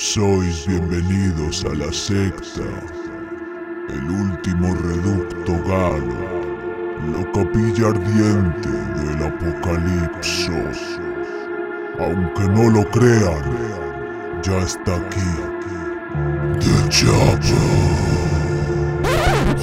[0.00, 2.62] Sois bienvenidos a la secta,
[3.88, 6.14] el último reducto galo,
[7.12, 11.00] la capilla ardiente del apocalipsis.
[11.98, 13.42] Aunque no lo crean,
[14.44, 15.34] ya está aquí.
[16.60, 18.07] The Chopper.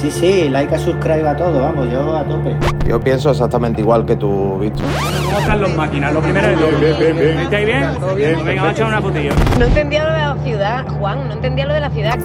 [0.00, 2.54] Sí, sí, like a subscribe a todo, vamos, yo a tope.
[2.86, 4.84] Yo pienso exactamente igual que tú, Víctor.
[5.24, 6.12] ¿Cómo están los máquinas?
[6.12, 7.42] Lo primero de todo.
[7.42, 7.88] ¿Estáis bien?
[8.00, 9.32] Pues Venga, vamos a echar una fotillo.
[9.58, 12.18] No entendía lo de la ciudad, Juan, no entendía lo de la ciudad.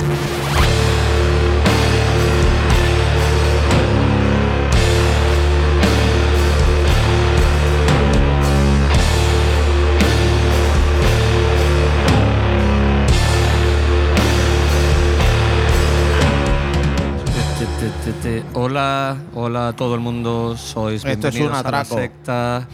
[18.54, 21.96] Hola, hola a todo el mundo, sois Esto es bienvenidos un a la atraco.
[22.00, 22.68] secta.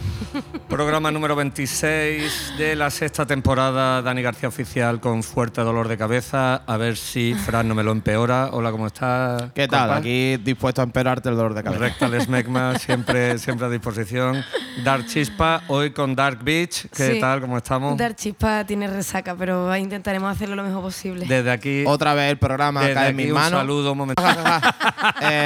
[0.68, 6.56] Programa número 26 de la sexta temporada, Dani García Oficial con fuerte dolor de cabeza.
[6.66, 8.50] A ver si Fran no me lo empeora.
[8.52, 9.50] Hola, ¿cómo estás?
[9.54, 9.80] ¿Qué tal?
[9.88, 9.96] compa?
[9.96, 11.82] Aquí dispuesto a empeorarte el dolor de cabeza.
[11.84, 14.44] Rectal Smegma, siempre, siempre a disposición.
[14.84, 16.86] Dark Chispa, hoy con Dark Beach.
[16.94, 17.20] ¿Qué Sí.
[17.20, 17.40] tal?
[17.40, 17.96] ¿Cómo estamos?
[17.96, 21.26] Dar chispa tiene resaca, pero intentaremos hacerlo lo mejor posible.
[21.26, 23.58] Desde aquí, Otra vez el programa desde cae en mis un manos.
[23.60, 24.22] saludo, un momento.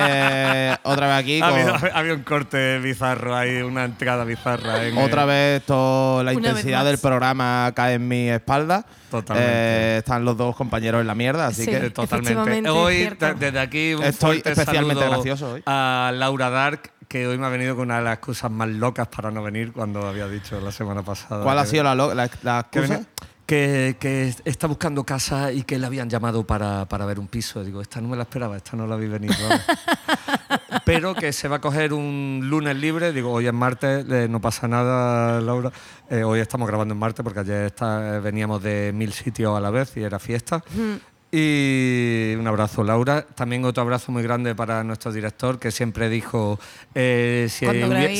[0.82, 1.40] Otra vez aquí.
[1.42, 4.84] Ha con- habido, ha habido un corte bizarro ahí, una entrada bizarra.
[4.86, 8.84] En, Otra vez todo, la Una intensidad del programa cae en mi espalda.
[9.10, 9.52] Totalmente.
[9.52, 11.70] Eh, están los dos compañeros en la mierda, así Sí.
[11.70, 12.68] que Totalmente.
[12.70, 15.62] Hoy, desde aquí, un Estoy especialmente gracioso hoy.
[15.66, 19.06] A Laura Dark, que hoy me ha venido con una de las excusas más locas
[19.08, 21.44] para no venir cuando había dicho la semana pasada.
[21.44, 23.02] ¿cuál ha sido la, la, la excusa?
[23.52, 27.62] Que, que está buscando casa y que le habían llamado para, para ver un piso.
[27.62, 29.30] Digo, esta no me la esperaba, esta no la vi venir.
[30.86, 33.12] Pero que se va a coger un lunes libre.
[33.12, 35.70] Digo, hoy es martes, eh, no pasa nada, Laura.
[36.08, 39.68] Eh, hoy estamos grabando en martes porque ayer está- veníamos de mil sitios a la
[39.68, 40.64] vez y era fiesta.
[41.30, 43.26] Y un abrazo, Laura.
[43.34, 46.58] También otro abrazo muy grande para nuestro director, que siempre dijo:
[46.94, 47.66] eh, si,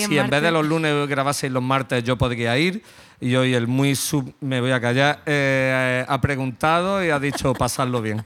[0.07, 2.83] si en vez de los lunes grabaseis los martes, yo podría ir.
[3.25, 7.53] Y hoy el muy sub, me voy a callar, eh, ha preguntado y ha dicho
[7.55, 8.19] pasarlo bien.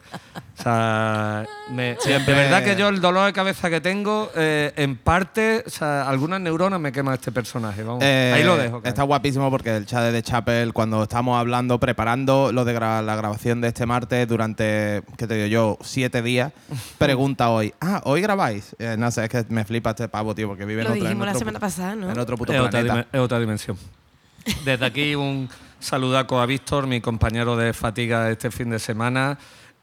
[0.59, 4.73] O sea, me- Siempre- de verdad que yo el dolor de cabeza que tengo, eh,
[4.77, 7.83] en parte, o sea, algunas neuronas me quema este personaje.
[7.83, 8.03] Vamos.
[8.03, 8.81] Eh, Ahí lo dejo.
[8.84, 13.03] Está guapísimo porque el chat de The Chapel, cuando estamos hablando, preparando lo de gra-
[13.05, 15.78] la grabación de este martes durante, ¿qué te digo yo?
[15.83, 16.53] Siete días,
[16.97, 18.75] pregunta hoy, ah, ¿hoy grabáis?
[18.78, 21.03] Eh, no sé, es que me flipa este pavo, tío, porque vive en Lo otro,
[21.05, 22.11] en dijimos la semana puto- pasada, ¿no?
[22.11, 22.95] En otro puto es otra, planeta.
[22.95, 23.77] dimen- es otra dimensión.
[24.65, 25.49] Desde aquí un
[25.81, 29.39] saludaco a Víctor, mi compañero de fatiga este fin de semana.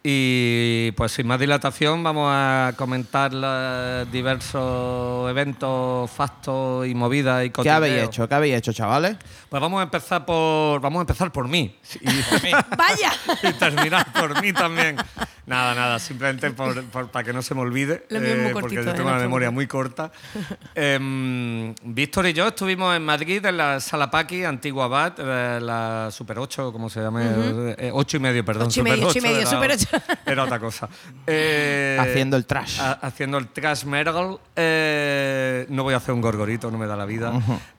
[0.06, 7.50] Y pues sin más dilatación vamos a comentar los diversos eventos, factos y movidas y
[7.50, 8.28] ¿Qué habéis hecho?
[8.28, 9.16] ¿Qué habéis hecho, chavales?
[9.47, 12.07] Pues vamos a empezar por vamos a empezar por mí y,
[12.78, 13.13] ¡Vaya!
[13.44, 14.97] y terminar por mí también.
[15.46, 18.92] Nada, nada, simplemente por- por- para que no se me olvide, muy porque cortito, yo
[18.92, 20.09] eh, tengo una te memoria muy corta.
[20.74, 26.09] Em, Víctor y yo estuvimos en Madrid, en la Sala Paqui, Antigua Abad, eh, la
[26.12, 27.22] Super 8, ¿cómo se llama?
[27.78, 28.68] Eh, ocho y medio, perdón.
[28.68, 30.16] Ocho y medio, Super ocho y medio, era- Super ocho.
[30.26, 30.90] Era otra cosa.
[31.28, 32.80] Eh, Haciendo el trash.
[32.80, 34.38] ha- haciendo el trash metal.
[34.56, 37.34] eh, no voy a hacer un gorgorito, no me da la vida.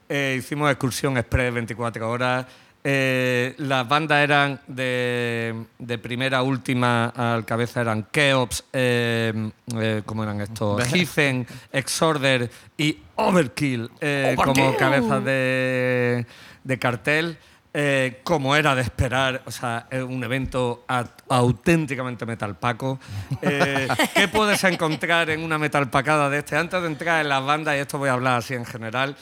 [0.07, 2.45] Eh, hicimos excursión express 24 horas.
[2.87, 10.03] Eh, las bandas eran de, de primera a última al cabeza eran Keops, eh, eh,
[10.05, 10.83] ¿cómo eran estos?
[10.93, 12.47] Heathen, Exorder
[12.77, 13.89] y Overkill,
[14.35, 16.27] como cabezas de,
[16.63, 17.39] de cartel.
[17.77, 20.85] Eh, como era de esperar, o sea, es un evento
[21.27, 22.97] auténticamente metalpaco.
[23.41, 23.85] Eh,
[24.15, 26.55] ¿Qué puedes encontrar en una metalpacada de este?
[26.55, 29.17] Antes de entrar en las bandas, y esto voy a hablar así en general,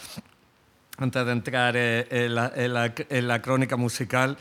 [0.98, 4.38] antes de entrar eh, en, la, en la- en la crónica musical.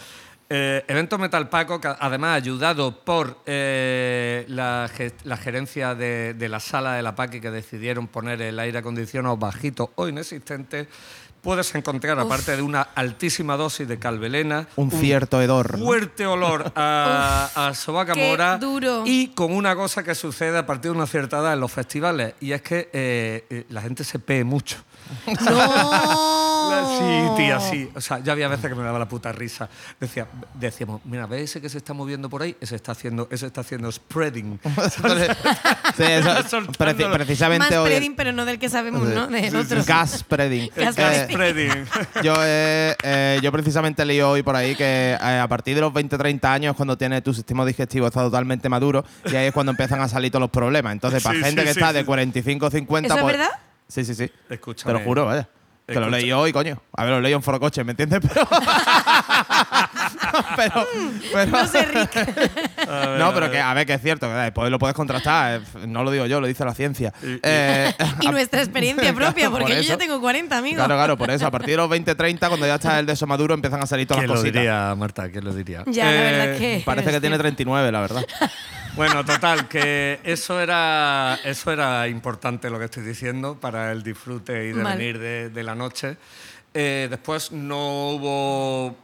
[0.54, 6.60] Eh, evento Metalpaco, que además ayudado por eh, la, ge- la gerencia de, de la
[6.60, 10.88] sala de la PACI que decidieron poner el aire acondicionado bajito o inexistente,
[11.40, 15.78] puedes encontrar, aparte de una altísima dosis de calvelena, Un cierto hedor.
[15.78, 19.04] fuerte olor a, a sobaca qué mora duro.
[19.06, 22.34] y con una cosa que sucede a partir de una cierta edad en los festivales
[22.40, 24.76] y es que eh, la gente se pee mucho.
[25.26, 26.98] ¡No!
[26.98, 27.90] Sí, tía, sí.
[27.94, 29.68] O sea, yo había veces que me daba la puta risa.
[30.00, 32.56] Decía, decíamos, mira, ¿ves ese que se está moviendo por ahí?
[32.60, 34.58] Ese está haciendo, ese está haciendo spreading.
[35.96, 37.86] Sí, eso- Más precisamente hoy.
[37.86, 39.26] spreading, pero no del que sabemos, ¿no?
[39.26, 39.84] Del otro.
[39.84, 40.70] Gas spreading.
[40.74, 41.84] Gas Eh, spreading.
[42.22, 45.92] yo, eh, eh, yo precisamente leí hoy por ahí que eh, a partir de los
[45.92, 50.00] 20-30 años, cuando tienes tu sistema digestivo está totalmente maduro, y ahí es cuando empiezan
[50.00, 50.92] a salir todos los problemas.
[50.92, 51.94] Entonces, para Sí, gente sí, que sí, está sí.
[51.98, 53.04] de 45-50...
[53.06, 53.50] ¿Eso es pues- verdad?
[53.92, 54.30] Sí, sí, sí.
[54.48, 54.90] Escúchame.
[54.94, 55.46] Te lo juro, vaya.
[55.86, 56.80] Que lo leí hoy, coño.
[56.96, 58.20] A ver, lo leí en Foro Coche, ¿me entiendes?
[58.26, 58.46] Pero...
[60.56, 60.86] pero,
[61.32, 62.14] pero- No sé, Rick.
[63.18, 65.60] no, pero que a ver que es cierto, que después lo puedes contrastar.
[65.60, 67.12] eh, No lo digo yo, lo dice la ciencia.
[67.22, 69.88] Eh, Y nuestra experiencia propia, Por porque yo eso.
[69.90, 70.76] ya tengo 40, amigos.
[70.78, 71.46] Claro, claro, por eso.
[71.46, 73.86] A partir de los 20, 30, cuando ya está el de eso maduro, empiezan a
[73.86, 74.62] salir todas ¿Quién las lo cositas.
[74.62, 75.28] diría, Marta?
[75.30, 75.82] ¿Quién lo diría?
[75.86, 76.82] Ya, la verdad Eh, es que.
[76.86, 77.42] Parece que tiene cierto.
[77.42, 78.24] 39, la verdad.
[78.94, 84.66] Bueno, total, que eso era, eso era importante lo que estoy diciendo para el disfrute
[84.68, 86.16] y devenir de, de la noche.
[86.74, 88.94] Eh, después no hubo,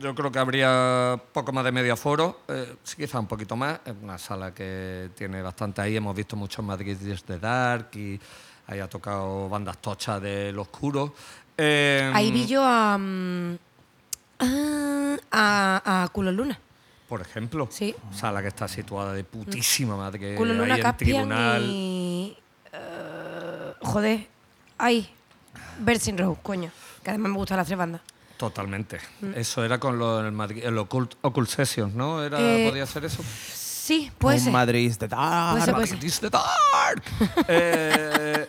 [0.00, 3.80] yo creo que habría poco más de medio foro, eh, sí quizá un poquito más,
[3.84, 8.18] es una sala que tiene bastante ahí, hemos visto muchos Madrid de Dark y
[8.66, 11.14] ahí ha tocado bandas tochas del oscuro.
[11.56, 12.96] Eh, Ahí vi yo a.
[12.98, 13.58] mm,
[14.40, 16.58] ah, a, a Culo Luna.
[17.14, 17.94] Por ejemplo, Sí.
[18.12, 21.62] sala que está situada de putísima madre, que Culo Luna ahí en tribunal.
[21.64, 22.36] y.
[22.72, 24.26] eh, joder.
[24.78, 25.08] Ahí.
[25.78, 26.72] Bersin Row, coño.
[27.04, 28.00] Que además me gustan las tres bandas.
[28.36, 28.98] Totalmente.
[29.20, 29.34] Mm.
[29.36, 32.20] Eso era con lo el Occult, Occult Sessions, ¿no?
[32.24, 33.22] Era, Eh, ¿Podía ser eso?
[33.22, 34.52] Sí, puede ser.
[34.52, 34.92] Madrid.
[34.98, 35.94] Puede ser, puede ser.
[35.96, 37.02] Madrid is the dark.
[37.46, 38.48] Eh,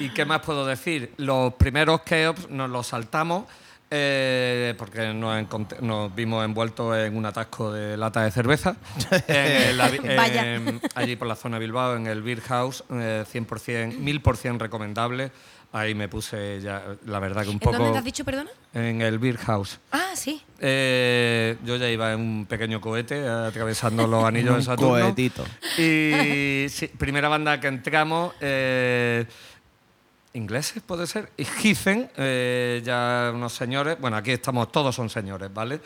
[0.00, 1.12] y, y qué más puedo decir?
[1.18, 3.44] Los primeros Keops nos los saltamos
[3.90, 8.76] eh, porque nos, vimos envueltos en un atasco de lata de cerveza.
[9.28, 13.98] En la- en- allí por la zona de Bilbao, en el Beer House, eh, 100%,
[13.98, 15.30] 1000% recomendable.
[15.72, 17.76] Ahí me puse ya, la verdad que un ¿En poco...
[17.76, 18.50] dónde te has dicho, perdona?
[18.72, 19.78] En el Beer House.
[19.92, 20.40] Ah, sí.
[20.60, 25.02] Eh, yo ya iba en un pequeño cohete atravesando los anillos de Un Saturno.
[25.04, 25.44] cohetito.
[25.76, 29.26] Y sí, primera banda que entramos, eh,
[30.36, 35.52] ingleses puede ser, y Heathen, eh, ya unos señores, bueno, aquí estamos, todos son señores,
[35.52, 35.80] ¿vale?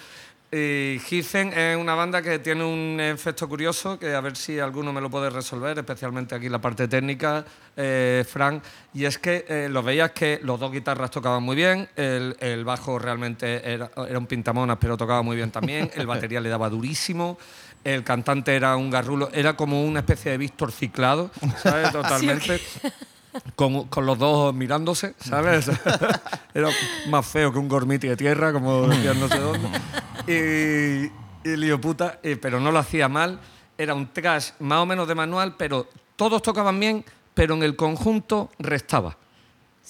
[0.53, 4.93] Y Heathen es una banda que tiene un efecto curioso, que a ver si alguno
[4.93, 7.45] me lo puede resolver, especialmente aquí la parte técnica,
[7.77, 8.61] eh, Frank,
[8.93, 12.65] y es que eh, lo veías que los dos guitarras tocaban muy bien, el, el
[12.65, 16.69] bajo realmente era, era un pintamonas, pero tocaba muy bien también, el batería le daba
[16.69, 17.39] durísimo,
[17.85, 21.31] el cantante era un garrulo, era como una especie de Víctor ciclado,
[21.63, 21.93] ¿sabes?
[21.93, 22.61] Totalmente.
[23.55, 25.71] Con, con los dos ojos mirándose, ¿sabes?
[26.55, 26.69] Era
[27.09, 29.69] más feo que un gormiti de tierra, como decían no sé dónde.
[30.27, 31.11] Y,
[31.49, 33.41] y lío puta, eh, pero no lo hacía mal.
[33.79, 37.75] Era un trash más o menos de manual, pero todos tocaban bien, pero en el
[37.75, 39.17] conjunto restaba.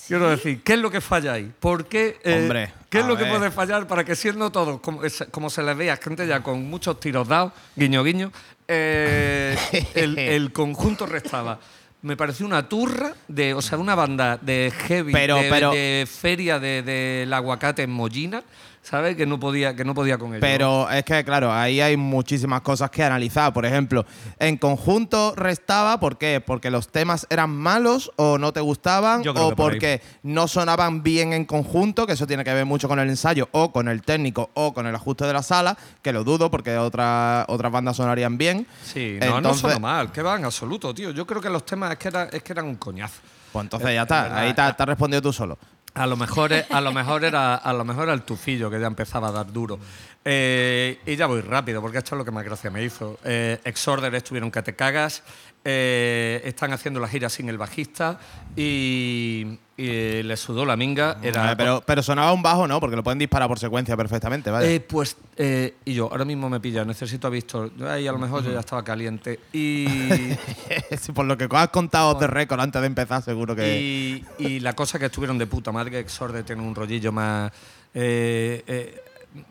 [0.07, 1.53] Quiero decir, ¿qué es lo que falla ahí?
[1.59, 2.21] ¿Por qué?
[2.23, 5.77] eh, Hombre, ¿Qué es lo que puede fallar para que siendo todos, como, se les
[5.77, 8.33] veía, gente ya con muchos tiros dados, guiño guiño,
[8.69, 9.59] eh,
[9.95, 11.59] el, el conjunto restaba?
[12.02, 16.08] Me pareció una turra de, o sea, una banda de heavy, Pero- de, pero- de
[16.11, 18.43] feria de- del aguacate en Mollina,
[18.82, 19.17] ¿sabes?
[19.17, 20.41] Que no podía, que no podía con ello.
[20.41, 23.53] Pero es que, claro, ahí hay muchísimas cosas que analizar.
[23.53, 24.05] Por ejemplo,
[24.38, 26.41] en conjunto restaba, ¿por qué?
[26.44, 29.23] ¿Porque los temas eran malos o no te gustaban?
[29.23, 29.77] Yo creo ¿O que por ahí.
[29.79, 32.06] porque no sonaban bien en conjunto?
[32.06, 34.87] Que eso tiene que ver mucho con el ensayo, o con el técnico, o con
[34.87, 38.67] el ajuste de la sala, que lo dudo, porque otra- otras bandas sonarían bien.
[38.85, 41.11] Sí, no, no sonó mal, que va en absoluto, tío.
[41.11, 43.21] Yo creo que los temas es que, era- es que eran un coñazo.
[43.53, 44.38] Pues entonces ya Es está, verdad.
[44.38, 45.59] ahí te, te has respondido tú solo.
[45.95, 48.79] A lo mejor, es- a lo mejor era a lo mejor era el tufillo que
[48.81, 49.79] ya empezaba a dar duro.
[50.25, 53.19] Eh, y ya voy rápido, porque esto es lo que más gracia me hizo.
[53.25, 55.22] Eh, Exorder estuvieron que te cagas.
[55.64, 58.19] eh, están haciendo la gira sin el bajista
[58.56, 61.19] y, y le sudó la minga.
[61.22, 62.81] Era, Eh, pero, pero sonaba un bajo, ¿no?
[62.81, 64.75] Porque lo pueden disparar por secuencia perfectamente, ¿vale?
[64.75, 67.70] Eh, pues, eh, y yo, ahora mismo me pilla, necesito a Víctor.
[67.86, 69.41] Ahí a lo mejor yo ya estaba caliente.
[69.53, 69.86] Y,
[71.15, 73.81] por lo que has contado de récord antes de empezar, seguro que.
[73.81, 77.53] y, y la cosa que estuvieron de puta madre, que Exorde tiene un rollillo más.
[77.94, 79.03] eh,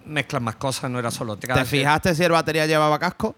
[0.06, 1.66] mezclan más cosas, no era solo ¿Te trash.
[1.68, 3.36] fijaste si el batería llevaba casco?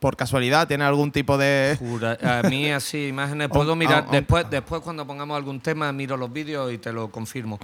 [0.00, 1.76] Por casualidad, ¿tiene algún tipo de.?
[1.78, 4.04] Jura- A mí así imágenes puedo On- mirar.
[4.06, 7.58] on- Después, después cuando pongamos algún tema miro los vídeos y te lo confirmo.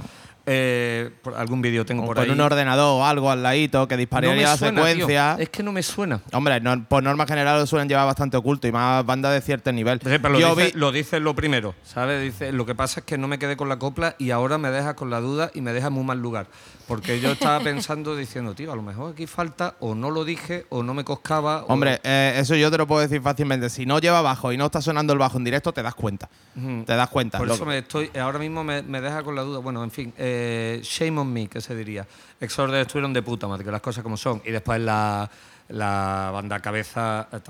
[0.49, 2.31] Eh, por- algún vídeo tengo o por con ahí.
[2.31, 4.87] un ordenador o algo al ladito que no dispararía me la suena, tío.
[4.93, 5.37] secuencia?
[5.41, 6.21] Es que no me suena.
[6.33, 9.73] Hombre, no- por norma general lo suelen llevar bastante oculto y más bandas de cierto
[9.73, 9.99] nivel.
[9.99, 12.23] Sí, pero lo, Yo vi- lo dice lo primero, ¿sabes?
[12.23, 14.71] Dice, lo que pasa es que no me quedé con la copla y ahora me
[14.71, 16.47] deja con la duda y me deja en muy mal lugar.
[16.87, 20.67] Porque yo estaba pensando, diciendo, tío, a lo mejor aquí falta o no lo dije
[20.69, 21.65] o no me coscaba.
[21.65, 23.69] o- Hombre, eh, eso yo te lo puedo decir fácilmente.
[23.69, 26.29] Si no lleva bajo y no está sonando el bajo en directo, te das cuenta.
[26.55, 27.39] Te das cuenta.
[27.39, 29.59] Por eso me estoy, ahora mismo me, me deja con la duda.
[29.59, 30.35] Bueno, en fin, eh,
[30.83, 32.07] shame on me, que se diría.
[32.41, 34.43] Exorder estuvieron de puta madre, que las cosas como son.
[34.45, 35.31] Y después la,
[35.69, 37.41] la banda cabeza, eh,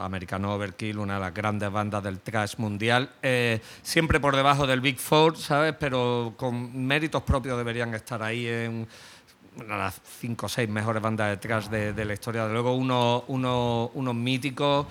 [0.00, 3.10] americano Overkill, una de las grandes bandas del thrash mundial.
[3.22, 5.74] eh, siempre por debajo del Big Four, ¿sabes?
[5.78, 8.88] Pero con méritos propios deberían estar ahí en
[9.68, 12.46] las cinco o seis mejores bandas de thrash de, la historia.
[12.46, 14.86] De luego, unos, unos, unos míticos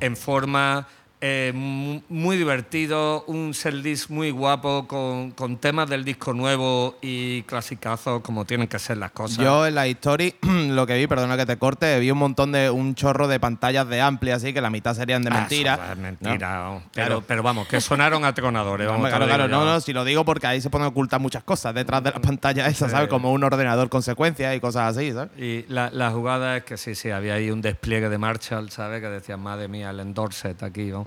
[0.00, 0.86] en forma.
[1.28, 7.42] Eh, mu- muy divertido, un setlist muy guapo con, con temas del disco nuevo y
[7.42, 9.38] clasicazos como tienen que ser las cosas.
[9.38, 12.70] Yo en la historia, lo que vi, perdona que te corte, vi un montón de
[12.70, 15.74] un chorro de pantallas de ampli, así que la mitad serían de Ah, mentira.
[15.74, 16.36] eso es mentira.
[16.58, 16.62] ¿no?
[16.64, 16.82] vamos.
[16.92, 17.24] Pero, Claro.
[17.26, 18.86] pero vamos, que sonaron atronadores.
[18.88, 21.74] vamos, claro, claro, no, no, si lo digo porque ahí se pueden ocultar muchas cosas
[21.74, 23.08] detrás de las pantallas esas, ¿sabes?
[23.08, 25.30] Como un ordenador con secuencias y cosas así, ¿sabes?
[25.36, 29.00] Y la, la jugada es que sí, sí, había ahí un despliegue de Marshall, ¿sabes?
[29.00, 31.04] Que decían, madre mía, el endorset aquí, ¿no?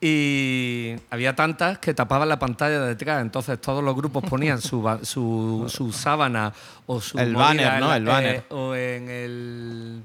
[0.00, 4.82] Y había tantas que tapaban la pantalla de detrás, entonces todos los grupos ponían su,
[5.02, 6.52] su, su sábana
[6.86, 7.94] o su El banner, en ¿no?
[7.94, 8.34] El banner.
[8.36, 10.02] eh, o en el...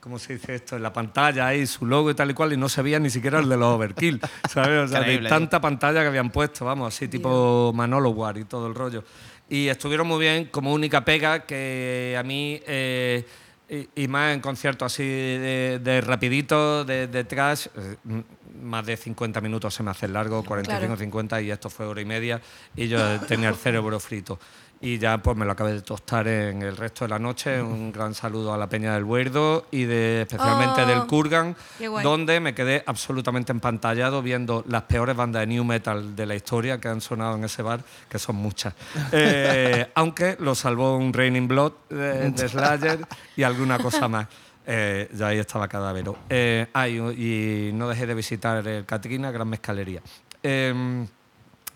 [0.00, 0.76] ¿Cómo se dice esto?
[0.76, 3.10] En la pantalla ahí, su logo y tal y cual, y no se veía ni
[3.10, 4.84] siquiera el de los Overkill, ¿sabes?
[4.84, 8.68] O sea, de tanta pantalla que habían puesto, vamos, así tipo Manolo War y todo
[8.68, 9.02] el rollo.
[9.48, 13.26] Y estuvieron muy bien, como única pega que a mí, eh,
[13.68, 18.22] y, y más en conciertos así de, de rapidito, de, de trash, eh,
[18.66, 20.96] más de 50 minutos se me hace largo, 45, Claro.
[20.98, 22.40] 50, y esto fue hora y media,
[22.74, 24.38] y yo tenía el cerebro frito.
[24.78, 27.62] Y ya pues me lo acabé de tostar en el resto de la noche.
[27.62, 31.56] Un gran saludo a la Peña del Buerdo y de, especialmente Oh, del Kurgan,
[32.02, 36.78] donde me quedé absolutamente empantallado viendo las peores bandas de new metal de la historia
[36.78, 37.80] que han sonado en ese bar,
[38.10, 38.74] que son muchas.
[39.12, 42.98] Eh, aunque lo salvó un Raining Blood de, de Slayer
[43.34, 44.26] y alguna cosa más.
[44.66, 46.16] Eh, ya ahí estaba cadavero.
[46.28, 50.02] Eh, ah, y, no dejé de visitar el Catrina, gran mezcalería.
[50.42, 51.06] Em,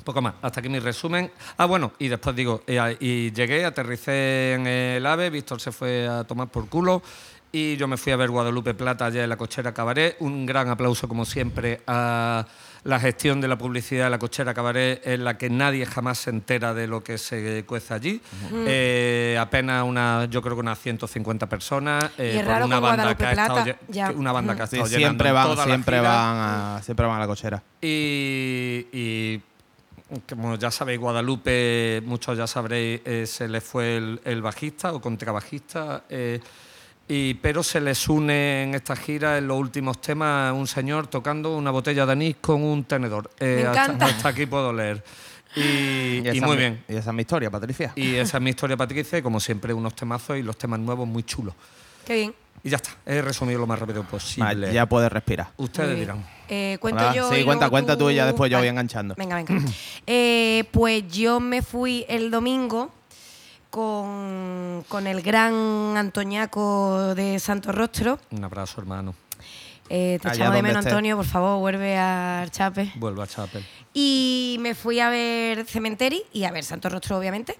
[0.04, 1.30] poco más, hasta aquí mi resumen.
[1.56, 6.09] Ah, bueno, y después digo, a- y llegué, aterricé en el AVE, Víctor se fue
[6.09, 7.02] a tomar por culo
[7.52, 10.16] y yo me fui a ver Guadalupe Plata allá en la cochera Cabaret.
[10.20, 12.47] Un gran aplauso, como siempre, a
[12.84, 16.30] la gestión de la publicidad de la cochera Cabaret, en la que nadie jamás se
[16.30, 18.20] entera de lo que se cuece allí.
[18.66, 22.04] Eh, apenas una, yo creo que unas 150 personas.
[22.16, 24.08] eh, Y es por raro una banda que ha estado Plata, ya.
[24.08, 26.37] que- una banda que ha estado llenando siempre van, siempre van,
[26.78, 27.62] a, siempre van a la cochera.
[27.82, 29.40] Y, y
[30.28, 35.00] como ya sabéis, Guadalupe, muchos ya sabréis, eh, se le fue el, el bajista o
[35.00, 36.04] contrabajista.
[36.08, 36.40] eh,
[37.12, 41.57] y, pero se les une en esta gira, en los últimos temas, un señor tocando
[41.57, 43.31] una botella de anís con un tenedor.
[43.40, 44.07] Eh, Me hasta- encanta.
[44.07, 45.02] Hasta, aquí puedo leer.
[45.57, 46.85] Y, y esa muy es mi- bien.
[46.88, 47.93] Y esa es mi historia, Patricia.
[47.97, 51.09] Y esa es mi historia, Patricia, y como siempre, unos temazos y los temas nuevos
[51.09, 51.55] muy chulos.
[52.07, 52.35] Qué bien.
[52.62, 54.45] Y ya está, he resumido lo más rápido posible.
[54.45, 55.49] Vale, ya puedes respirar.
[55.57, 56.25] Ustedes dirán.
[56.49, 57.29] Eh, cuento Ah, yo.
[57.33, 59.17] sí, y cuenta, luego cuenta tú y ya después yo voy enganchando.
[59.19, 59.57] Venga, venga.
[60.07, 62.93] Eh, pues yo me fui el domingo
[63.71, 68.19] con, con el gran Antoñaco de Santo Rostro.
[68.31, 69.15] Un abrazo, hermano.
[69.89, 70.91] Eh, te Allá echamos de menos, esté.
[70.91, 72.93] Antonio, por favor, vuelve a Chape.
[72.97, 73.65] Vuelvo a Chapel.
[73.93, 77.59] Y me fui a ver Cementeri y a ver Santo Rostro, obviamente,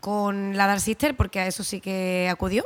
[0.00, 2.64] con la Dark Sister, porque a eso sí que acudió.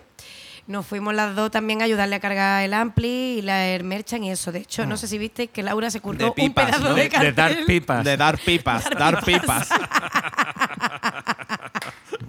[0.66, 4.22] Nos fuimos las dos también a ayudarle a cargar el ampli y la el merchan
[4.24, 4.52] y eso.
[4.52, 6.94] De hecho, no sé si visteis que Laura se curró De un pipas, pedazo ¿no?
[6.94, 7.34] de De, cartel.
[7.34, 8.04] de dar pipas.
[8.04, 9.68] De dar pipas, dar pipas.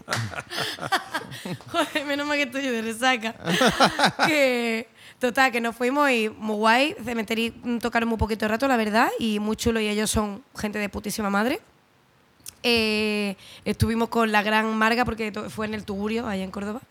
[1.71, 3.35] Joder, menos mal que estoy de resaca.
[5.19, 6.95] total, que nos fuimos y muy guay.
[7.03, 9.79] Cementeri mm, tocaron muy poquito rato, la verdad, y muy chulo.
[9.79, 11.59] Y ellos son gente de putísima madre.
[12.63, 13.35] Eh,
[13.65, 16.81] estuvimos con la gran Marga, porque fue en el Tugurio, allá en Córdoba.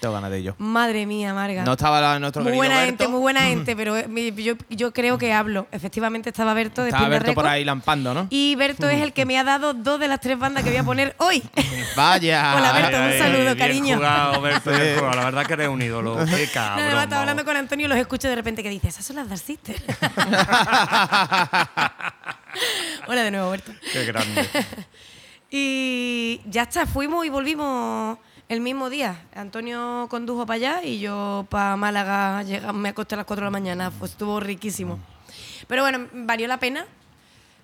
[0.00, 0.54] Tengo ganas de ello.
[0.58, 1.64] Madre mía, Marga.
[1.64, 2.86] No estaba la- nuestro muy buena Berto.
[2.86, 5.66] gente, muy buena gente, pero eh, mi- yo, yo creo que hablo.
[5.72, 8.28] Efectivamente estaba Berto de Estaba Berto por ahí lampando, ¿no?
[8.30, 10.78] Y Berto es el que me ha dado dos de las tres bandas que voy
[10.78, 11.42] a poner hoy.
[11.96, 12.54] Vaya.
[12.56, 13.96] Hola, Berto, un Ay, saludo, bien cariño.
[13.96, 14.94] jugado, Berto, bien Sí.
[14.98, 15.16] jugado.
[15.16, 16.16] La verdad que eres un ídolo.
[16.26, 16.98] Qué No, cabrón.
[17.02, 19.40] estaba hablando con Antonio y los escucho de repente que dice, esas son las Dark
[19.40, 19.82] Sisters.
[23.08, 23.72] Hola de nuevo, Berto.
[23.92, 24.48] Qué grande.
[25.50, 28.18] Y ya está, fuimos y volvimos
[28.52, 29.16] el mismo día.
[29.34, 33.46] Antonio condujo para allá y yo para Málaga llega- me acosté a las 4 de
[33.46, 33.90] la mañana.
[33.98, 34.98] Pues estuvo riquísimo.
[35.66, 36.86] Pero bueno, valió la pena.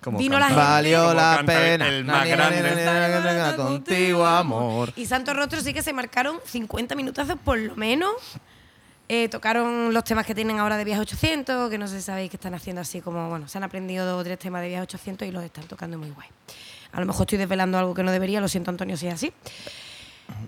[0.01, 0.71] Como Vino canta- la gente.
[0.71, 1.87] Valió la pena.
[1.87, 3.55] El más ni, na, ni, grande.
[3.57, 4.93] Contigo, amor.
[4.95, 8.11] Y Santo Rostro sí que se marcaron 50 minutazos por lo menos.
[9.11, 12.29] Eh, tocaron los temas que tienen ahora de Viaje 800, que no sé si sabéis
[12.29, 14.83] que están haciendo así como, bueno, se han aprendido dos o tres temas de Viaje
[14.83, 16.27] 800 y los están tocando muy guay.
[16.91, 19.33] A lo mejor estoy desvelando algo que no debería, lo siento Antonio si es así.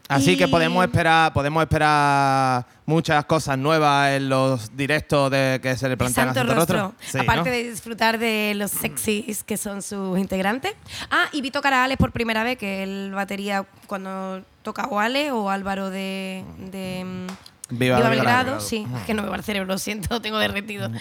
[0.07, 5.88] Así que podemos esperar, podemos esperar muchas cosas nuevas en los directos de que se
[5.88, 6.79] le plantean a Santo Rostro.
[6.79, 6.95] Rostro.
[7.00, 7.55] Sí, Aparte ¿no?
[7.55, 10.73] de disfrutar de los sexys que son sus integrantes.
[11.09, 15.00] Ah, y vi tocar a Alex por primera vez, que el batería cuando toca o
[15.00, 18.09] Ale o Álvaro de, de mm, Viva Belgrado.
[18.09, 18.59] Belgrado.
[18.59, 20.91] Sí, es que no me va el cerebro, lo siento, tengo derretido.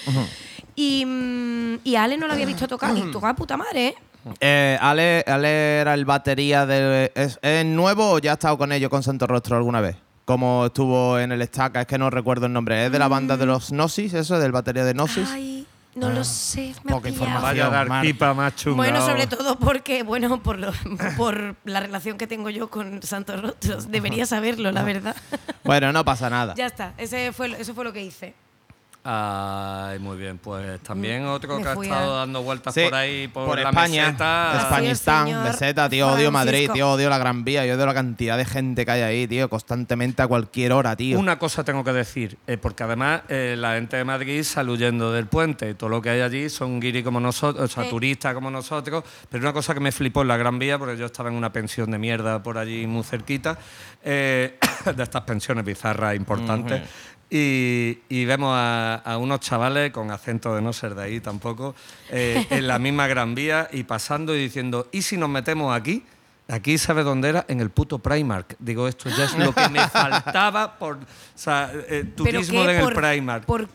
[0.77, 3.95] y, mm, y Ale no lo había visto tocar y tocaba puta madre, ¿eh?
[4.41, 7.13] Eh, Ale, Ale era el batería de.
[7.15, 9.97] ¿es, es nuevo o ya ha estado con ellos con Santo Rostro alguna vez?
[10.25, 12.87] Como estuvo en el Estaca, es que no recuerdo el nombre.
[12.87, 14.39] ¿Es de la banda de los Gnosis, eso?
[14.39, 15.29] ¿Del batería de Gnosis?
[15.33, 17.43] Ay, No lo sé, me Poca información.
[17.43, 18.77] Vaya a dar pipa más chunga.
[18.77, 20.73] Bueno, sobre todo porque, bueno, por, lo-
[21.17, 23.91] por la relación que tengo yo con Santos Rostros.
[23.91, 25.17] Debería saberlo, la verdad.
[25.65, 26.55] Bueno, no pasa nada.
[26.57, 28.35] ya está, ese fue, eso fue lo que hice.
[29.03, 30.37] Ay, muy bien.
[30.39, 33.59] Pues también otro Me que ha fui estado a- dando vueltas Sí, por ahí, por,
[33.59, 34.51] la España, meseta.
[34.53, 37.87] Así Españistán, es, señor meseta, tío, odio Madrid, tío, odio la Gran Vía, yo odio
[37.87, 41.19] la cantidad de gente que hay ahí, tío, constantemente a cualquier hora, tío.
[41.19, 45.13] Una cosa tengo que decir, eh, porque además eh, la gente de Madrid sale huyendo
[45.13, 47.91] del puente, todo lo que hay allí son guiri como nosotros, o sea, Sí.
[47.91, 51.07] turistas como nosotros, pero una cosa que me flipó en la Gran Vía, porque yo
[51.07, 53.59] estaba en una pensión de mierda por allí muy cerquita,
[54.05, 54.59] eh,
[54.95, 56.83] de estas pensiones bizarras importantes,
[57.31, 61.75] y, y vemos a, a unos chavales con acento de no ser de ahí tampoco,
[62.11, 66.05] eh, en la misma Gran Vía y pasando y diciendo, ¿y si nos metemos aquí?
[66.49, 67.45] Aquí, ¿sabe dónde era?
[67.47, 68.57] En el puto Primark.
[68.59, 70.97] Digo, esto ya es lo que me faltaba por.
[70.97, 70.99] O
[71.37, 73.45] sea, eh, ¿Pero turismo en el Primark.
[73.45, 73.69] por-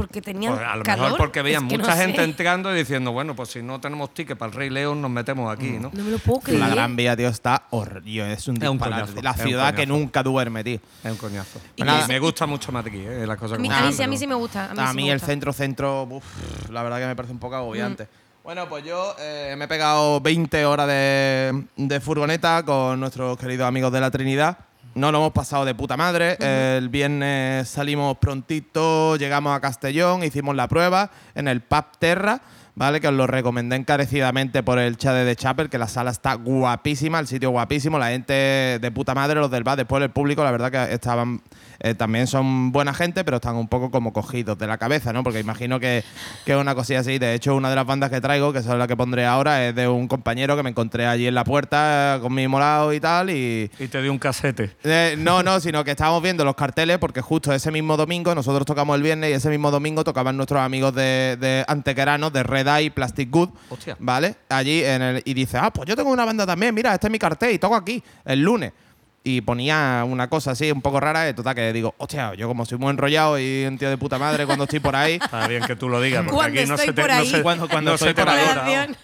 [0.00, 1.04] porque tenían Pues a lo calor.
[1.04, 2.02] mejor porque veían Es que no mucha sé.
[2.04, 5.10] gente entrando y diciendo, bueno, pues si no tenemos ticket para el Rey León, nos
[5.10, 5.90] metemos aquí, ¿no?
[5.92, 6.60] No me lo puedo creer.
[6.60, 9.02] la Gran Vía, tío, está horrible, es un Es un disparate.
[9.12, 10.80] coñazo, la es un ciudad que nunca duerme, tío.
[11.04, 11.60] Es un coñazo.
[11.76, 12.06] Y nada.
[12.08, 13.26] me gusta mucho Madrid, ¿eh?
[13.26, 14.70] Las cosas A mí, como a mí sí, a mí sí me gusta.
[14.70, 17.38] A mí, A sí mí me el centro-centro, uf, la verdad que me parece un
[17.40, 18.04] poco agobiante.
[18.04, 18.08] Mm.
[18.42, 23.68] Bueno, pues yo eh, me he pegado 20 horas de, de furgoneta con nuestros queridos
[23.68, 24.56] amigos de la Trinidad.
[24.94, 26.36] No lo hemos pasado de puta madre.
[26.40, 32.40] El viernes salimos prontito, llegamos a Castellón, hicimos la prueba en el Pub Terra.
[32.80, 32.98] ¿Vale?
[32.98, 36.32] Que os lo recomendé encarecidamente por el chat de The Chapel, que la sala está
[36.32, 40.42] guapísima, el sitio guapísimo, la gente de puta madre, los del bar, después el público,
[40.42, 41.42] la verdad que estaban
[41.82, 45.22] eh, también son buena gente, pero están un poco como cogidos de la cabeza, ¿no?
[45.22, 46.04] Porque imagino que,
[46.44, 47.18] que es una cosilla así.
[47.18, 49.74] De hecho, una de las bandas que traigo, que es la que pondré ahora, es
[49.74, 53.00] de un compañero que me encontré allí en la puerta eh, con mi molado y
[53.00, 53.30] tal.
[53.30, 53.70] Y.
[53.78, 54.76] Y te dio un casete.
[54.84, 58.66] Eh, no, no, sino que estábamos viendo los carteles porque justo ese mismo domingo, nosotros
[58.66, 62.68] tocamos el viernes y ese mismo domingo tocaban nuestros amigos de, de Antequeranos, de Red
[62.94, 63.96] Plastic Good, Hostia.
[63.98, 64.36] ¿vale?
[64.48, 67.10] Allí en el, y dice, ah, pues yo tengo una banda también, mira, este es
[67.10, 68.72] mi cartel y toco aquí el lunes.
[69.22, 72.64] Y ponía una cosa así un poco rara, y total que digo, hostia, yo como
[72.64, 75.62] soy muy enrollado y un tío de puta madre cuando estoy por ahí, Está bien
[75.64, 77.68] que tú lo digas, porque Cuando aquí no estoy se te, por no se- Cuando-
[77.68, 78.46] cuando no estoy por ahí.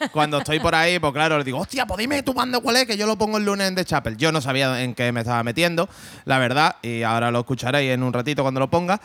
[0.12, 2.86] Cuando estoy por ahí, pues claro, le digo, hostia, pues dime tu banda cuál es,
[2.86, 4.16] que yo lo pongo el lunes en The Chapel.
[4.16, 5.86] Yo no sabía en qué me estaba metiendo,
[6.24, 9.02] la verdad, y ahora lo escucharéis en un ratito cuando lo ponga.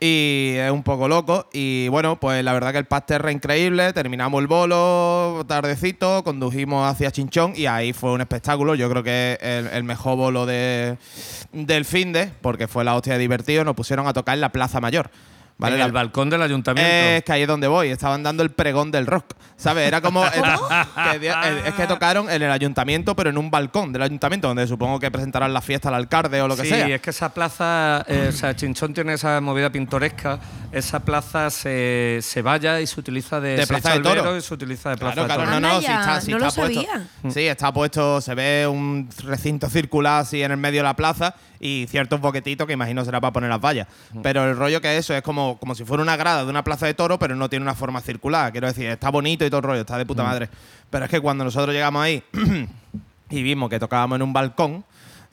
[0.00, 1.46] Y es un poco loco.
[1.52, 6.90] Y bueno, pues la verdad que el Paz Terra increíble, terminamos el bolo tardecito, condujimos
[6.90, 8.74] hacia Chinchón y ahí fue un espectáculo.
[8.74, 10.53] Yo creo que es el, el mejor bolo de,
[11.52, 13.64] del fin de, porque fue la hostia divertido.
[13.64, 15.10] Nos pusieron a tocar en la Plaza Mayor.
[15.58, 15.74] ¿Vale?
[15.74, 16.90] en La- el balcón del ayuntamiento.
[16.92, 17.88] es que ahí es donde voy.
[17.88, 19.34] Estaban dando el pregón del rock.
[19.56, 19.86] ¿Sabes?
[19.86, 20.24] Era como.
[21.12, 24.66] que di- es que tocaron en el ayuntamiento, pero en un balcón del ayuntamiento, donde
[24.66, 26.88] supongo que presentarán la fiesta al alcalde o lo que sí, sea.
[26.88, 30.38] es que esa plaza, eh, o sea, Chinchón tiene esa movida pintoresca.
[30.72, 34.36] Esa plaza se, se valla y se utiliza de, De se Plaza de Toro.
[34.36, 35.60] y se utiliza de plaza Claro, de claro, Toro.
[35.60, 36.82] no, no, sí ya, está, sí no lo está puesto.
[36.82, 37.08] sabía.
[37.32, 41.34] Sí, está puesto, se ve un recinto circular así en el medio de la plaza
[41.64, 43.88] y ciertos boquetitos que imagino será para poner las vallas.
[44.22, 46.84] Pero el rollo que eso es como, como si fuera una grada de una plaza
[46.84, 48.52] de toro, pero no tiene una forma circular.
[48.52, 50.50] Quiero decir, está bonito y todo el rollo, está de puta madre.
[50.90, 52.22] Pero es que cuando nosotros llegamos ahí
[53.30, 54.84] y vimos que tocábamos en un balcón,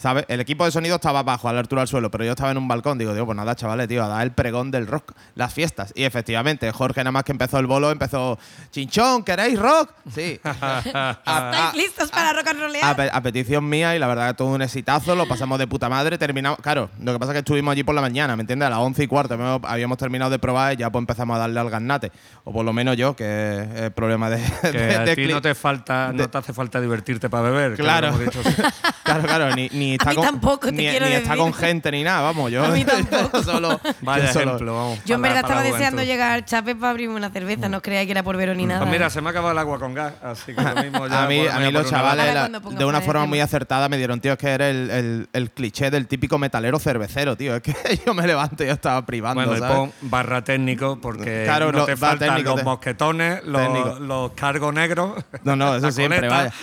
[0.02, 0.26] ¿sabes?
[0.28, 2.58] El equipo de sonido estaba abajo, a la altura del suelo, pero yo estaba en
[2.58, 2.98] un balcón.
[2.98, 5.94] Digo, digo, pues nada, chavales, tío, a dar el pregón del rock, las fiestas.
[5.96, 8.40] Y efectivamente, Jorge, nada más que empezó el bolo, empezó,
[8.72, 9.92] Chinchón, ¿queréis rock?
[10.14, 10.40] Sí.
[10.44, 14.30] A- a- ¿Estáis listos para rock and a, pe- a petición mía y la verdad
[14.30, 17.36] que todo un exitazo, lo pasamos de puta madre, terminamos, claro, lo que pasa es
[17.36, 18.68] que estuvimos allí por la mañana, ¿me entiendes?
[18.68, 19.38] A las 11 y cuarto
[19.68, 22.12] habíamos, terminado de probar y ya pues empezamos a darle al garnate,
[22.44, 24.42] o por lo menos yo, que es el problema de...
[24.62, 27.30] Que de- a de ti cli- no te falta, de- no te hace falta divertirte
[27.30, 27.76] para beber.
[27.76, 28.08] que Claro.
[28.10, 28.66] lo hemos dicho siempre.
[29.04, 31.92] Claro, claro, ni, ni está mí con, tampoco, te ni, quiero ni está con gente
[31.92, 33.44] ni nada, vamos, yo, A mí tampoco.
[33.44, 35.00] solo, Vaya yo solo- ejemplo, vamos.
[35.06, 38.06] Yo en verdad para estaba deseando llegar al Chape para abrirme una cerveza, no creía
[38.06, 38.82] que era por Vero ni nada.
[38.82, 41.24] Pues mira, se me ha acabado el agua con gas, así que lo mismo ya.
[41.24, 44.34] a mí, a mí los chavales, la- de una forma muy acertada, me dieron, tío,
[44.34, 47.56] es que eres el, el- el cliché del típico metalero cervecero, tío.
[47.56, 47.74] Es que
[48.06, 49.76] yo me levanto y yo estaba privando, Bueno, y ¿sabes?
[49.78, 55.24] pon barra técnico porque Claro, no lo- te faltan los mosquetones, los, los cargos negros.
[55.44, 56.54] No, no, eso siempre, vaya.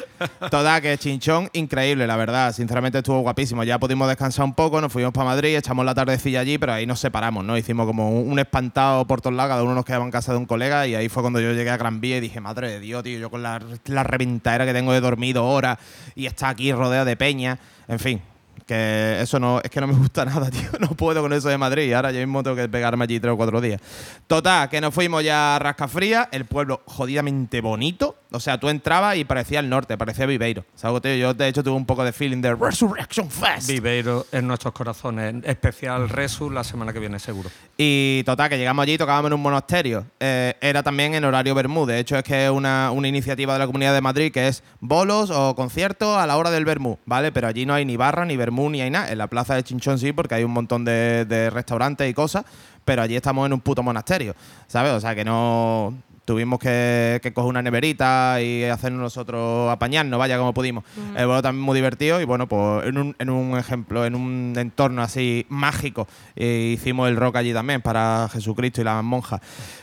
[0.51, 2.53] Toda que chinchón, increíble, la verdad.
[2.53, 3.65] Sinceramente estuvo guapísimo.
[3.65, 6.87] Ya pudimos descansar un poco, nos fuimos para Madrid, echamos la tardecilla allí, pero ahí
[6.87, 7.57] nos separamos, ¿no?
[7.57, 10.47] Hicimos como un, espantado por todos lados, cada uno nos quedaba en casa de un
[10.47, 13.03] colega y ahí fue cuando yo llegué a Gran Vía y dije, madre de Dios,
[13.03, 15.79] tío, yo con la, la reventadera que tengo de dormido horas
[16.15, 18.23] y está aquí rodeado de peña, en fin.
[18.69, 20.69] Que eso no, es que no me gusta nada, tío.
[20.79, 21.91] No puedo con eso de Madrid.
[21.95, 23.81] Ahora yo mismo tengo que pegarme allí tres o cuatro días.
[24.27, 29.17] Total, que nos fuimos ya a Rascafría, el pueblo jodidamente bonito, O sea, tú entrabas
[29.17, 30.67] y parecía el norte, parecía Viveiro.
[30.75, 31.01] ¿Sabes?
[31.01, 31.15] tío?
[31.15, 33.69] Yo, de hecho, tuve un poco de feeling de Resurrection Fest.
[33.69, 35.37] Viveiro en nuestros corazones.
[35.45, 37.49] Especial Resu la semana que viene, seguro.
[37.79, 40.05] Y total, que llegamos allí y tocábamos en un monasterio.
[40.21, 41.87] Eh, era también en horario Bermú.
[41.87, 44.63] De hecho, es que es una, una iniciativa de la Comunidad de Madrid que es
[44.81, 47.33] bolos o conciertos a la hora del Bermú, ¿vale?
[47.33, 49.11] Pero allí no hay ni barra, ni Bermú, hay nada.
[49.11, 52.45] En la plaza de Chinchón sí, porque hay un montón de, de restaurantes y cosas.
[52.85, 54.35] Pero allí estamos en un puto monasterio,
[54.67, 54.93] ¿sabes?
[54.93, 55.95] O sea, que no
[56.29, 60.85] tuvimos que, que coger una neverita y hacernos nosotros apañarnos, vaya como pudimos.
[61.17, 64.53] El vuelo también muy divertido y bueno, pues en un, en un ejemplo, en un
[64.59, 69.41] entorno así mágico, eh, hicimos el rock allí también para Jesucristo y las monjas.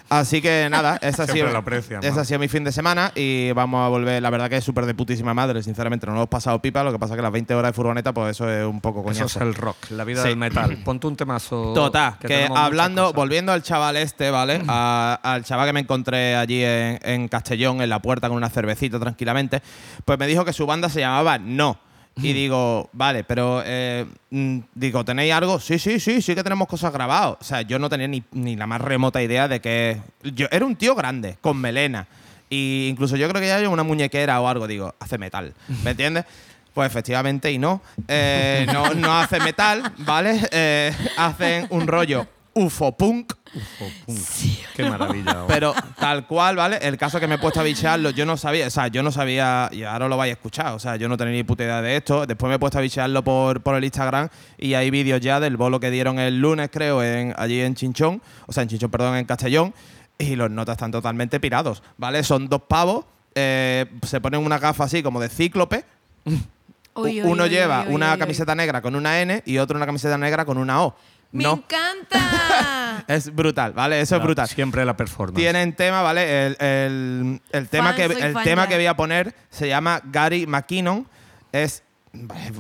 [0.10, 2.22] Así que nada, ese ha, sido, lo aprecian, ese ¿no?
[2.22, 4.86] ha sido mi fin de semana y vamos a volver, la verdad que es súper
[4.86, 7.54] de putísima madre, sinceramente, no lo hemos pasado pipa, lo que pasa que las 20
[7.56, 9.26] horas de furgoneta, pues eso es un poco coñazo.
[9.26, 10.30] Eso es el rock, la vida Sí.
[10.30, 10.78] del metal.
[10.86, 11.74] Ponte un temazo.
[11.74, 14.62] Total, que, hablando, volviendo al chaval este, ¿vale?
[14.68, 18.50] A- al chaval que me encontré allí en, en Castellón, en la puerta con una
[18.50, 19.62] cervecita tranquilamente,
[20.06, 21.80] pues me dijo que su banda se llamaba No.
[22.18, 25.60] Y digo, vale, pero eh, mm, digo, ¿tenéis algo?
[25.60, 27.38] Sí, sí, sí, sí que tenemos cosas grabadas.
[27.42, 30.02] O sea, yo no tenía ni, ni la más remota idea de que.
[30.24, 32.08] Yo era un tío grande, con melena.
[32.50, 35.54] Y incluso yo creo que ya hay una muñequera o algo, digo, hace metal.
[35.84, 36.26] ¿Me entiendes?
[36.74, 37.82] Pues efectivamente, y no.
[38.08, 40.40] Eh, no, no hace metal, ¿vale?
[40.52, 43.34] Eh, hacen un rollo UFO punk,
[44.76, 45.44] Qué maravilla.
[45.44, 45.48] oh.
[45.48, 46.78] pero tal cual, ¿vale?
[46.82, 49.12] El caso que me he puesto a bichearlo, yo no sabía, o sea, yo no
[49.12, 51.82] sabía, y ahora lo vais a escuchar, o sea, yo no tenía ni puta idea
[51.82, 52.26] de esto.
[52.26, 55.58] Después me he puesto a bichearlo por, por el Instagram y hay vídeos ya del
[55.58, 59.18] bolo que dieron el lunes, creo, en, allí en Chinchón, o sea, en Chinchón, perdón,
[59.18, 59.74] en Castellón,
[60.18, 62.24] y los notas están totalmente pirados, ¿vale?
[62.24, 63.04] Son dos pavos,
[63.36, 65.84] eh, se ponen una gafa así como de cíclope,
[66.98, 68.20] Uy, uy, uno uy, lleva uy, uy, una uy, uy.
[68.20, 70.96] camiseta negra con una N y otro una camiseta negra con una O.
[71.36, 73.04] ¡Me no, encanta!
[73.08, 74.00] es brutal, ¿vale?
[74.02, 74.48] Eso es brutal.
[74.48, 75.36] Siempre la performance.
[75.40, 76.48] Tienen tema, ¿vale?
[76.48, 78.68] El, el- el tema, Fan, que, el tema ya.
[78.70, 81.08] que voy a poner se llama Gary McKinnon.
[81.52, 81.84] Es,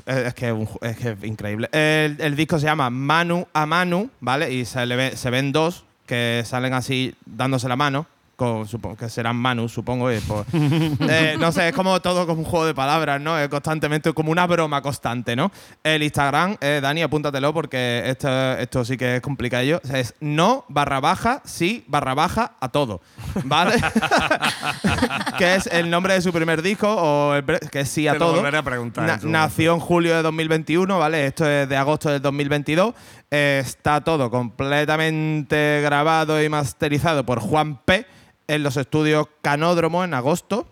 [0.06, 1.70] es, que, es un ju- es que es increíble.
[1.72, 4.52] El, el disco se llama Manu a Manu, ¿vale?
[4.54, 8.08] Y se, le ve- se ven dos que salen así dándose la mano.
[8.36, 10.06] Con, supongo que serán Manu, supongo.
[10.28, 10.46] pues-
[11.10, 13.38] Eh, no sé, es como todo como un juego de palabras, ¿no?
[13.40, 15.52] Es constantemente como una broma constante, ¿no?
[15.84, 19.80] El Instagram, eh, Dani, apúntatelo porque esto, esto sí que es complicado.
[19.84, 23.00] O sea, es no barra baja, sí barra baja a todo,
[23.46, 23.76] ¿vale?
[25.38, 28.20] que es el nombre de su primer disco, o el que es sí a Te
[28.20, 28.36] lo todo.
[28.38, 31.26] volveré a preguntar Na- nació en julio de 2021, ¿vale?
[31.28, 32.94] Esto es de agosto del 2022.
[33.32, 38.06] Eh, está todo completamente grabado y masterizado por Juan P.
[38.48, 40.68] en los estudios Canódromo en agosto.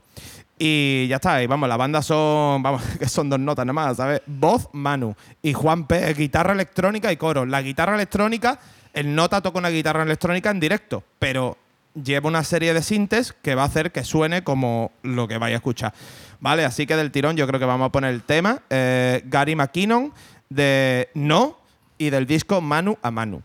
[0.59, 3.97] Y ya está, y vamos, la banda son, vamos, que son dos notas nada más,
[3.97, 4.21] ¿sabes?
[4.25, 5.15] Voz, Manu.
[5.41, 7.45] Y Juan P, es guitarra electrónica y coro.
[7.45, 8.59] La guitarra electrónica,
[8.93, 11.57] el nota toca una guitarra electrónica en directo, pero
[12.01, 15.55] lleva una serie de sintes que va a hacer que suene como lo que vaya
[15.55, 15.93] a escuchar.
[16.39, 19.55] Vale, así que del tirón yo creo que vamos a poner el tema eh, Gary
[19.55, 20.11] McKinnon
[20.49, 21.57] de No
[21.97, 23.41] y del disco Manu a Manu.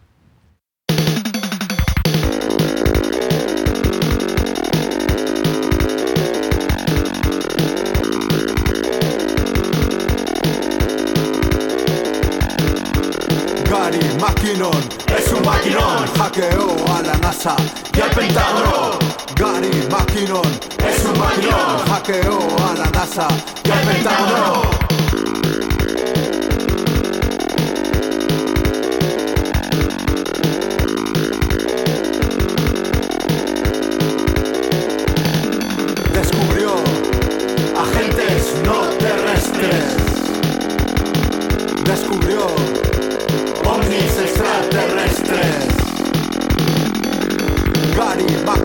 [14.49, 17.55] Gary McKinnon es un maquinón, hackeó a la NASA
[17.95, 18.99] y al Pentágono.
[19.37, 22.39] Gary McKinnon es un maquinón, hackeó
[22.71, 23.29] a la NASA
[23.63, 24.88] y al Pentágono.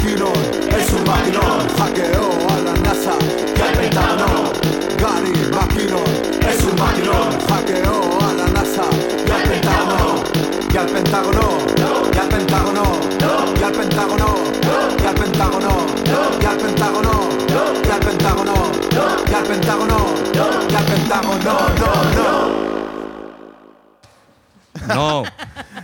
[0.04, 0.34] McKinnon
[0.78, 3.14] es un maquinón, hackeó a la NASA
[3.56, 4.52] y al Pentágono.
[5.00, 6.04] Gary McKinnon
[6.46, 8.84] es un maquinón, hackeó a la NASA
[9.26, 10.24] y al Pentágono.
[10.74, 12.84] Y al Pentágono, y al Pentágono,
[13.58, 14.26] y al Pentágono,
[15.00, 15.72] y al Pentágono,
[16.42, 17.30] y al Pentágono,
[17.86, 18.56] y al Pentágono,
[18.92, 19.98] y al Pentágono,
[20.34, 21.94] y al Pentágono, no,
[24.88, 25.24] no.
[25.24, 25.24] No.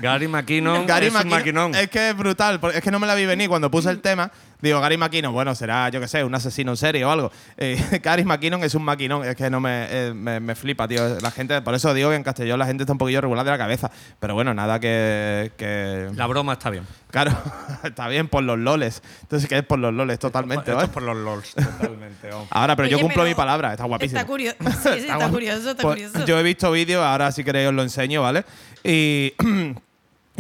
[0.02, 1.76] Gary McKinnon Gary es un maquinón.
[1.76, 4.00] Es que es brutal, porque es que no me la vi venir cuando puse el
[4.02, 4.32] tema.
[4.62, 7.32] Digo, Gary McKinnon, bueno, será, yo qué sé, un asesino en serie o algo.
[7.58, 11.18] Eh, Gary McKinnon es un maquinón, es que no me, eh, me, me flipa, tío.
[11.22, 13.52] La gente, por eso digo que en Castellón la gente está un poquillo regular de
[13.52, 13.90] la cabeza.
[14.20, 15.52] Pero bueno, nada que.
[15.56, 16.86] que La broma está bien.
[17.10, 17.32] claro,
[17.84, 19.02] está bien por los loles.
[19.22, 20.20] Entonces, ¿qué es por los loles?
[20.20, 20.88] Totalmente, Esto ¿vale?
[20.88, 22.30] es por los LOLs, totalmente.
[22.34, 22.46] oh.
[22.50, 24.20] Ahora, pero yo cumplo pero mi palabra, está guapísimo.
[24.20, 24.58] Está curioso.
[24.60, 26.26] Sí, sí, está, curioso, está Pues curioso.
[26.26, 28.44] Yo he visto vídeos, ahora si queréis os lo enseño, ¿vale?
[28.84, 29.34] Y,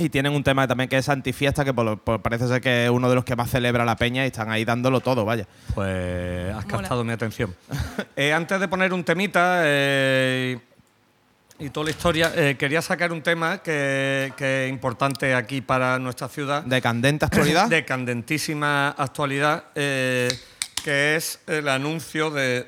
[0.01, 2.85] Y tienen un tema también que es antifiesta, que por lo- por- parece ser que
[2.85, 5.45] es uno de los que más celebra la peña y están ahí dándolo todo, vaya.
[5.75, 6.77] Pues has Mola.
[6.77, 7.55] captado mi atención.
[8.15, 10.57] Eh, antes de poner un temita eh,
[11.59, 15.99] y toda la historia, eh, quería sacar un tema que, que es importante aquí para
[15.99, 16.63] nuestra ciudad.
[16.63, 17.67] De candente actualidad.
[17.69, 20.29] de candentísima actualidad, eh,
[20.83, 22.67] que es el anuncio de,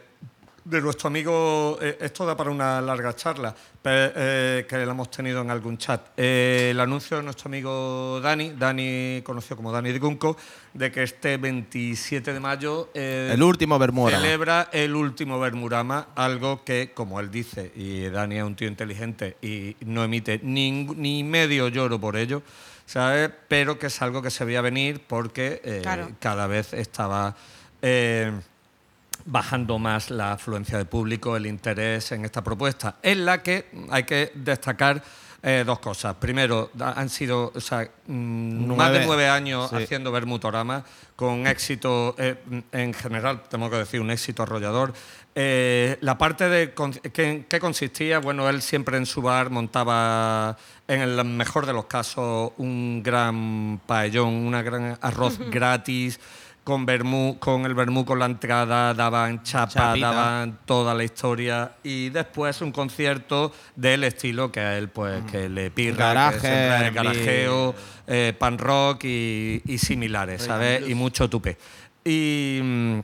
[0.63, 5.41] de nuestro amigo, eh, esto da para una larga charla, eh, que lo hemos tenido
[5.41, 9.99] en algún chat, Eh, el anuncio de nuestro amigo Dani, Dani conocido como Dani de
[9.99, 10.37] Cunco,
[10.73, 14.11] de que este 27 de mayo eh, el último Bermuda.
[14.17, 19.37] celebra el último Bermurama, algo que, como él dice, y Dani es un tío inteligente
[19.41, 22.43] y no emite ning- ni medio lloro por ello,
[22.85, 23.31] ¿sabes?
[23.47, 26.11] Pero que es algo que se veía venir porque eh, Claro.
[26.19, 27.35] cada vez estaba
[27.81, 28.31] eh,
[29.25, 34.03] bajando más la afluencia de público, el interés en esta propuesta, en la que hay
[34.03, 35.03] que destacar
[35.43, 36.13] eh, dos cosas.
[36.17, 39.27] Primero, han sido o sea, mm, más de Nueve.
[39.27, 39.75] años Sí.
[39.77, 40.83] haciendo Bermutorama,
[41.15, 42.35] con éxito, eh,
[42.71, 44.93] en general, tengo que decir, un éxito arrollador.
[45.33, 50.57] Eh, la parte de con- que, que consistía, bueno, él siempre en su bar montaba,
[50.87, 56.19] en el mejor de los casos, un gran paellón, una gran arroz gratis.
[56.63, 60.11] Con, vermú, con el vermú con la entrada, daban chapa, Chapita.
[60.11, 65.49] daban toda la historia y después un concierto del estilo que a él pues que
[65.49, 70.87] le pirra, Garaje, que siempre es bli- garajeo, eh, pan rock y, y similares, ¿sabes?
[70.87, 71.57] Y mucho tupe.
[72.05, 72.99] Y, mm,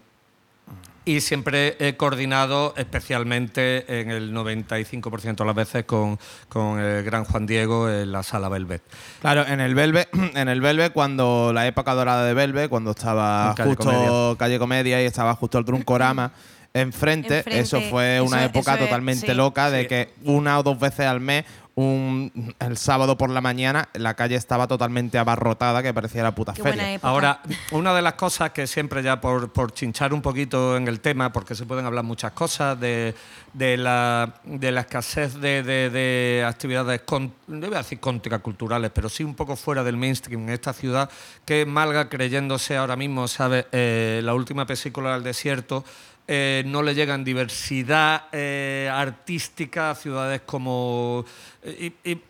[1.08, 7.24] y siempre he coordinado especialmente en el 95% de las veces con, con el gran
[7.24, 8.82] Juan Diego en la sala Velvet.
[9.22, 13.56] Claro, en el Velvet, en el Velvet, cuando la época dorada de Velvet, cuando estaba
[13.56, 14.38] Calle justo Comedia.
[14.38, 16.34] Calle Comedia y estaba justo el Truncorama
[16.74, 19.34] enfrente, Enfrente, eso fue una época es, totalmente sí.
[19.34, 19.88] loca de Sí.
[19.88, 21.46] que una o dos veces al mes,
[21.78, 26.54] un, el sábado por la mañana, la calle estaba totalmente abarrotada, que parecía la puta
[26.54, 26.76] Qué feria.
[26.76, 27.08] buena época.
[27.08, 31.00] Ahora, una de las cosas que siempre ya por, por chinchar un poquito en el
[31.02, 33.13] tema, porque se pueden hablar muchas cosas, de,
[33.54, 38.90] de, la, de la escasez de, de- de actividades, con, no voy a decir contraculturales,
[38.90, 41.12] pero sí un poco fuera del mainstream en esta ciudad,
[41.46, 43.68] que Malga creyéndose ahora mismo, ¿sabes?
[43.72, 45.86] Eh, la última pesícula del desierto,
[46.28, 51.26] eh, no le llegan diversidad eh, artística a ciudades como...
[51.66, 52.22] y- y,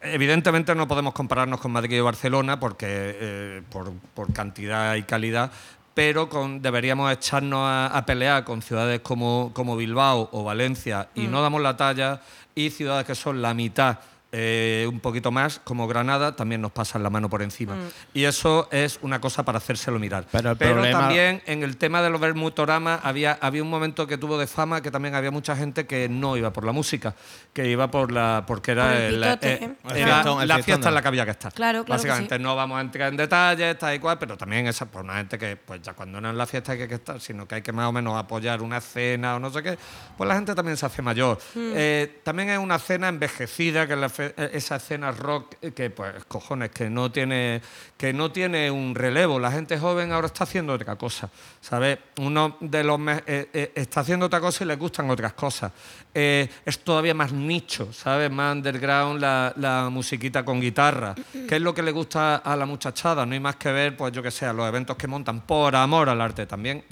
[0.00, 5.50] Evidentemente no podemos compararnos con Madrid y Barcelona porque eh, por, por cantidad y calidad,
[5.92, 11.26] pero con, deberíamos echarnos a, a pelear con ciudades como, como Bilbao o Valencia y
[11.26, 12.22] no damos la talla
[12.54, 13.98] y ciudades que son la mitad.
[14.30, 17.76] Eh, un poquito más, como Granada, también nos pasan la mano por encima.
[18.12, 20.26] Y eso es una cosa para hacérselo mirar.
[20.30, 24.18] Pero el problema- también en el tema de los Bermutorama había, había un momento que
[24.18, 27.14] tuvo de fama que también había mucha gente que no iba por la música,
[27.54, 29.74] que iba por la porque era, Por el el- pitote, eh, ¿eh?
[29.90, 31.52] El era fiestón, el la fiesta en la que había que estar.
[31.54, 32.42] Claro, claro Básicamente sí.
[32.42, 35.38] no vamos a entrar en detalles, tal y cual, pero también esa por una gente
[35.38, 37.72] que pues ya cuando no es la fiesta hay que estar, sino que hay que
[37.72, 39.78] más o menos apoyar una cena o no sé qué,
[40.18, 41.38] pues la gente también se hace mayor.
[41.54, 41.72] Hmm.
[41.74, 45.90] Eh, también es una cena envejecida, que es la eh, esa cena rock eh, que
[45.90, 47.60] pues cojones, que no tiene
[47.96, 49.38] que no tiene un relevo.
[49.40, 51.28] La gente joven ahora está haciendo otra cosa,
[51.60, 51.98] ¿sabes?
[52.18, 55.72] Uno de los eh, eh, está haciendo otra cosa y le gustan otras cosas.
[56.14, 58.30] Eh, es todavía más nicho, ¿sabes?
[58.30, 61.14] Más underground la, la musiquita con guitarra.
[61.48, 63.26] ¿Qué es lo que le gusta a la muchachada?
[63.26, 65.74] No hay más que ver, pues yo que sé, a los eventos que montan por
[65.76, 66.46] amor al arte.
[66.46, 66.84] También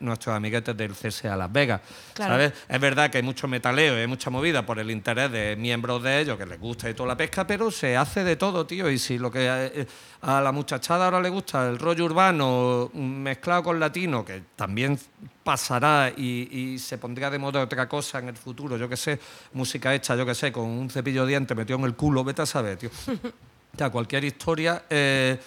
[0.00, 1.80] nuestros amiguetes del CSA Las Vegas,
[2.14, 2.34] Claro.
[2.34, 2.52] ¿sabes?
[2.68, 6.02] Es verdad que hay mucho metaleo y hay mucha movida por el interés de miembros
[6.02, 8.88] de ellos que les gusta y toda la pesca, pero se hace de todo, tío.
[8.90, 9.86] Y si lo que eh,
[10.22, 14.98] a la muchachada ahora le gusta el rollo urbano mezclado con latino, que también
[15.44, 19.20] pasará y, y se pondría de moda otra cosa en el futuro, yo que sé,
[19.52, 22.42] música hecha, yo que sé, con un cepillo de dientes metido en el culo, vete
[22.42, 22.90] a saber, tío.
[23.74, 25.40] O sea, cualquier historia eh,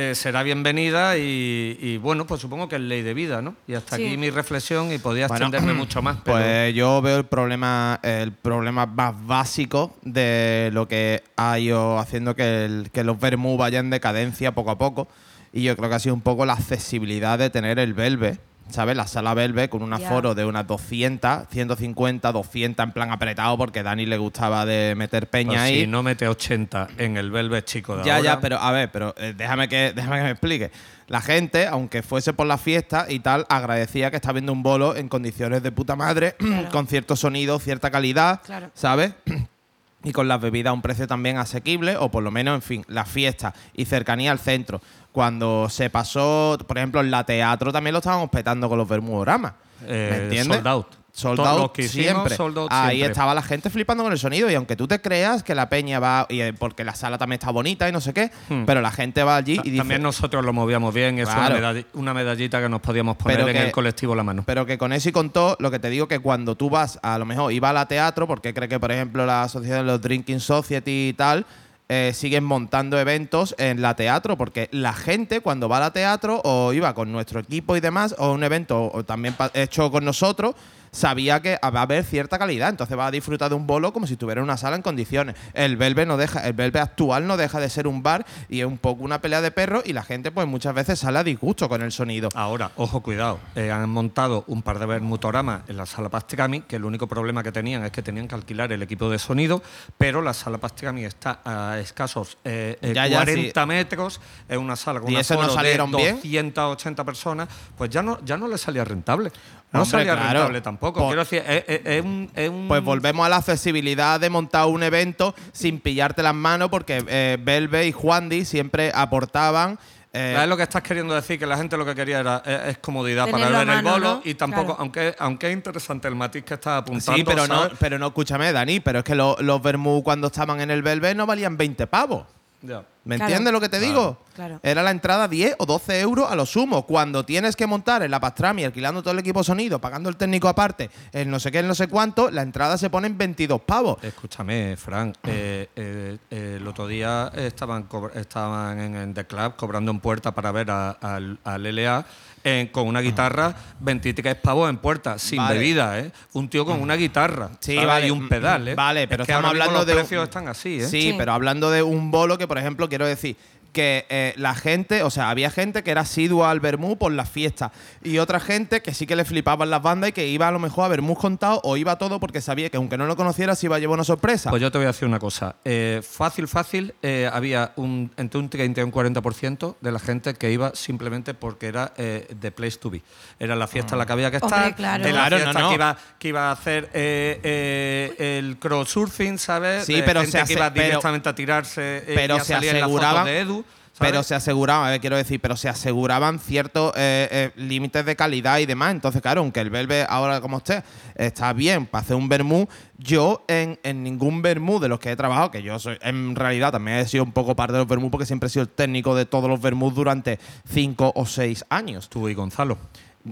[0.00, 3.56] eh, será bienvenida y, y, bueno, pues supongo que es ley de vida, ¿no?
[3.66, 4.06] Y hasta Sí.
[4.06, 6.18] aquí mi reflexión y podía Bueno, extenderme mucho más.
[6.24, 11.98] Pero Pues yo veo el problema, el problema más básico de lo que ha ido
[11.98, 15.08] haciendo que, el- que los Vermú vayan en decadencia poco a poco.
[15.52, 18.38] Y yo creo que ha sido un poco la accesibilidad de tener el Velvet,
[18.70, 18.96] ¿sabes?
[18.96, 23.80] La sala Velvet con un aforo de unas 200, 150, 200 en plan apretado porque
[23.80, 25.80] a Dani le gustaba de meter peña pues ahí.
[25.80, 28.90] si no mete 80 en el Velvet chico de Ya, ahora, ya, pero a ver,
[28.90, 30.70] pero eh, déjame, que, déjame que me explique.
[31.06, 34.94] La gente, aunque fuese por la fiesta y tal, agradecía que está viendo un bolo
[34.94, 36.36] en condiciones de puta madre,
[36.72, 38.70] con cierto sonido, cierta calidad, Claro.
[38.74, 39.12] ¿sabes?
[40.04, 42.84] y con las bebidas a un precio también asequible, o por lo menos, en fin,
[42.88, 44.80] la fiesta y cercanía al centro.
[45.12, 49.52] Cuando se pasó, por ejemplo, en la teatro también lo estábamos petando con los Bermudoramas.
[49.86, 50.56] eh, ¿Me entiendes?
[50.56, 50.86] sold out.
[51.12, 52.36] sold out hicimos, siempre.
[52.36, 53.12] sold out Ahí siempre.
[53.12, 55.98] estaba la gente flipando con el sonido y aunque tú te creas que la peña
[55.98, 58.64] va, y, eh, porque la sala también está bonita y no sé qué, Hmm.
[58.66, 61.56] pero la gente va allí y dice, También nosotros lo movíamos bien, es Claro.
[61.58, 64.42] una, medall- una medallita que nos podíamos poner Pero en que- el colectivo la mano.
[64.46, 66.98] Pero que con eso y con todo, lo que te digo que cuando tú vas,
[67.02, 69.92] a lo mejor iba a la teatro, porque cree que, por ejemplo, la asociación de
[69.92, 71.46] los Drinking Society y tal,
[71.88, 76.40] eh, siguen montando eventos en la teatro, porque la gente cuando va a la teatro
[76.44, 80.54] o iba con nuestro equipo y demás, o un evento o también hecho con nosotros,
[80.90, 84.06] sabía que va a haber cierta calidad, entonces va a disfrutar de un bolo como
[84.06, 85.36] si estuviera en una sala en condiciones.
[85.54, 88.66] El Belve no deja, el Belve actual no deja de ser un bar y es
[88.66, 91.68] un poco una pelea de perros y la gente pues muchas veces sale a disgusto
[91.68, 92.28] con el sonido.
[92.34, 93.38] Ahora, ojo, cuidado.
[93.54, 97.42] eh, han montado un par de bermutoramas en la sala Pasticami, que el único problema
[97.42, 99.62] que tenían es que tenían que alquilar el equipo de sonido,
[99.96, 104.76] pero la sala Pasticami está a escasos eh, eh, Ya, ya, 40 metros, es una
[104.76, 106.16] sala con ¿Y un eso no aforo de salieron bien?
[106.16, 109.30] 280 personas, pues ya no, ya no le salía rentable.
[109.70, 110.32] No Hombre, salía claro.
[110.32, 110.87] rentable tampoco.
[110.92, 114.30] Por- Quiero decir, es, es- es un, es un- Pues volvemos a la accesibilidad de
[114.30, 119.78] montar un evento sin pillarte las manos, porque eh, Belve y Juandi siempre aportaban.
[120.12, 121.38] eh, ¿Sabes lo que estás queriendo decir?
[121.38, 124.20] Que la gente lo que quería era es, es comodidad para ver el bolo ¿no?
[124.24, 124.80] y tampoco, Claro.
[124.80, 127.16] aunque, aunque es interesante el matiz que estás apuntando.
[127.16, 130.60] sí, pero no, pero no, escúchame, Dani, pero es que lo- los Bermú cuando estaban
[130.60, 132.24] en el Belve no valían 20 pavos.
[132.60, 132.84] Ya.
[133.04, 133.30] ¿Me Claro.
[133.30, 134.18] entiendes lo que te digo?
[134.34, 134.60] Claro.
[134.62, 136.84] Era la entrada 10 o 12 euros a lo sumo.
[136.86, 140.48] Cuando tienes que montar en la Pastrami, alquilando todo el equipo sonido, pagando el técnico
[140.48, 143.60] aparte, el no sé qué, el no sé cuánto, la entrada se pone en 22
[143.62, 143.98] pavos.
[144.02, 145.16] Escúchame, Frank.
[145.24, 150.32] eh, eh, eh, el otro día estaban, estaban en, en The Club cobrando en puerta
[150.34, 152.04] para ver a- al, al LA
[152.44, 155.58] eh, con una guitarra, 23 pavos en puerta, sin Vale.
[155.58, 156.12] bebida, ¿eh?
[156.32, 157.86] Un tío con una guitarra Sí, ¿sabes?
[157.88, 158.06] vale.
[158.06, 158.74] y un pedal, ¿eh?
[158.74, 160.86] Vale, Es pero que estamos ahora mismo hablando los de un- precios están así, ¿eh?
[160.88, 161.14] Sí, Sí.
[161.18, 163.36] pero hablando de un bolo que, por ejemplo, quiero decir
[163.72, 167.28] que eh, la gente, o sea, había gente que era asidua al Bermú por las
[167.28, 167.70] fiestas
[168.02, 170.58] y otra gente que sí que le flipaban las bandas y que iba a lo
[170.58, 173.66] mejor a Bermú contado o iba todo porque sabía que aunque no lo conociera se
[173.66, 174.50] iba a llevar una sorpresa.
[174.50, 175.56] Pues yo te voy a decir una cosa.
[175.64, 180.34] Eh, fácil, fácil, eh, había un, entre un 30 y un 40% de la gente
[180.34, 183.02] que iba simplemente porque era eh, the place to be.
[183.38, 184.74] Era la fiesta en la que había que Hombre, estar.
[184.76, 185.04] claro.
[185.04, 185.68] de la Claro, fiesta no.
[185.68, 189.84] Que, iba, que iba a hacer eh, eh, el crowdsurfing, ¿sabes?
[189.84, 192.44] Sí, De pero gente se que iba pero- directamente a tirarse eh, pero y a
[192.44, 193.57] se salir en la foto aseguraban de Edu.
[193.98, 198.58] Pero se aseguraban, ver, quiero decir, pero se aseguraban ciertos eh, eh, límites de calidad
[198.58, 198.92] y demás.
[198.92, 200.82] Entonces, claro, aunque el Belve ahora como esté
[201.14, 205.16] está bien para hacer un vermú, yo en, en ningún vermú de los que he
[205.16, 208.10] trabajado, que yo soy en realidad también he sido un poco parte de los vermú
[208.10, 212.08] porque siempre he sido el técnico de todos los vermús durante cinco o seis años.
[212.08, 212.78] Tú y Gonzalo.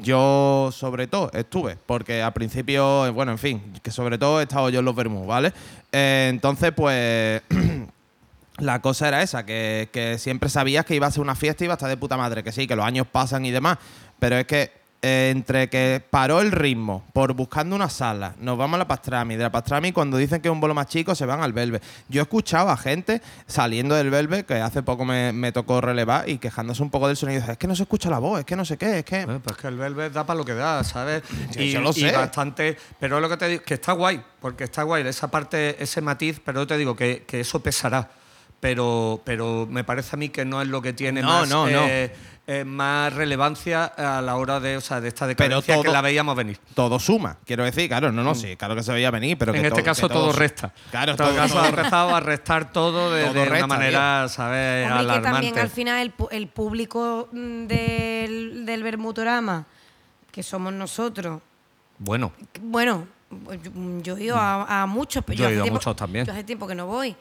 [0.03, 4.43] Yo, sobre todo, estuve, porque al principio, eh, bueno, en fin, que sobre todo he
[4.43, 5.53] estado yo en los Bermú, ¿vale?
[5.93, 7.43] Eh, entonces, pues,
[8.59, 11.67] la cosa era esa, que, que siempre sabías que iba a ser una fiesta y
[11.67, 13.79] iba a estar de puta madre, que sí, que los años pasan y demás,
[14.19, 18.77] pero es que eh, entre que paró el ritmo por buscando una sala, nos vamos
[18.77, 21.27] a la Pastrami, de la Pastrami cuando dicen que es un bolo más chico se
[21.27, 21.81] van al Belve.
[22.09, 26.29] Yo he escuchado a gente saliendo del Belve, que hace poco me, me tocó relevar
[26.29, 28.57] y quejándose un poco del sonido, es que no se escucha la voz, es que
[28.57, 29.21] no sé qué, es que...
[29.21, 31.23] Eh, pues que el Velvet da para lo que da, ¿sabes?
[31.51, 32.13] Sí, yo lo y sé.
[32.13, 32.77] bastante.
[32.99, 36.41] Pero lo que te digo, que está guay, porque está guay esa parte, ese matiz,
[36.43, 38.09] pero yo te digo que, que eso pesará.
[38.67, 41.67] Pero, pero me parece a mí que no es lo que tiene No, más, no,
[41.71, 41.87] no.
[41.87, 42.13] eh,
[42.49, 46.01] eh, más relevancia a la hora de, o sea, de esta decadencia todo- que la
[46.01, 46.59] veíamos venir.
[46.75, 47.37] todo suma.
[47.47, 49.77] Quiero decir, claro, no, no, sí, claro que se veía venir, pero en que este
[49.83, 50.73] todo- caso que todo, resta.
[50.91, 53.77] Claro, en todo todo- caso ha empezado a restar todo de, Todo de resta, una
[53.77, 54.85] manera, ¿sabes?
[54.87, 55.31] Hombre, que alarmante.
[55.31, 59.65] también al final el, público mm, del, del Bermutorama,
[60.33, 61.41] que somos nosotros,
[61.99, 63.07] Bueno, bueno,
[63.45, 63.71] pues yo,
[64.03, 66.27] yo he ido a, a muchos, pero Yo he hace ido a tiempo- muchos también.
[66.27, 67.15] Yo hace tiempo que no voy.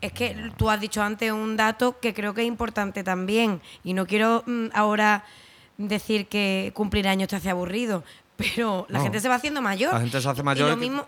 [0.00, 3.92] Es que tú has dicho antes un dato que creo que es importante también, y
[3.94, 5.24] no quiero mm, ahora
[5.76, 8.02] decir que cumplir años te hace aburrido,
[8.36, 9.04] pero la No.
[9.04, 9.92] gente se va haciendo mayor.
[9.92, 11.06] La gente se hace Y mayor lo y- mismo.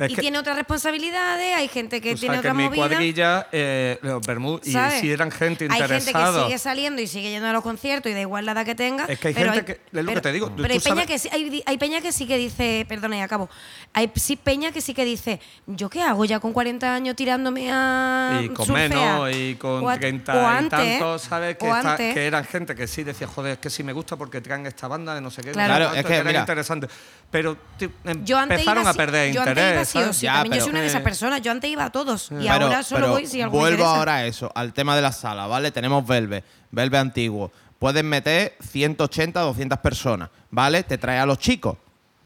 [0.00, 2.76] Es y que- tiene otras responsabilidades, hay gente que tiene que otra mi movida.
[2.88, 6.00] cuadrilla, eh, los Bermud, y si eran gente Hay interesada.
[6.00, 8.64] gente que sigue saliendo y sigue yendo a los conciertos y da igual la edad
[8.64, 9.04] que tenga.
[9.04, 11.18] Es que hay pero gente que- es lo que te digo, Pero hay, peña que
[11.18, 13.48] sí, hay, hay peña que sí que dice, perdona y acabo,
[13.92, 17.70] hay sí peña que sí que dice, ¿yo qué hago ya con 40 años tirándome
[17.72, 18.88] a y con surfear?
[18.90, 21.56] menos y con O a- 30 o y tantos, ¿sabes?
[21.56, 24.40] Que, está- que eran gente que sí decía, joder, es que sí me gusta porque
[24.40, 25.52] traen esta banda de no sé qué.
[25.52, 25.92] Claro.
[25.94, 26.40] es que, eran mira.
[26.40, 26.90] interesantes.
[27.30, 27.88] Pero ti-
[28.24, 29.88] Yo antes empezaron iba a perder yo antes iba interés.
[29.92, 31.42] Ya, también yo soy una de esas eh, personas.
[31.42, 33.96] Yo antes iba a todos y Pero- ahora solo pero voy si algo Vuelvo interesa.
[33.96, 35.70] ahora a eso, al tema de la sala, ¿vale?
[35.70, 37.50] Tenemos Velve, Velve antiguo.
[37.78, 40.82] Pueden meter 180, 200 personas, ¿vale?
[40.82, 41.76] Te trae a los chicos,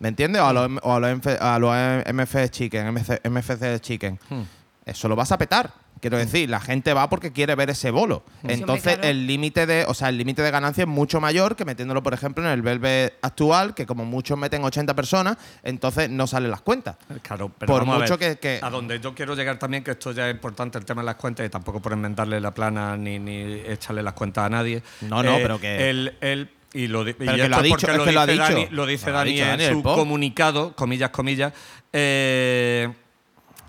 [0.00, 0.42] ¿me entiendes?
[0.42, 1.72] O a los, o a los, MF a los
[2.12, 4.18] MFC Chicken, MC, MFC Chicken.
[4.28, 4.42] Hmm.
[4.84, 5.70] Eso lo vas a petar.
[6.04, 8.24] Quiero decir, la gente va porque quiere ver ese bolo.
[8.42, 9.08] Entonces, claro.
[9.08, 12.12] el límite de, o sea, el límite de ganancia es mucho mayor que metiéndolo, por
[12.12, 16.60] ejemplo, en el Velvet actual, que como muchos meten 80 personas, entonces no salen las
[16.60, 16.96] cuentas.
[17.22, 19.82] Claro, pero Por vamos a mucho ver, que- que- A donde yo quiero llegar también,
[19.82, 22.52] que esto ya es importante, el tema de las cuentas, y tampoco por enmendarle la
[22.52, 24.76] plana ni, ni echarle las cuentas a nadie.
[24.76, 27.98] Eh, No, no, pero que- Él, él- y lo, y que lo ha dicho, es
[27.98, 28.52] que lo ha dice dicho.
[28.52, 31.52] Dani, lo dice Lo Dani en su comunicado, comillas, comillas.
[31.92, 32.92] eh,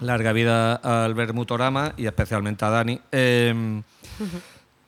[0.02, 3.00] larga vida al Bermutorama y especialmente a Dani.
[3.12, 3.82] Eh,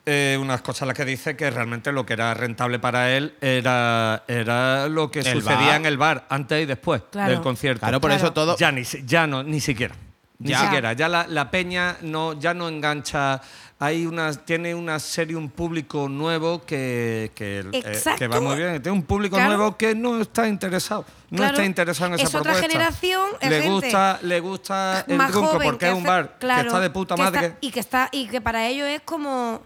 [0.05, 4.23] eh, unas cosas las que dice que realmente lo que era rentable para él era,
[4.27, 5.75] era lo que El sucedía bar.
[5.75, 7.31] en el bar antes y después Claro.
[7.31, 7.81] del concierto.
[7.81, 8.23] Claro, por Claro.
[8.23, 8.55] eso todo.
[8.57, 9.95] Ya ni, ya no, ni siquiera.
[10.39, 10.61] Ni Ya.
[10.61, 10.93] siquiera.
[10.93, 13.41] Ya la, la peña no, ya no engancha.
[13.79, 18.81] Hay una, tiene una serie, un público nuevo que, que, eh, que va muy bien.
[18.81, 19.55] Tiene un público Claro.
[19.55, 21.05] nuevo que no está interesado.
[21.29, 21.53] No Claro.
[21.53, 22.67] está interesado en esa Es otra propuesta.
[22.71, 26.61] generación, es le gente gusta, le gusta el más joven porque es un bar claro,
[26.63, 27.45] que está de puta madre.
[27.47, 29.61] está- y que está y que para ellos es como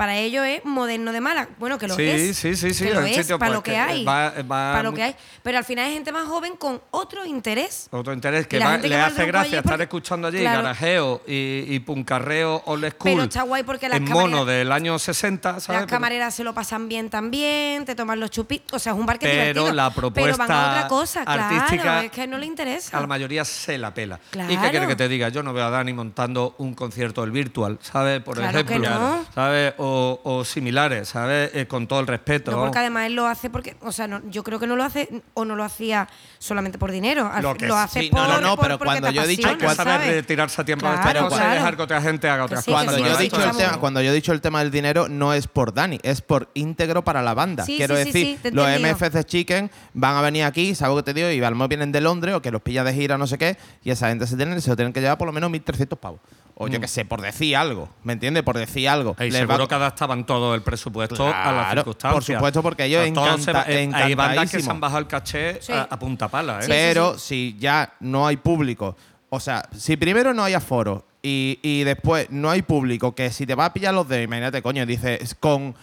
[0.00, 2.94] para ellos es moderno de mala bueno que lo Sí, es sí, sí, sí, que
[2.94, 4.42] lo el es, para lo que hay va- va
[4.72, 8.14] para lo que hay pero al final es gente más joven con otro interés Otro
[8.14, 10.62] interés que Y va- le que hace gracia estar porque- escuchando allí Claro.
[10.62, 15.60] garajeo y, y puncarreo old school Pero está guay porque las mono del año 60,
[15.60, 15.68] ¿sabes?
[15.68, 18.98] las Pero- camareras se lo pasan bien también te toman los chupitos o sea es
[18.98, 22.06] un bar que es Pero divertido la pero van a propuesta otra cosa artística claro
[22.06, 24.18] es que no le interesa a la mayoría se la pela.
[24.30, 24.60] ¿Y Claro.
[24.62, 25.28] qué quiere que te diga?
[25.28, 28.22] Yo no veo a Dani montando un concierto del virtual, ¿sabes?
[28.22, 29.24] Por ejemplo, no.
[29.34, 29.74] ¿sabes?
[29.76, 31.50] O, o similares, ¿sabes?
[31.54, 32.50] Eh, con todo el respeto.
[32.50, 34.84] No, porque además él lo hace porque, o sea, no- yo creo que no lo
[34.84, 37.30] hace o no lo hacía solamente por dinero.
[37.40, 39.56] Lo que lo sí, hace no, por, no, no, por- pero cuando yo he dicho
[39.58, 41.54] que saber retirarse a tiempo de Claro, estas cosas y claro.
[41.54, 42.84] dejar que otra gente haga otras sí, cosas.
[42.86, 43.78] Cuando sí, yo, he sí, dicho sí, el sí, tema, sí.
[43.78, 47.02] cuando yo he dicho el tema del dinero, no es por Dani, es por íntegro
[47.04, 47.64] para la banda.
[47.64, 48.66] Sí, Quiero sí, sí, decir, sí, los.
[48.80, 51.30] MFC Chicken van a venir aquí, ¿sabes lo que te digo?
[51.30, 53.38] Y a lo mejor vienen de Londres o que los pilla de gira, no sé
[53.38, 55.96] qué, y esa gente se, tienen, se lo tienen que llevar por lo menos 1.300
[55.98, 56.20] pavos.
[56.62, 58.42] O yo qué sé, por decir algo, ¿me entiendes?
[58.42, 59.16] Por decir algo.
[59.18, 62.12] Y Les seguro va- que adaptaban todo el presupuesto a las circunstancias.
[62.14, 65.06] por supuesto, porque ellos todos se- encanta- eh, Hay bandas que se han bajado el
[65.06, 65.72] caché Sí.
[65.72, 66.62] a, a punta pala, ¿eh?
[66.62, 68.96] Sí, Pero si ya no hay público,
[69.28, 73.46] o sea, si primero no hay aforo y, y después no hay público, que si
[73.46, 75.74] te va a pillar los de, imagínate, coño, dices, con.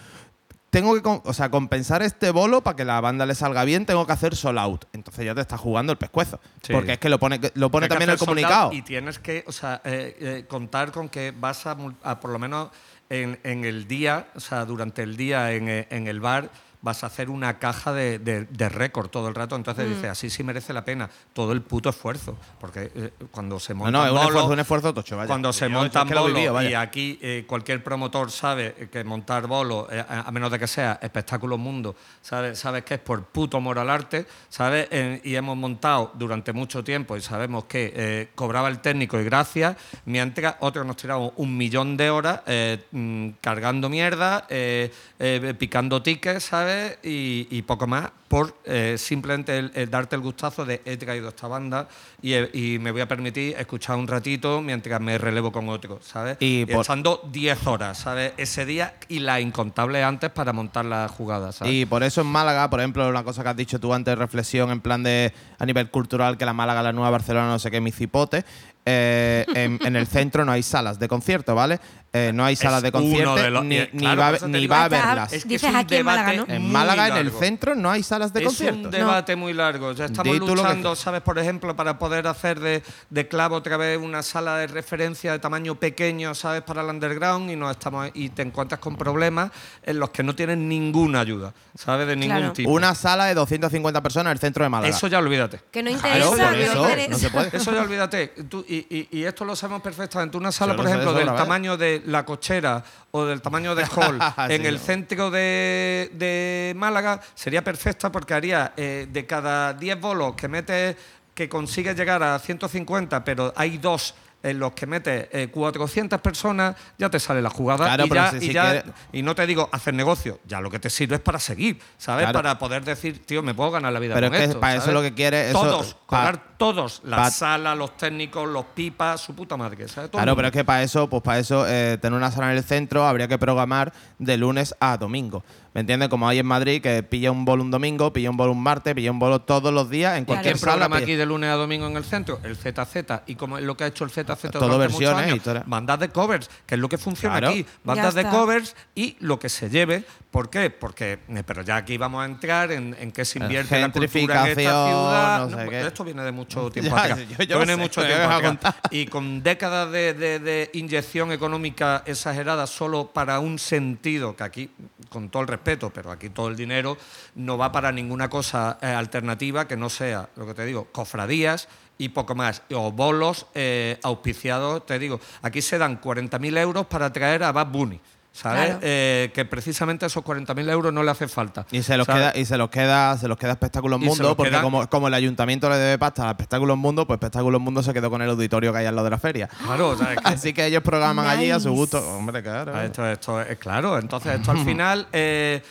[0.70, 4.06] Tengo que o sea, compensar este bolo para que la banda le salga bien, tengo
[4.06, 4.84] que hacer sold out.
[4.92, 6.40] Entonces ya te está jugando el pescuezo.
[6.62, 6.74] Sí.
[6.74, 8.70] Porque es que lo pone, lo pone también el comunicado.
[8.74, 11.74] Y tienes que, o sea, eh, eh, contar con que vas a
[12.20, 12.68] por lo menos
[13.10, 16.50] en, en el día, o sea, durante el día en, en el bar,
[16.80, 19.56] vas a hacer una caja de, de- de récord todo el rato.
[19.56, 19.88] Entonces Mm.
[19.90, 22.36] dices, así sí merece la pena todo el puto esfuerzo.
[22.60, 25.26] Porque eh, cuando se No, monta no, es un esfuerzo, un esfuerzo tocho, vaya.
[25.26, 29.46] cuando se Yo- yo es que bolos y aquí eh, cualquier promotor sabe que montar
[29.46, 33.56] bolos, eh, a menos de que sea espectáculo mundo, sabes sabes que es por puto
[33.56, 34.86] amor al arte, ¿sabes?
[34.90, 39.24] Eh, y hemos montado durante mucho tiempo y sabemos que eh, cobraba el técnico y
[39.24, 45.54] gracias, mientras otros nos tiramos un millón de horas eh, mm, cargando mierda, eh, eh,
[45.58, 46.67] picando tickets, ¿sabes?
[47.02, 51.30] Y, y poco más por eh, simplemente el, el darte el gustazo de he traído
[51.30, 51.88] esta banda
[52.20, 55.98] y, he- y me voy a permitir escuchar un ratito mientras me relevo con otro,
[56.02, 56.36] ¿sabes?
[56.40, 58.32] Y por- echando 10 horas, ¿sabes?
[58.36, 61.72] Ese día y las incontables antes para montar la jugada, ¿sabes?
[61.72, 64.70] Y por eso en Málaga, por ejemplo, una cosa que has dicho tú antes, reflexión
[64.70, 67.80] en plan de a nivel cultural, que la Málaga, la nueva Barcelona, no sé qué,
[67.80, 68.44] mi cipote.
[68.90, 71.78] Eh, en, en el centro no hay salas de concierto, ¿vale?
[72.10, 74.66] Eh, no hay salas de concierto, de los- ni, eh, ni claro, va, a ni
[74.66, 75.30] va haberlas.
[75.30, 76.56] Es que Dices es un aquí en Málaga, debate ¿no?
[76.56, 78.84] En Málaga, en el centro, no hay salas de es concierto.
[78.84, 79.92] un debate muy largo.
[79.92, 80.96] Ya estamos luchando.
[80.96, 81.20] ¿sabes?
[81.20, 85.38] Por ejemplo, para poder hacer de, de clavo otra vez una sala de referencia de
[85.38, 86.62] tamaño pequeño, ¿sabes?
[86.62, 89.50] Para el underground y, nos estamos, y te encuentras con problemas
[89.82, 92.06] en los que no tienes ninguna ayuda, ¿sabes?
[92.08, 92.52] De ningún Claro.
[92.54, 92.70] tipo.
[92.70, 94.96] Una sala de 250 personas en el centro de Málaga.
[94.96, 95.60] Eso ya olvídate.
[95.70, 97.50] que no Claro, interesa por que eso, no interesa no se puede.
[97.56, 98.28] Eso ya olvídate.
[98.48, 100.36] Tú- y, y- y esto lo sabemos perfectamente.
[100.36, 104.18] Una sala, por ejemplo, del tamaño de la cochera o del tamaño de Hall
[104.50, 110.34] en el centro de, de Málaga sería perfecta porque haría eh, de cada 10 bolos
[110.34, 110.96] que metes,
[111.34, 116.76] que consigues llegar a 150, pero hay dos en los que metes eh, 400 personas,
[116.96, 117.84] ya te sale la jugada.
[117.86, 120.70] Claro, y, ya- si- y ya- quieres- y no te digo hacer negocio, ya lo
[120.70, 122.24] que te sirve es para seguir, ¿sabes?
[122.24, 122.38] Claro.
[122.38, 124.76] Para poder decir, tío, me puedo ganar la vida Pero con es que esto, para
[124.76, 128.64] eso lo que quiere- eso- Todos, pa- cobrar todos, la pa- sala, los técnicos, los
[128.66, 130.10] pipas, su puta madre, ¿sabes?
[130.10, 132.58] Todo Claro, pero es que para eso, pues para eso, eh, tener una sala en
[132.58, 135.42] el centro habría que programar de lunes a domingo.
[135.78, 136.08] ¿Me entiendes?
[136.08, 138.96] Como hay en Madrid, que pilla un bolo un domingo, pilla un bolo un martes,
[138.96, 140.72] pilla un bolo todos los días, en ¿Quién cualquier sala.
[140.72, 142.40] programa pilla- aquí de lunes a domingo en el centro?
[142.42, 143.22] El ZZ.
[143.28, 145.36] ¿Y como es lo que ha hecho el ZZ Todo durante muchos versiones, años?
[145.36, 145.62] historia.
[145.68, 147.52] Bandas de covers, que es lo que funciona Claro.
[147.54, 147.64] aquí.
[147.84, 150.02] Bandas de covers y lo que se lleve,
[150.38, 150.70] ¿Por qué?
[150.70, 154.42] Porque, eh, pero ya aquí vamos a entrar en, en qué se invierte la cultura
[154.44, 155.48] en esta ciudad.
[155.48, 155.80] no sé qué.
[155.88, 157.18] esto viene de mucho tiempo Ya, atrás.
[157.28, 158.74] yo- yo viene sé, mucho tiempo atrás.
[158.92, 164.70] Y con décadas de, de- de inyección económica exagerada solo para un sentido, que aquí,
[165.08, 166.96] con todo el respeto, pero aquí todo el dinero
[167.34, 171.66] no va para ninguna cosa eh, alternativa que no sea, lo que te digo, cofradías
[171.98, 172.62] y poco más.
[172.72, 177.66] O bolos eh, auspiciados, te digo, aquí se dan 40.000 euros para traer a Bad
[177.66, 178.00] Bunny.
[178.40, 178.64] ¿Sabes?
[178.66, 178.78] Claro.
[178.82, 181.66] Eh, que precisamente esos 40.000 euros no le hace falta.
[181.72, 182.30] Y se los ¿sabes?
[182.32, 185.14] queda, y se los queda, se los queda Espectáculos Mundo, porque queda- como, como el
[185.14, 188.72] ayuntamiento le debe pasta a Espectáculos Mundo, pues Espectáculos Mundo se quedó con el auditorio
[188.72, 189.48] que hay al lado de la feria.
[189.64, 191.98] Claro, o sea, es que- Así que ellos programan allí a su gusto.
[192.16, 192.80] Hombre, claro.
[192.80, 193.98] Esto, esto es claro.
[193.98, 195.62] Entonces, esto al final eh,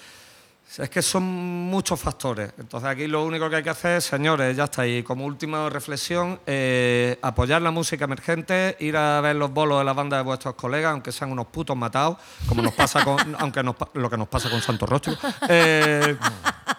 [0.77, 2.51] es que son muchos factores.
[2.59, 4.85] Entonces, aquí lo único que hay que hacer, señores, ya está.
[4.85, 9.85] Y como última reflexión, eh, apoyar la música emergente, ir a ver los bolos de
[9.85, 13.63] la banda de vuestros colegas, aunque sean unos putos matados, como nos pasa con, aunque
[13.63, 15.13] nos lo que nos pasa con Santo Rostro.
[15.49, 16.15] Eh,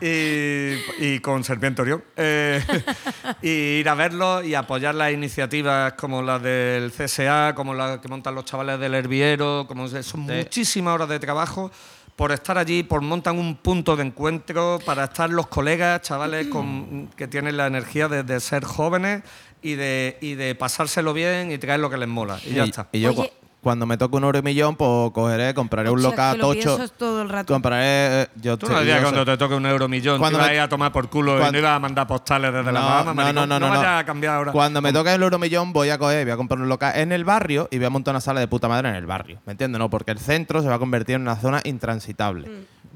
[0.01, 2.05] y, y con Serpiente Orión.
[2.17, 2.63] Eh,
[3.43, 3.49] y
[3.81, 8.35] ir a verlos y apoyar las iniciativas como las del CSA, como las que montan
[8.35, 11.71] los chavales del Herviero, como son muchísimas horas de trabajo
[12.19, 17.09] por estar allí, por montan un punto de encuentro para estar los colegas, chavales con,
[17.17, 19.23] que tienen la energía de, de ser jóvenes
[19.63, 22.41] y de, y de pasárselo bien y traer lo que les mola.
[22.45, 22.89] Y ya está.
[22.91, 23.33] Y yo Oye.
[23.61, 26.79] Cu- cuando me toque un euro y millón, pues cogeré, compraré un O local tocho.
[26.97, 27.53] todo el rato.
[27.53, 28.23] Compraré.
[28.23, 30.55] eh, Yo Tú te- no digas cuando te toque un euro millón, Cuando me- a
[30.55, 33.15] ir a tomar por culo y cuando- no ibas a mandar postales desde la Bahama,
[33.15, 33.99] no, no, no, no, vayas no.
[33.99, 34.53] a cambiar ahora.
[34.53, 37.13] Cuando me toque el euro millón, voy a coger, voy a comprar un local en
[37.13, 39.41] el barrio y voy a montar una sala de puta madre en el barrio.
[39.45, 39.79] ¿Me entiendes?
[39.79, 42.49] No, porque el centro se va a convertir en una zona intransitable.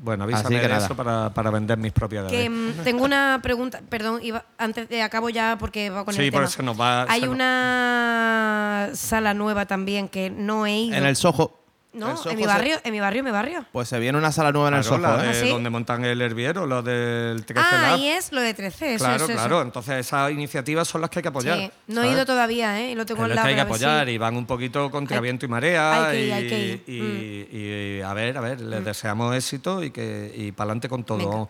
[0.02, 0.84] Bueno, Así avísame que de nada.
[0.84, 2.32] eso para, para vender mis propiedades.
[2.32, 6.22] Que mm, tengo una pregunta, perdón, iba, antes de acabo ya porque va con Sí,
[6.22, 6.42] el tema.
[6.42, 10.96] porque se nos va- Hay nos- una sala nueva también que no he ido.
[10.96, 11.61] En el Soho.
[11.94, 13.64] No, en mi barrio, en mi barrio, en mi barrio.
[13.72, 15.26] Pues se viene una sala nueva en el Claro, Soho, la ¿eh?
[15.28, 15.48] de ¿Ah, sí?
[15.50, 17.94] donde montan el herviero, lo del 13 Ah, Lab.
[17.94, 19.34] ahí es lo de 13, eso, Claro, eso, eso.
[19.34, 19.62] claro.
[19.62, 21.58] Entonces esas iniciativas son las que hay que apoyar.
[21.58, 22.92] Sí, no he ido todavía, ¿eh?
[22.92, 25.22] Y Lo tengo en la que hay que apoyar y van un poquito contra Hay-
[25.22, 26.06] viento y marea.
[26.08, 26.82] hay que ir, y, hay que ir.
[26.86, 27.56] y-
[27.98, 31.18] y a ver, a ver, les deseamos éxito y que y para adelante con todo.
[31.18, 31.48] Venga.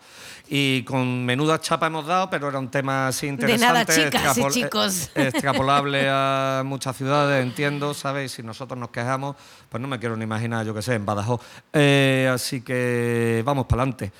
[0.49, 3.65] Y con menuda chapa hemos dado, pero era un tema así De interesante.
[3.65, 5.09] nada, chicas y extrapol- chicos.
[5.15, 8.33] eh, Extrapolable a muchas ciudades, entiendo, ¿sabes?
[8.33, 9.35] Si nosotros nos quejamos,
[9.69, 11.41] pues no me quiero ni imaginar, yo qué sé, en Badajoz.
[11.71, 14.11] Eh, así que vamos para adelante.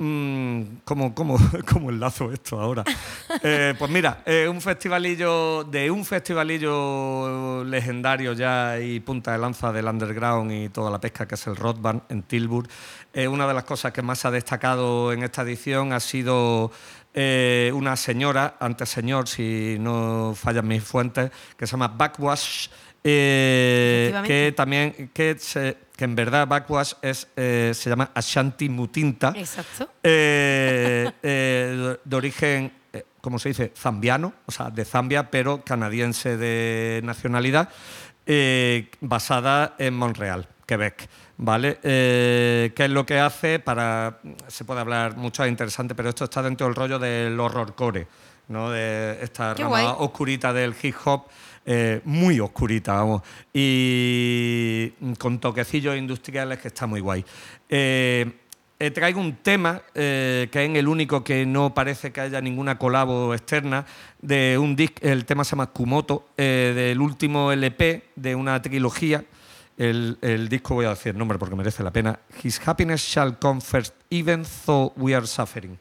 [0.00, 1.36] Mm, ¿cómo, cómo,
[1.72, 2.84] cómo enlazo esto ahora?
[3.42, 9.70] Eh, pues mira, eh, un festivalillo, de un festivalillo legendario ya y punta de lanza
[9.72, 12.68] del underground y toda la pesca que es el Rock Band en Tilburg.
[13.12, 16.72] Eh, una de las cosas que más ha destacado en esta edición ha sido
[17.74, 22.68] una señora, antes señor, si no fallan mis fuentes, que se llama Backwash,
[24.26, 29.90] que también, que, se- que en verdad Backwash es, eh, se llama Ashanti Mutinta, Exacto.
[30.04, 32.72] eh, eh, de origen,
[33.20, 33.72] ¿cómo se dice?
[33.76, 37.68] Zambiano, o sea, de Zambia, pero canadiense de nacionalidad,
[39.00, 41.08] basada en Montreal, Quebec.
[41.40, 41.78] ¿Vale?
[41.82, 44.18] ¿Qué es lo que hace para.?
[44.46, 48.06] Se puede hablar mucho, es interesante, pero esto está dentro del rollo del horrorcore,
[48.48, 48.70] ¿no?
[48.70, 49.94] De esta Qué rama guay.
[49.98, 51.26] oscurita del hip hop,
[51.70, 53.20] eh, muy oscurita, vamos,
[53.52, 54.88] y
[55.18, 57.22] con toquecillos industriales que está muy guay.
[57.68, 58.24] Eh,
[58.78, 63.34] eh, traigo un tema que es el único que no parece que haya ninguna colabo
[63.34, 63.84] externa
[64.22, 69.22] de un disc, el tema se llama Kumoto, del último LP de una trilogía.
[69.76, 72.18] El, el disco voy a decir el nombre porque merece la pena.
[72.42, 75.78] His happiness shall come first, even though we are suffering.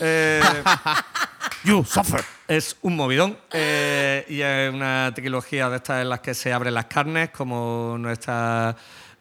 [0.00, 0.40] Eh,
[1.64, 2.24] You suffer.
[2.48, 6.74] es un movidón eh, y es una trilogía de estas en las que se abren
[6.74, 8.74] las carnes, como nuestra.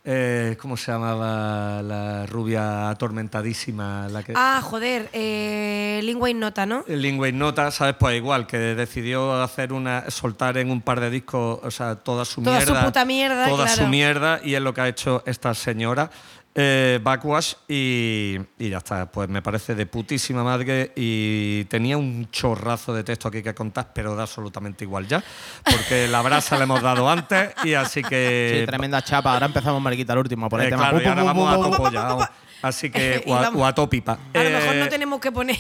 [0.04, 4.08] eh, ¿Cómo se llamaba la rubia atormentadísima?
[4.10, 6.84] La que, Ah, joder, eh, Lingua Nota, ¿no?
[6.88, 7.96] el Lingüe Nota, ¿sabes?
[8.00, 12.26] Pues igual, que decidió hacer una, soltar en un par de discos, o sea, toda
[12.26, 12.86] su Toda su mierda.
[12.86, 13.84] puta mierda, Toda claro.
[13.84, 16.10] su mierda, y es lo que ha hecho esta señora.
[16.54, 22.30] Eh, Backwash y, y ya está, pues me parece de putísima madre y tenía un
[22.32, 25.24] chorrazo de texto aquí que contar, pero da absolutamente igual ya,
[25.64, 28.58] porque la brasa le hemos dado antes y así que...
[28.62, 29.34] Sí, tremenda chapa.
[29.34, 30.50] Ahora empezamos, Mariquita, el último.
[30.50, 30.90] Por el eh, tema.
[30.90, 32.32] claro, y ahora vamos a topo ya.
[32.62, 34.20] Así que, o a, o a topipa.
[34.34, 35.58] A lo mejor no Eh, tenemos que poner.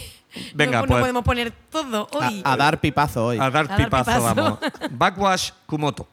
[0.53, 0.99] venga, no, no pues.
[1.01, 2.41] podemos poner todo hoy.
[2.43, 3.37] A, a dar pipazo hoy.
[3.39, 4.35] A dar A dar pipazo, pipazo.
[4.35, 4.59] vamos.
[4.91, 6.07] Backwash Kumoto.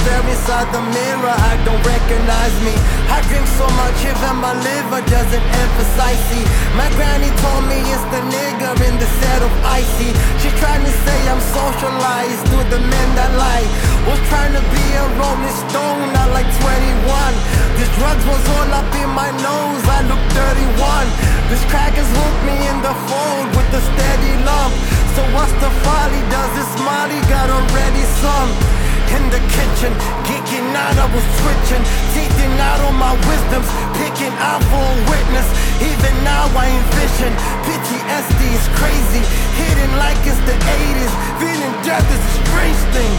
[0.00, 2.74] Stare inside the mirror, I don't recognize me.
[3.12, 6.20] I drink so much, even my liver doesn't emphasize.
[6.32, 6.44] See,
[6.76, 10.10] my granny told me it's the nigger in the set of icy.
[10.40, 13.66] She trying to say I'm socialized to the men that lie.
[14.08, 17.32] Was trying to be a rolling stone, not like 21.
[17.76, 21.06] This drugs was all up in my nose, I look 31.
[21.52, 24.72] This crack has hooked me in the fold with the steady lump.
[25.12, 26.22] So what's the folly?
[26.32, 28.80] Does this Molly got already some?
[29.10, 29.92] In the kitchen,
[30.22, 31.82] geeking out, I was twitching,
[32.14, 33.66] teething out on my wisdoms,
[33.98, 35.48] picking out for a witness.
[35.82, 37.32] Even now I envision
[37.66, 39.22] PTSD is crazy,
[39.58, 41.12] hidden like it's the 80s.
[41.42, 43.12] Feeling death is a strange thing.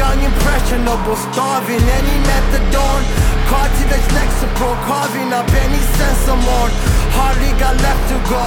[0.00, 3.04] Young, impressionable, starving, any methadone.
[3.52, 6.72] Cartilage Lexapro, carving up any sense of mourn.
[7.12, 8.44] Hardly got left to go.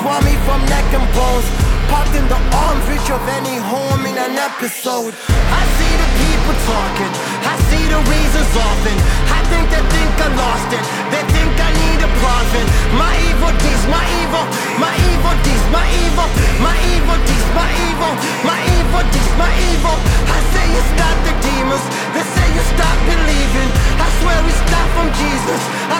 [0.00, 1.48] Swami from neck and bones.
[1.94, 5.14] Popped in the arms, reach of any home in an episode.
[5.14, 7.12] I see the people talking.
[7.46, 8.96] I see the reasons often.
[9.30, 10.82] I think they think I lost it.
[11.14, 12.66] They think I need a profit.
[12.98, 14.42] My evil deeds, my evil,
[14.82, 16.28] my evil deeds, my evil,
[16.58, 19.96] my evil deeds, my evil, my evil deeds, my evil.
[20.34, 21.84] I say it's not the demons.
[22.10, 23.70] They say you stop believing.
[24.02, 25.62] I swear it's not from Jesus.
[25.94, 25.98] I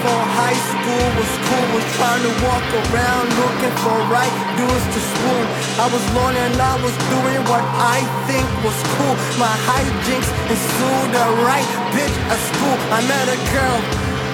[0.00, 5.00] Before high school was cool, was trying to walk around looking for right dudes to
[5.12, 5.44] swoon.
[5.76, 9.12] I was lonely and I was doing what I think was cool.
[9.36, 12.76] My hijinks ensued a right bitch at school.
[12.96, 13.76] I met a girl,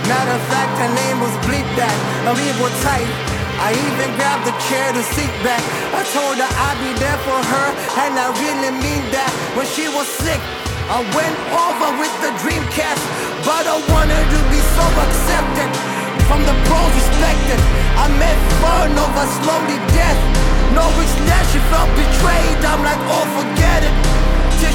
[0.06, 1.98] matter of fact her name was Bleep That,
[2.30, 3.10] and we were tight.
[3.58, 5.66] I even grabbed the chair to sit back.
[5.90, 7.66] I told her I'd be there for her,
[8.06, 9.34] and I really mean that.
[9.58, 10.38] When she was sick,
[10.86, 13.02] I went over with the Dreamcast,
[13.42, 15.70] but I wanted to be so accepted.
[16.30, 17.58] From the pros respected,
[17.98, 20.20] I met fun over slowly death.
[20.78, 20.86] No
[21.50, 22.58] she felt betrayed.
[22.64, 24.15] I'm like, oh, forget it.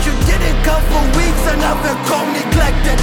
[0.01, 2.97] Tissue didn't come for weeks and I've been cold neglected.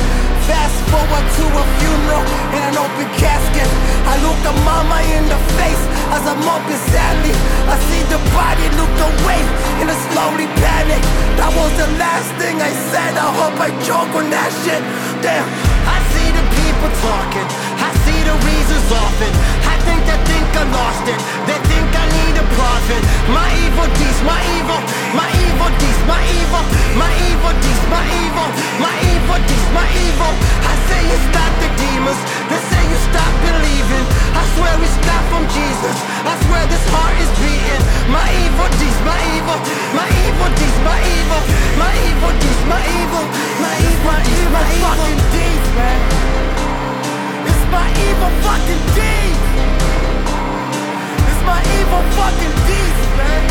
[0.50, 3.70] Fast forward to a funeral in an open casket.
[4.02, 7.30] I look at mama in the face as I'm open sadly.
[7.70, 9.38] I see the body look away
[9.78, 10.98] in a slowly panic.
[11.38, 13.14] That was the last thing I said.
[13.14, 14.82] I hope I choke on that shit.
[15.22, 15.46] Damn,
[15.86, 17.46] I see the people talking.
[18.28, 19.32] I the reasons often.
[19.64, 21.16] I think they think I lost it.
[21.48, 23.00] They think I need a profit.
[23.32, 24.80] My evil deeds, my evil,
[25.16, 26.60] my evil deeds, my evil,
[26.92, 28.48] my evil deeds, my evil,
[28.84, 30.32] my evil deeds, my evil.
[30.60, 32.20] I say it's not the demons.
[32.52, 34.04] They say you stop believing.
[34.36, 35.96] I swear it's not from Jesus.
[36.28, 37.82] I swear this heart is beating.
[38.12, 39.56] My evil deeds, my evil,
[39.96, 41.42] my evil deeds, my evil,
[41.80, 43.24] my evil deeds, my evil,
[43.64, 46.47] my evil deeds, my fucking deeds, man.
[47.68, 49.44] It's my evil fucking deeds.
[51.28, 53.44] It's my evil fucking deeds, man.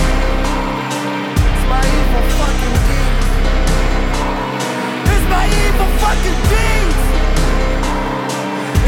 [1.54, 3.30] It's my evil fucking deeds.
[5.14, 7.04] It's my evil fucking deeds.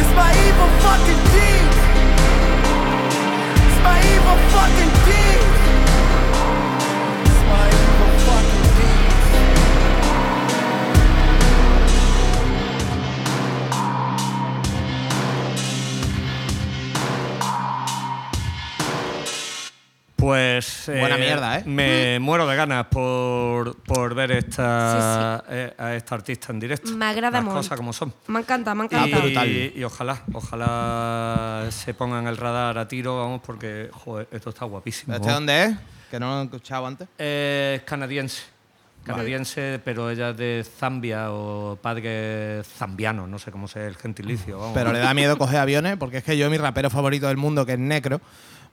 [0.01, 1.77] It's my evil fucking deeds.
[3.69, 5.68] It's my evil fucking deeds.
[20.20, 20.84] Pues.
[20.88, 21.63] Buena mierda, ¿eh?
[21.65, 26.91] Me muero de ganas por, por ver esta, eh, a esta artista en directo.
[26.91, 27.55] Me agrada Las mucho.
[27.57, 28.13] cosas como son.
[28.28, 29.20] Me encanta, me Y, encanta.
[29.20, 29.49] brutal.
[29.49, 35.15] y ojalá, ojalá se pongan el radar a tiro, vamos, porque joder, esto está guapísimo.
[35.15, 35.76] ¿Este dónde es?
[36.11, 37.07] Que no lo he escuchado antes.
[37.17, 38.43] Eh, Es canadiense.
[39.03, 44.59] Canadiense, pero ella es de Zambia o padre zambiano, no sé cómo sea el gentilicio.
[44.59, 44.74] Vamos.
[44.76, 47.65] Pero le da miedo coger aviones porque es que yo, mi rapero favorito del mundo,
[47.65, 48.20] que es Necro,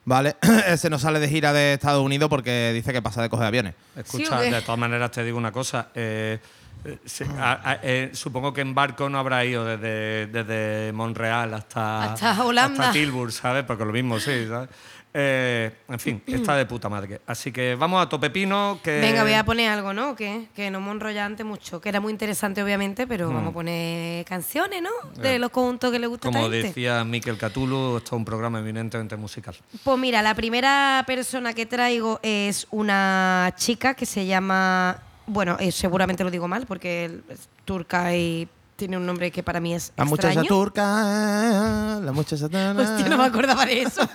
[0.07, 0.35] ¿vale?
[0.67, 3.75] Ese no sale de gira de Estados Unidos porque dice que pasa de coger aviones.
[3.95, 5.89] Escucha, de todas maneras te digo una cosa.
[5.93, 6.39] eh,
[6.85, 11.53] eh, se- a- a- eh, supongo que en barco no habrá ido desde, desde Montreal
[11.55, 12.81] hasta, Hasta Holanda.
[12.85, 13.63] hasta Tilburg, ¿sabes?
[13.65, 14.69] Porque lo mismo, sí, ¿sabes?
[15.13, 17.21] Eh, en fin, está de puta madre.
[17.25, 18.79] Así que vamos a tope pino.
[18.83, 20.15] Que Venga, voy a poner algo, ¿no?
[20.15, 23.53] Que, que no me enrolla antes mucho, que era muy interesante, obviamente, pero vamos a
[23.53, 24.89] poner canciones, ¿no?
[25.21, 26.33] De los conjuntos que le gusta a Mm.
[26.33, 29.55] Como decía Miquel Catulo, esto es un programa eminentemente musical.
[29.83, 35.01] Pues mira, la primera persona que traigo es una chica que se llama.
[35.25, 38.47] Bueno, eh, seguramente lo digo mal porque es turca y
[38.77, 43.25] tiene un nombre que para mí es La muchacha turca, la muchacha Hostia, no me
[43.25, 44.07] acordaba de eso.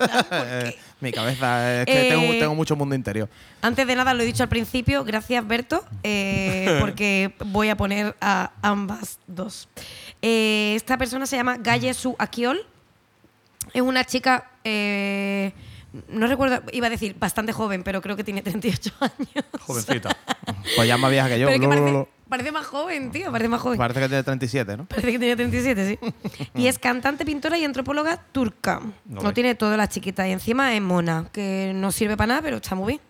[1.01, 3.29] Mi cabeza, es que Eh, tengo, tengo mucho mundo interior.
[3.61, 8.17] Antes de nada, lo he dicho al principio, gracias Berto, eh, porque voy a poner
[8.21, 9.69] a ambas dos.
[10.23, 12.65] Eh, esta persona se llama Gaye Su Akiol
[13.75, 14.49] Es una chica,
[16.09, 19.45] no recuerdo, iba a decir bastante joven, pero creo que tiene 38 años.
[19.61, 20.17] Jovencita.
[20.77, 21.49] Pues ya más vieja que yo.
[21.49, 22.09] Pero que parece.
[22.33, 23.77] Parece más joven, tío, parece más joven.
[23.77, 24.87] Parece que tiene 37, ¿no?
[24.87, 25.99] Parece que tiene 37, sí.
[26.55, 28.81] y es cantante, pintora y antropóloga turca.
[29.05, 30.27] No tiene todo la chiquita.
[30.27, 33.03] Y encima es mona, que no sirve para nada, pero está muy bien.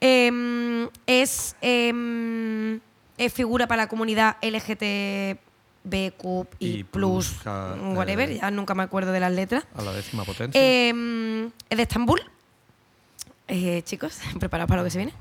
[0.00, 2.80] Em, es, em,
[3.18, 5.36] es figura para la comunidad LGTBQ
[6.58, 9.66] y Y plus, plus, ja, whatever, eh, ya nunca me acuerdo de las letras.
[9.76, 10.58] A la décima potencia.
[10.58, 12.22] Em, es de Estambul.
[13.50, 15.14] Eh, chicos, preparados para lo que se viene.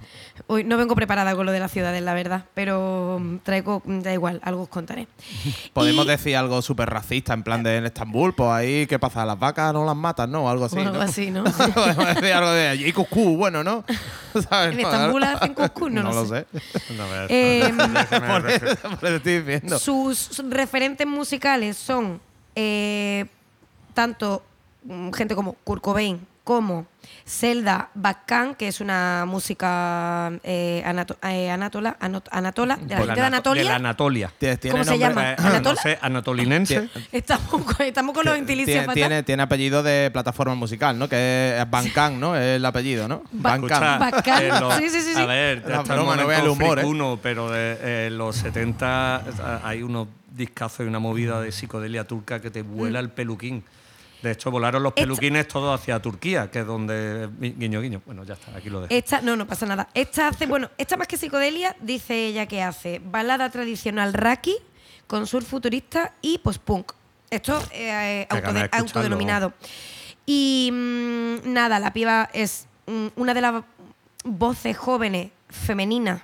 [0.48, 4.12] Hoy no vengo preparada con lo de las ciudades, la verdad, pero mm, traigo, da
[4.12, 5.08] igual, algo os contaré.
[5.74, 9.26] Podemos Y- decir algo súper racista, en plan de en Estambul, pues ahí, ¿qué pasa?
[9.26, 10.50] ¿Las vacas no las matan, no?
[10.50, 10.76] Algo así.
[10.78, 11.02] O algo ¿no?
[11.02, 11.44] así, ¿no?
[11.74, 13.86] Podemos decir algo de allí, cuscú, bueno, ¿no?
[14.50, 14.76] ¿Sabes?
[14.76, 15.92] ¿En No, Estambul hacen cuscús?
[15.92, 16.46] No lo sé.
[16.48, 18.66] Por, eso,
[19.00, 19.80] por eso estoy diciendo.
[19.80, 22.20] Sus referentes musicales son
[22.56, 23.26] eh,
[23.94, 24.44] tanto
[24.84, 26.86] mm, gente como Kurt Cobain como
[27.26, 33.06] Zelda Bakkan, que es una música eh, anato- eh, anatola, anot- anatola, de la gente
[33.16, 33.64] de Anato- Anatolia.
[33.64, 34.32] De la Anatolia.
[34.38, 35.32] Tiene- tiene ¿Cómo se nombre- llama?
[35.34, 35.76] Eh, ¿Anatola?
[35.76, 36.90] no sé, anatolinense.
[37.12, 41.10] Estamos, con, estamos con los gentilicios Tiene, tiene, tiene apellido de plataforma musical, ¿no?
[41.10, 42.34] Que es Bancan, ¿no?
[42.38, 43.24] Es el apellido, ¿no?
[43.34, 44.00] Ba- Bancan.
[44.00, 44.44] Bacán.
[44.44, 45.20] en los- Sí, sí, sí, sí.
[45.22, 46.82] A ver, La broma, no el humor, ¿eh?
[46.82, 52.06] fricuno, pero de eh, los 70 eh, hay unos discazos y una movida de psicodelia
[52.06, 53.66] turca que te vuela el peluquín.
[54.22, 57.30] De hecho, volaron los Esta- peluquines todos hacia Turquía, que es donde.
[57.40, 58.02] Guiño, guiño.
[58.06, 58.94] Bueno, ya está, aquí lo dejo.
[58.94, 59.90] Esta, no, no pasa nada.
[59.94, 64.56] Esta hace, bueno, esta más que psicodelia, dice ella que hace balada tradicional raki
[65.06, 66.94] con surf futurista y post-punk.
[67.30, 68.78] Esto eh, autode- escucharlo.
[68.88, 69.54] autodenominado.
[70.26, 73.64] Y mm, nada, la piba es mm, una de las
[74.24, 76.22] voces jóvenes femeninas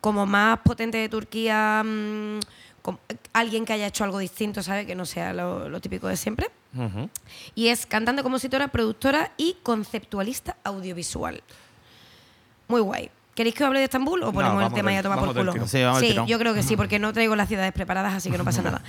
[0.00, 2.38] como más potente de Turquía, mm,
[2.80, 2.98] com-
[3.32, 4.86] alguien que haya hecho algo distinto, ¿sabes?
[4.86, 6.48] Que no sea lo, lo típico de siempre.
[7.54, 11.42] Y es cantante, compositora, productora y conceptualista audiovisual.
[12.68, 13.10] Muy guay.
[13.34, 15.52] ¿Queréis que os hable de Estambul o ponemos el tema y a tomar por culo?
[15.68, 18.62] Sí, yo creo que sí, porque no traigo las ciudades preparadas, así que no pasa
[18.62, 18.82] nada.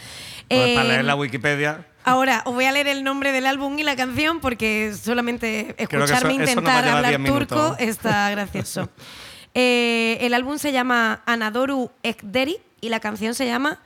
[0.48, 1.86] Pues para Eh, leer la Wikipedia.
[2.04, 6.34] Ahora, os voy a leer el nombre del álbum y la canción porque solamente escucharme
[6.34, 8.90] eso- eso intentar hablar 10 turco está gracioso.
[9.54, 13.80] Eh, el álbum se llama Anadoru Ekderi y la canción se llama.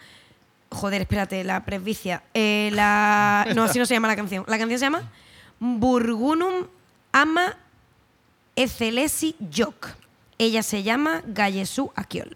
[0.73, 2.23] Joder, espérate, la presbicia.
[2.33, 4.43] Eh, la, no, así no se llama la canción.
[4.47, 5.03] La canción se llama
[5.59, 6.67] Burgunum
[7.11, 7.55] Ama
[8.55, 9.87] Ecelesi Yok.
[10.37, 12.35] Ella se llama Gallesu Akiol.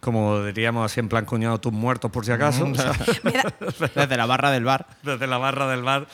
[0.00, 2.64] Como diríamos así en plan cuñado, tus muertos por si acaso.
[2.72, 2.94] da-
[3.94, 4.86] Desde la barra del bar.
[5.02, 6.06] desde la barra del bar,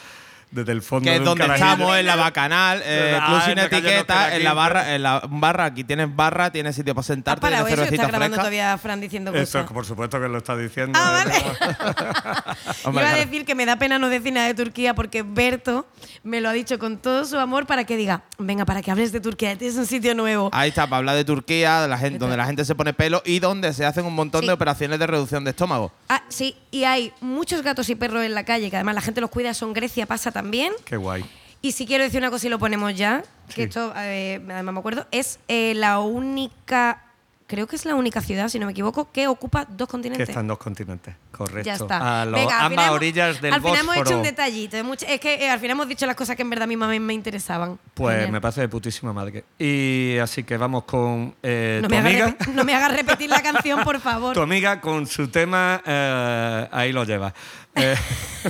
[0.53, 1.71] desde el fondo Que de es donde carajillo.
[1.73, 5.03] estamos, en la bacanal, eh, Ah, club en sin calle etiqueta, en la barra, en
[5.03, 7.83] la barra, aquí tienes barra, tienes sitio para ¿Has sentarte, tienes eso?
[7.83, 8.37] Está grabando fresca.
[8.37, 9.73] todavía Fran diciendo Eso, cosas.
[9.73, 10.99] por supuesto que lo está diciendo.
[11.03, 11.35] Ah, vale.
[12.85, 15.87] Hombre, Iba a decir que me da pena no decir nada de Turquía porque Berto
[16.23, 19.13] me lo ha dicho con todo su amor para que diga, venga, para que hables
[19.13, 20.51] de Turquía, tienes un sitio nuevo.
[20.53, 23.23] Ahí está, para hablar de Turquía, de la gente, donde la gente se pone pelo
[23.25, 24.47] y donde se hacen un montón Sí.
[24.49, 25.93] de operaciones de reducción de estómago.
[26.09, 29.21] Ah, sí, y hay muchos gatos y perros en la calle, que además la gente
[29.21, 30.42] los cuida, son Grecia, pasa también.
[30.85, 31.25] Qué guay.
[31.61, 33.63] Y si quiero decir una cosa y lo ponemos ya, que Sí.
[33.63, 37.05] esto eh, además me acuerdo, es eh, la única,
[37.53, 40.27] creo que es la única ciudad, si no me equivoco, que ocupa dos Que continentes.
[40.27, 41.15] están dos continentes.
[41.31, 41.67] Correcto.
[41.67, 42.23] Ya está.
[42.23, 44.77] A los Venga, al ambas final hemos- orillas del Al final hemos hecho un detallito.
[45.07, 46.89] es que eh, al final hemos dicho las cosas que en verdad a mí más
[46.89, 47.79] me, me interesaban.
[47.93, 48.33] Pues Genial.
[48.33, 49.45] me parece de putísima madre.
[49.59, 52.37] Y así que vamos con eh, no, tu me hagas amiga.
[52.55, 54.33] no me hagas repetir la canción, por favor.
[54.33, 57.35] Tu amiga con su tema, eh, ahí lo lleva.
[57.75, 57.95] Eh,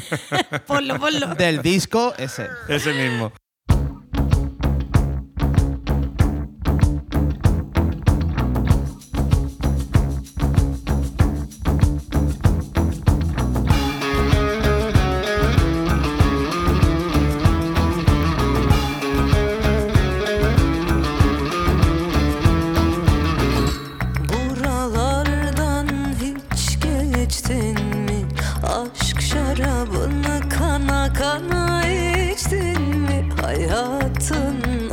[0.67, 1.35] Ponlo, ponlo.
[1.35, 2.47] Del disco ese.
[2.69, 3.33] ese mismo.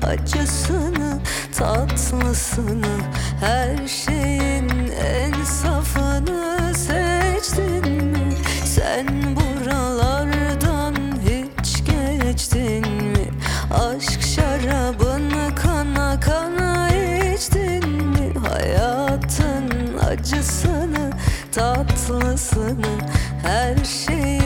[0.09, 1.19] Acısını,
[1.57, 2.97] tatlısını
[3.39, 4.69] Her şeyin
[5.05, 8.33] en safını seçtin mi?
[8.65, 13.29] Sen buralardan hiç geçtin mi?
[13.73, 18.33] Aşk şarabını kana kana içtin mi?
[18.49, 21.11] Hayatın acısını,
[21.51, 22.97] tatlısını
[23.43, 24.38] Her şeyin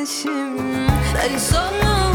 [0.00, 0.56] güneşim
[1.14, 2.09] Ben sana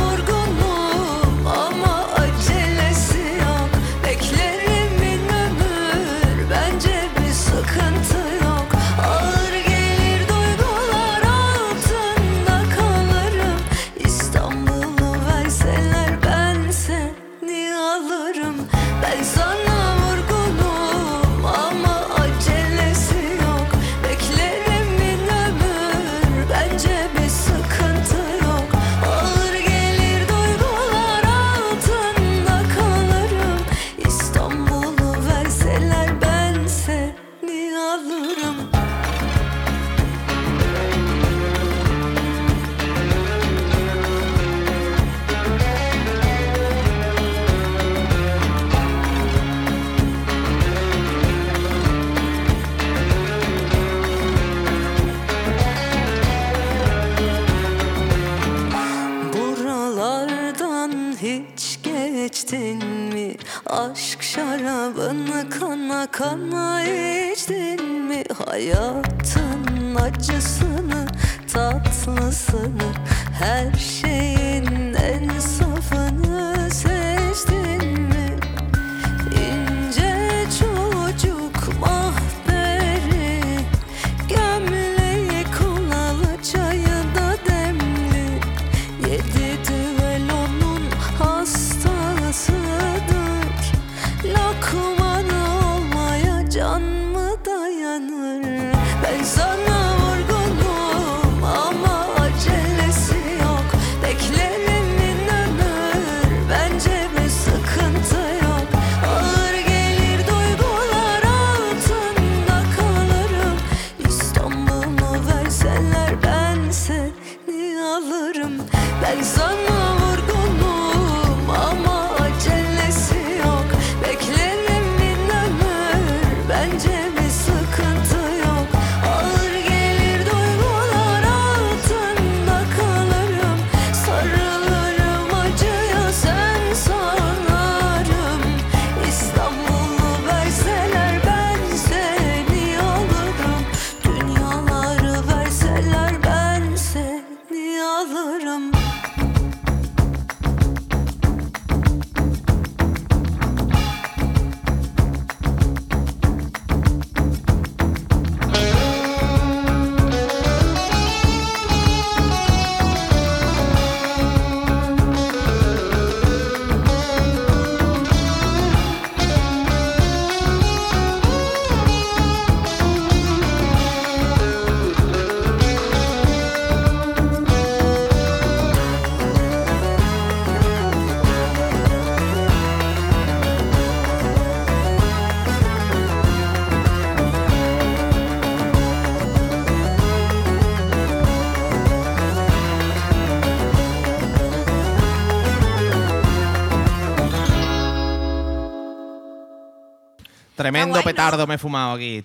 [200.56, 202.24] Tremendo petardo me he fumado aquí.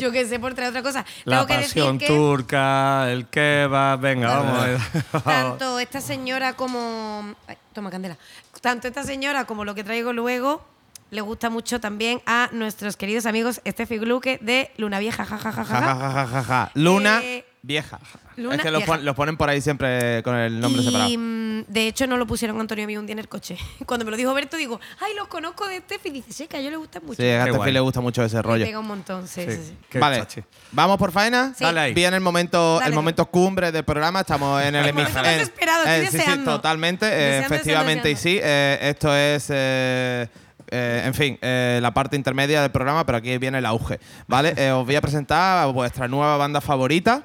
[0.00, 1.04] Yo que sé, por traer otra cosa.
[1.24, 5.24] La Tengo que decir pasión que turca, el kebab, venga, vamos.
[5.24, 7.34] tanto esta señora como.
[7.46, 8.16] Ay, toma candela.
[8.60, 10.62] Tanto esta señora como lo que traigo luego
[11.10, 15.24] le gusta mucho también a nuestros queridos amigos Steffi Gluque de Luna Vieja.
[15.24, 15.94] Ja, ja, ja, ja, Ja, ja, ja.
[15.94, 16.70] ja, ja, ja, ja.
[16.74, 17.98] Luna Eh, vieja.
[18.36, 18.92] Luna es que los, vieja.
[18.92, 21.10] pon- los ponen por ahí siempre con el nombre y separado.
[21.18, 23.56] mm, de hecho no lo pusieron Antonio a mí un día en el coche.
[23.86, 26.10] Cuando me lo dijo Berto, digo, ay, los conozco de Steffi.
[26.10, 27.20] Dice, sí, que a ellos les gusta mucho.
[27.22, 28.64] Sí, a Steffi le gusta mucho ese Me rollo.
[28.64, 29.98] pega un montón, sí, sí, sí.
[29.98, 30.42] Vale, chachi.
[30.72, 31.52] vamos por faena.
[31.56, 31.64] Sí.
[31.64, 31.94] Dale ahí.
[31.94, 32.88] Viene el momento, Dale.
[32.90, 34.20] el momento cumbre del programa.
[34.20, 36.52] Estamos en el esperado, estoy sí, sí, deseando.
[36.56, 37.06] totalmente.
[37.06, 38.40] eh, Deseando, efectivamente, deseando, y sí.
[38.42, 39.46] eh, esto es.
[39.50, 40.28] eh,
[40.70, 44.00] eh, en fin, eh, la parte intermedia del programa, pero aquí viene el auge.
[44.26, 44.54] ¿Vale?
[44.56, 47.22] Eh, os voy a presentar a vuestra nueva banda favorita.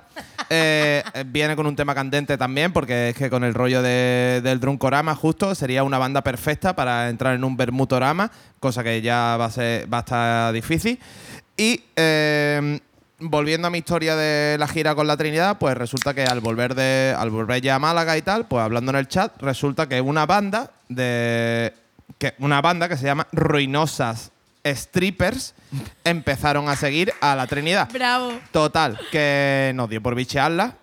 [1.27, 5.15] Viene con un tema candente también, porque es que con el rollo de- del Drunkorama,
[5.15, 9.51] justo, sería una banda perfecta para entrar en un Bermutorama, cosa que ya va a,
[9.51, 10.99] ser, va a estar difícil.
[11.57, 11.81] Y.
[13.23, 16.73] volviendo a mi historia de la gira con la Trinidad, pues resulta que al volver
[16.73, 20.01] de al volver ya a Málaga y tal, pues hablando en el chat, resulta que
[20.01, 21.71] una banda de
[22.17, 24.31] que una banda que se llama Ruinosas
[24.65, 25.53] Strippers
[26.03, 27.89] empezaron a seguir a la Trinidad.
[27.91, 28.33] Bravo.
[28.51, 30.75] Total, que nos dio por bichearla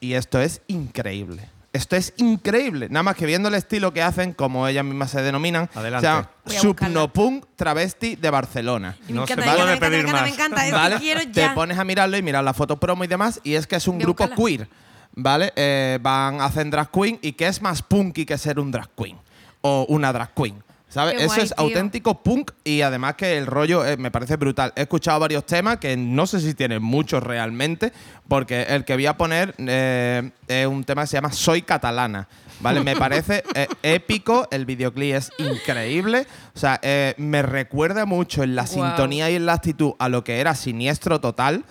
[0.00, 1.48] y esto es increíble.
[1.72, 2.88] Esto es increíble.
[2.90, 6.06] Nada más que viendo el estilo que hacen, como ellas mismas se denominan, Adelante.
[6.06, 6.88] se llama Voy a buscarla.
[6.94, 8.94] Subnopunk Travesti de Barcelona.
[9.08, 10.32] Me No se puede pedir encanta, me más.
[10.32, 11.26] encanta, ¿Vale?
[11.32, 13.88] Te pones a mirarlo y mirar las fotos promo y demás, y es que es
[13.88, 14.44] un Voy grupo buscarla.
[14.44, 14.68] queer,
[15.14, 15.52] ¿vale?
[15.56, 19.16] Eh, van, hacen drag queen y que es más punky que ser un drag queen
[19.62, 20.62] o una drag queen.
[20.92, 21.54] Eso guay, es tío.
[21.56, 24.72] auténtico punk y además que el rollo eh, me parece brutal.
[24.76, 27.92] He escuchado varios temas que no sé si tienen muchos realmente,
[28.28, 32.28] porque el que voy a poner eh, es un tema que se llama Soy Catalana.
[32.60, 32.82] ¿Vale?
[32.82, 36.26] Me parece eh, épico, el videoclip es increíble.
[36.54, 36.80] O sea,
[37.16, 41.20] me recuerda mucho en la sintonía y en la actitud a lo que era Siniestro
[41.20, 41.64] Total.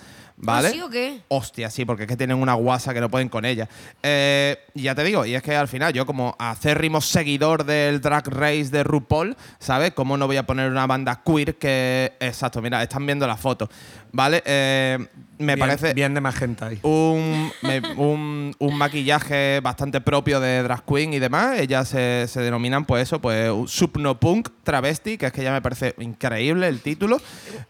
[0.44, 0.70] ¿Vale?
[0.70, 1.22] ¿Ah, sí o qué?
[1.28, 3.70] Hostia, sí, porque es que tienen una guasa que no pueden con ella.
[4.02, 8.28] Eh, ya te digo, y es que al final yo como acérrimo seguidor del Drag
[8.28, 9.94] Race de RuPaul, ¿sabes?
[9.94, 12.14] ¿Cómo no voy a poner una banda queer que...
[12.20, 13.70] Exacto, mira, están viendo la foto.
[14.14, 14.44] ¿Vale?
[14.46, 14.98] Eh,
[15.38, 16.78] me Bien- parece Bien de magenta ahí.
[16.84, 21.58] un, me- un, un maquillaje bastante propio de drag queen y demás.
[21.60, 25.62] Ellas se, se denominan, pues eso, pues un subnopunk travesti, que es que ya me
[25.62, 27.20] parece increíble el título.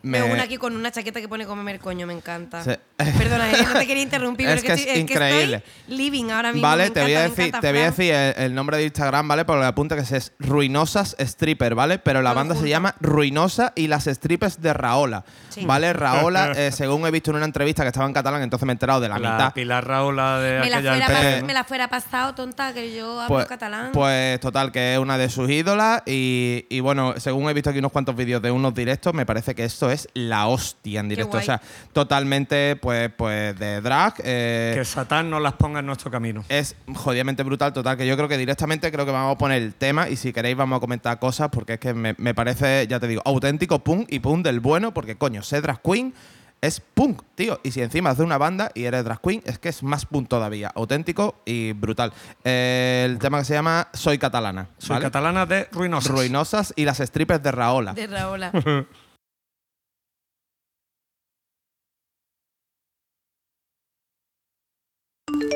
[0.03, 2.61] Veo Me- una aquí con una chaqueta que pone comer coño, me encanta.
[2.63, 2.71] Sí.
[3.17, 5.63] Perdona, eh, no te quería interrumpir, Es pero que es estoy, increíble.
[5.65, 6.67] estoy living ahora mismo.
[6.67, 8.77] Vale, me te voy, a me decir, encanta, te voy a decir el, el nombre
[8.77, 9.45] de Instagram, ¿vale?
[9.45, 11.99] Porque apunta que es Ruinosas Stripper, ¿vale?
[11.99, 15.23] Pero la Todo banda se llama Ruinosa y las strippers de Raola.
[15.49, 15.65] Sí.
[15.65, 15.93] ¿Vale?
[15.93, 18.75] Raola, eh, según he visto en una entrevista que estaba en catalán, entonces me he
[18.75, 19.53] enterado de la, La mitad.
[19.53, 23.45] Pilar Raola de Me la, fuera me la fuera pasado, tonta, que yo hablo Pues,
[23.47, 23.91] catalán.
[23.93, 27.79] pues total, que es una de sus ídolas y, y bueno, según he visto aquí
[27.79, 31.37] unos cuantos vídeos de unos directos, me parece que esto es la hostia en directo.
[31.37, 31.61] O sea,
[31.93, 34.13] totalmente pues, pues de drag.
[34.23, 36.43] eh, Que Satán nos las ponga en nuestro camino.
[36.49, 39.73] es jodidamente brutal, total, que yo creo que directamente creo que vamos a poner el
[39.73, 42.99] tema y si queréis vamos a comentar cosas porque es que me, me parece, ya
[42.99, 46.13] te digo, auténtico punk y punk del bueno porque coño, ser drag queen
[46.61, 47.59] es punk, tío.
[47.63, 50.29] Y si encima haces una banda y eres drag queen, es que es más punk
[50.29, 50.71] todavía.
[50.75, 52.13] Auténtico y brutal.
[52.43, 54.67] Eh, el tema que se llama Soy Catalana.
[54.77, 56.11] Soy catalana de Ruinosas.
[56.11, 57.93] Ruinosas y las strippers de Raola.
[57.93, 58.51] De Raola.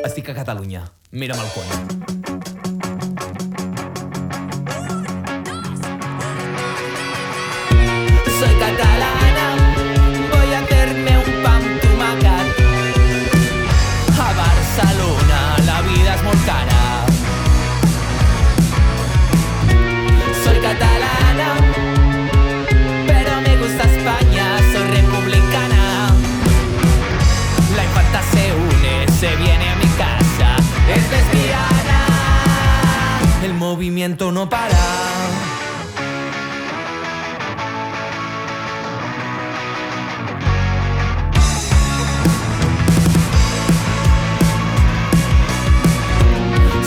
[0.05, 0.91] Estic a Catalunya.
[1.11, 2.44] Mira'm el cony.
[33.75, 34.69] Movimiento no para.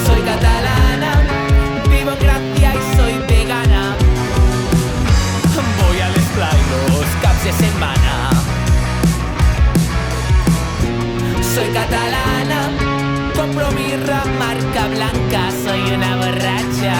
[0.06, 1.10] Soy catalana,
[1.90, 3.94] vivo en Gracia y soy vegana.
[5.82, 6.58] Voy al splay
[6.88, 8.30] los caps de semana.
[11.54, 12.77] Soy catalana,
[13.38, 16.96] compro birra marca blanca, soy una borracha.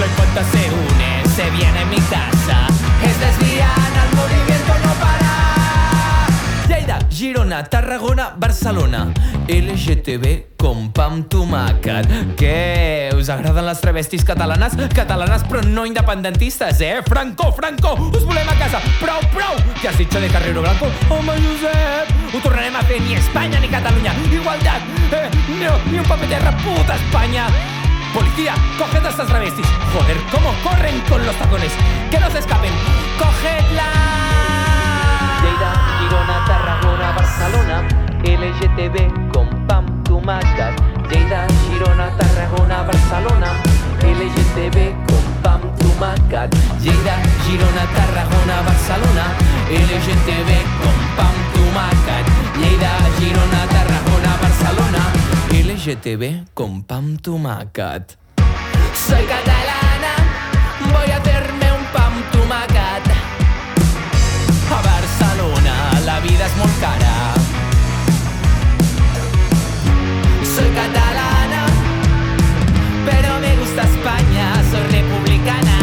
[0.00, 2.66] La infanta se une, se viene a mi casa.
[3.04, 3.81] Es lesbiana,
[7.22, 9.12] Girona, Tarragona, Barcelona.
[9.46, 12.08] LGTB com pa amb tomàquet.
[12.34, 13.12] Què?
[13.14, 14.74] Us agraden les travestis catalanes?
[14.90, 16.96] Catalanes però no independentistes, eh?
[17.06, 18.80] Franco, Franco, us volem a casa.
[18.98, 19.54] Prou, prou!
[19.78, 20.90] Que has dicho de Carrero Blanco?
[21.14, 22.10] Home, Josep!
[22.34, 24.16] Ho tornarem a fer ni Espanya ni Catalunya.
[24.26, 24.82] Igualtat!
[25.14, 25.30] Eh,
[25.62, 27.46] no, ni un paper terra, puta Espanya!
[28.12, 29.70] Policía, coged estas travestis.
[29.94, 31.70] Joder, cómo corren con los tacones.
[32.10, 32.74] Que no se escapen.
[33.16, 34.21] Cogedla.
[35.42, 37.76] Lleida, Girona, Tarragona, Barcelona.
[38.22, 38.96] LGTB
[39.34, 40.82] com pa amb tomàquet.
[41.10, 43.50] Lleida, Girona, Tarragona, Barcelona.
[44.02, 44.76] LGTB
[45.08, 46.54] com pa amb tomàquet.
[46.84, 49.26] Lleida, Girona, Tarragona, Barcelona.
[49.70, 50.50] LGTB
[50.82, 52.32] com pa amb tomàquet.
[52.60, 55.02] Lleida, Girona, Tarragona, Barcelona.
[55.52, 58.16] LGTB con pan tomàquet.
[58.94, 60.14] Soy catalana,
[60.92, 62.81] voy a hacerme un pan tomàquet.
[70.54, 71.66] Soy catalana,
[73.04, 75.78] pero me gusta España, soy republicana.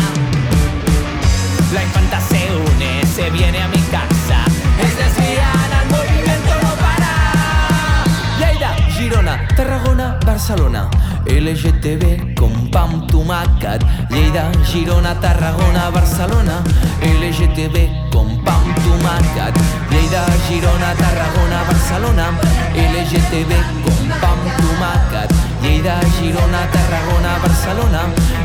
[1.73, 4.45] La infanta se une, se viene a mi casa.
[4.81, 8.03] Es lesbiana, el movimiento no para.
[8.39, 10.89] Lleida, Girona, Tarragona, Barcelona.
[11.25, 16.63] LGTB com pa amb tomàquet Lleida, Girona, Tarragona, Barcelona
[17.05, 19.55] LGTB com pa amb tomàquet.
[19.91, 22.25] Lleida, Girona, Tarragona, Barcelona.
[22.75, 23.51] LGTB
[23.85, 25.31] com pa amb tomàquet.
[25.63, 28.01] Lleida, Girona, Tarragona, Barcelona.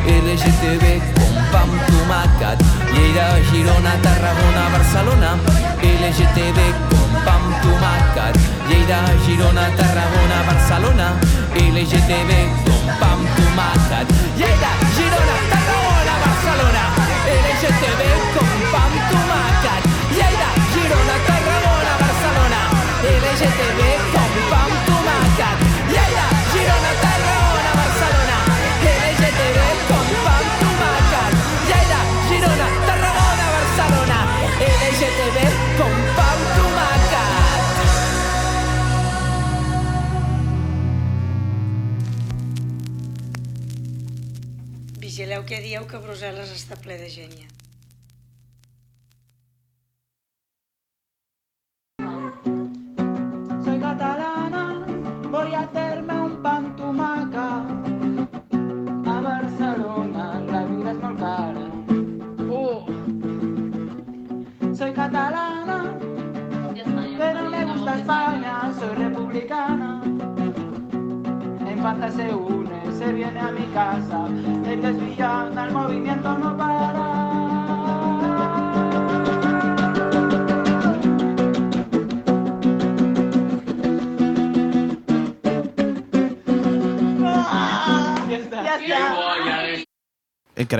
[0.06, 0.84] LGTB
[1.18, 2.62] com pa amb tomàquet.
[2.94, 5.30] Lleida, Girona, Tarragona, Barcelona.
[5.82, 6.58] LGTB
[6.92, 8.40] com pa amb tomàquet.
[8.70, 11.08] Lleida, Girona, Tarragona, Barcelona.
[11.66, 12.30] LGTB
[12.68, 14.18] com pa amb tomàquet.
[14.38, 16.84] Lleida, Girona, Tarragona, Barcelona.
[17.38, 18.02] LGTB
[18.36, 18.53] com
[23.44, 23.80] LGTB
[24.12, 26.22] com pa amb tomàquet Lleida,
[26.52, 28.38] Girona, Tarragona, Barcelona
[28.92, 29.58] LGTB
[29.90, 31.34] com pa amb tomàquet
[31.68, 31.98] Lleida,
[32.30, 34.18] Girona, Tarragona, Barcelona
[34.68, 35.38] LGTB
[35.80, 37.64] com pa amb tomàquet
[45.04, 47.53] Vigileu què dieu que Brussel·les està ple de gènia.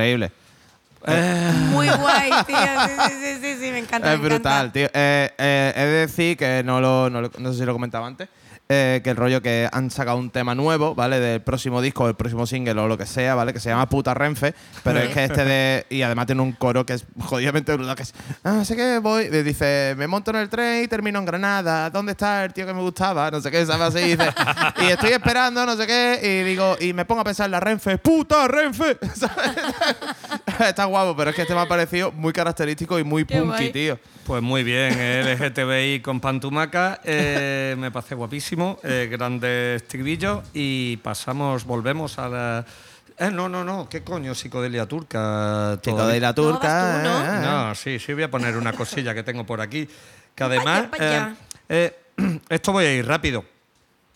[0.05, 0.31] Increíble.
[1.71, 2.57] Muy guay, tío.
[2.57, 4.13] Sí, sí, sí, sí, sí, me encanta.
[4.13, 4.73] Es brutal, encanta.
[4.73, 4.85] tío.
[4.93, 8.07] Eh, eh, he de decir que no, lo, no, lo- no sé si lo comentaba
[8.07, 8.27] antes.
[8.67, 11.19] Eh, que el rollo que han sacado un tema nuevo, ¿vale?
[11.19, 13.53] Del próximo disco, del próximo single o lo que sea, ¿vale?
[13.53, 14.55] Que se llama Puta Renfe.
[14.83, 15.85] Pero es que este de.
[15.89, 17.95] Y además tiene un coro que es jodidamente brutal.
[17.95, 18.13] Que es.
[18.43, 19.25] Ah, sé que voy.
[19.25, 21.89] y Dice, me monto en el tren y termino en Granada.
[21.91, 23.29] ¿Dónde está el tío que me gustaba?
[23.29, 23.95] No sé qué, ¿sabes?
[23.95, 24.29] Así dice.
[24.81, 26.19] y estoy esperando, no sé qué.
[26.23, 27.99] Y digo, y me pongo a pensar en la Renfe.
[27.99, 28.97] ¡Puta Renfe!
[29.15, 29.51] ¿Sabes?
[30.59, 33.47] Está guapo, pero es que este me ha parecido muy característico y muy Qué punky,
[33.49, 33.71] guay.
[33.71, 33.99] tío.
[34.25, 41.63] Pues muy bien, LGTBI con Pantumaca, eh, me parece guapísimo, eh, grandes estribillos y pasamos,
[41.63, 42.65] volvemos a la...
[43.19, 44.33] Eh, no, no, no, ¿qué coño?
[44.33, 45.77] Psicodelia turca.
[45.81, 47.23] Psicodelia turca, No, tú, ¿no?
[47.23, 47.41] eh, eh.
[47.43, 49.87] No, sí, sí, voy a poner una cosilla que tengo por aquí.
[50.33, 50.89] Que además.
[50.89, 51.35] Vaya, vaya.
[51.69, 53.45] eh, eh, esto voy a ir rápido.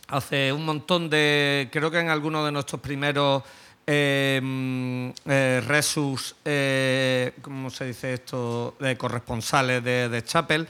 [0.08, 1.70] Hace un montón de.
[1.72, 3.44] Creo que en alguno de nuestros primeros.
[3.90, 8.76] Mm, eh, resus, eh, ¿cómo se dice esto?
[8.80, 10.68] De corresponsales de, Chapel.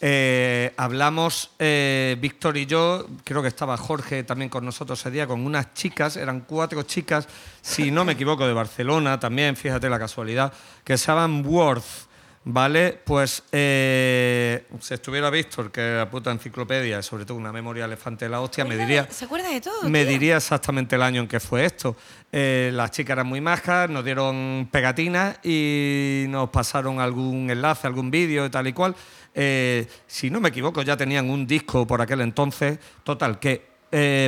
[0.00, 5.44] eh, hablamos, Víctor y yo, creo que estaba Jorge también con nosotros ese día, con
[5.44, 7.26] unas chicas, eran cuatro chicas,
[7.62, 10.52] si no me equivoco, de Barcelona también, fíjate la casualidad,
[10.84, 12.07] que se llaman Worth.
[12.44, 12.98] ¿Vale?
[13.04, 18.30] Pues eh, si estuviera Víctor, que la puta enciclopedia, sobre todo una memoria elefante de
[18.30, 19.88] la hostia, me diría, Se acuerda de todo.
[19.88, 20.12] me tío.
[20.12, 21.94] diría exactamente el año en que fue esto.
[22.32, 28.10] Eh, las chicas eran muy majas, nos dieron pegatinas y nos pasaron algún enlace, algún
[28.10, 28.94] vídeo y tal y cual.
[29.34, 32.78] Eh, si no me equivoco, ya tenían un disco por aquel entonces.
[33.04, 33.62] Total, que,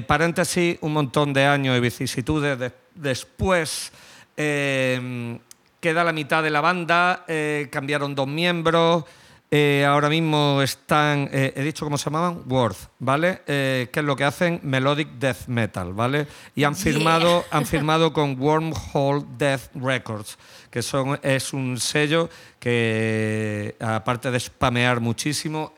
[0.06, 3.92] paréntesis, un montón de años de vicisitudes de- después.
[5.80, 9.04] Queda la mitad de la banda, eh, cambiaron dos miembros.
[9.52, 13.42] eh, ahora mismo están, eh, he dicho cómo se llamaban, Worth, ¿vale?
[13.48, 14.60] Eh, ¿Qué es lo que hacen?
[14.62, 16.28] Melodic Death Metal, ¿vale?
[16.54, 20.38] Y han firmado, han firmado con Wormhole Death Records,
[20.70, 25.74] que son, es un sello que, aparte de spamear muchísimo,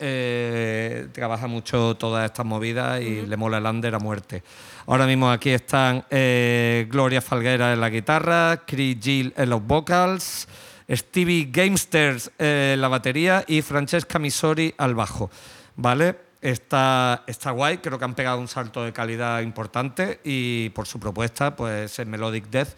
[1.13, 4.43] trabaja mucho todas estas movidas y le mola el under a muerte.
[4.87, 10.49] Ahora mismo aquí están eh, Gloria Falguera en la guitarra, Chris Gill en los vocals,
[10.91, 15.31] Stevie Gamesters eh, en la batería y Francesca Misori al bajo.
[15.77, 16.17] ¿Vale?
[16.41, 20.99] Está, está guay, creo que han pegado un salto de calidad importante y por su
[20.99, 22.71] propuesta, pues en Melodic Death,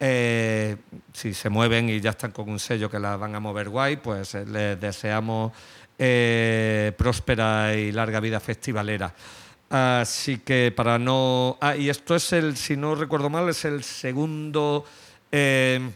[0.00, 0.76] eh,
[1.12, 3.96] si se mueven y ya están con un sello que la van a mover guay,
[3.96, 5.52] pues eh, les deseamos
[5.98, 9.12] eh, próspera y larga vida festivalera.
[9.70, 11.58] Así que para no...
[11.60, 14.84] Ah, y esto es el, si no recuerdo mal, es el segundo
[15.30, 15.90] eh,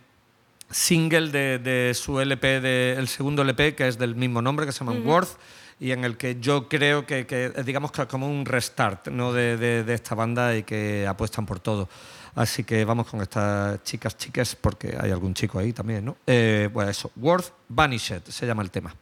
[0.70, 4.72] single de, de su LP, de, el segundo LP, que es del mismo nombre, que
[4.72, 4.98] se llama.
[5.00, 5.38] Worth,
[5.80, 9.32] y en el que yo creo que, que, digamos que es como un restart ¿no?
[9.32, 11.88] de, de- de esta banda y que apuestan por todo.
[12.34, 16.16] Así que vamos con estas chicas chiques, porque hay algún chico ahí también, ¿no?
[16.26, 18.94] Eh, bueno, eso, Worth Vanished se llama el tema.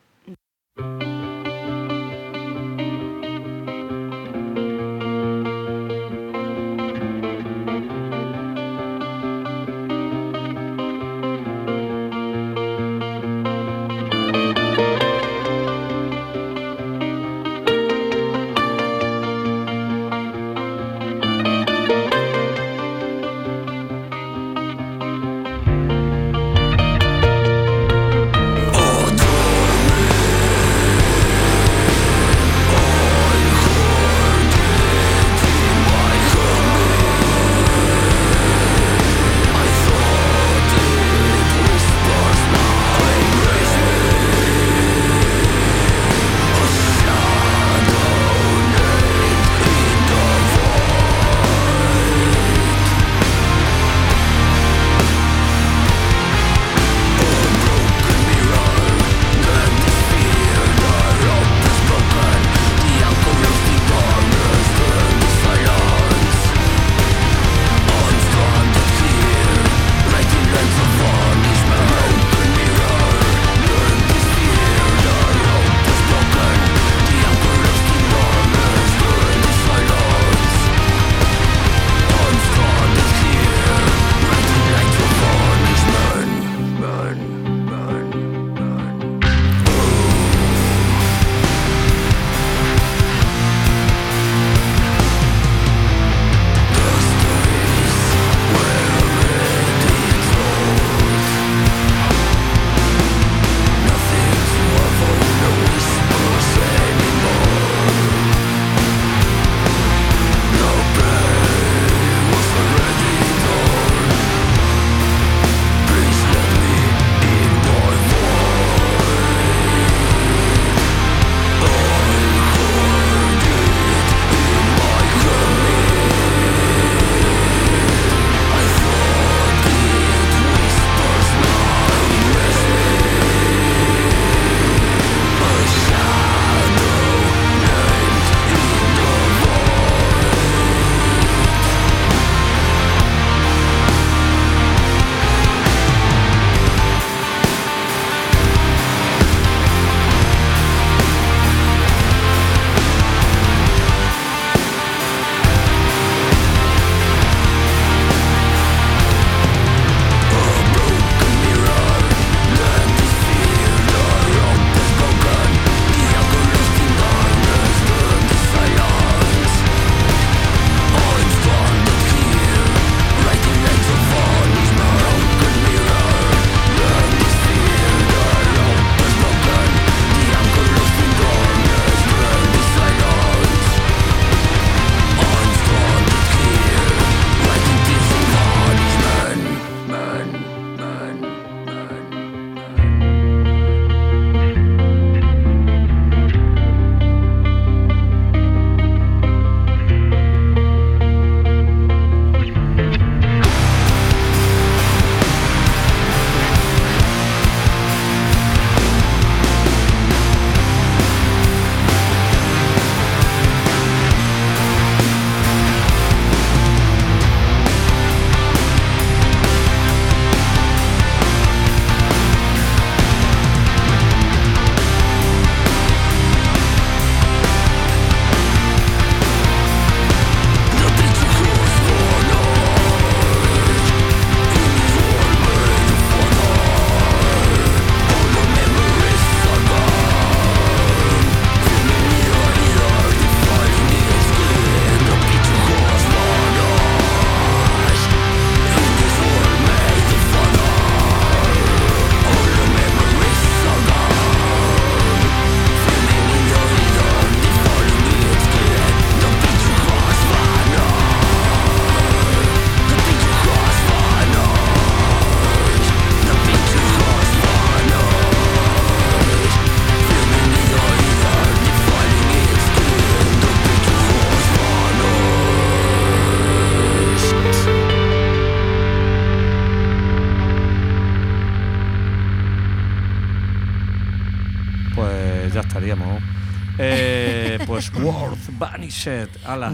[289.52, 289.72] Ala.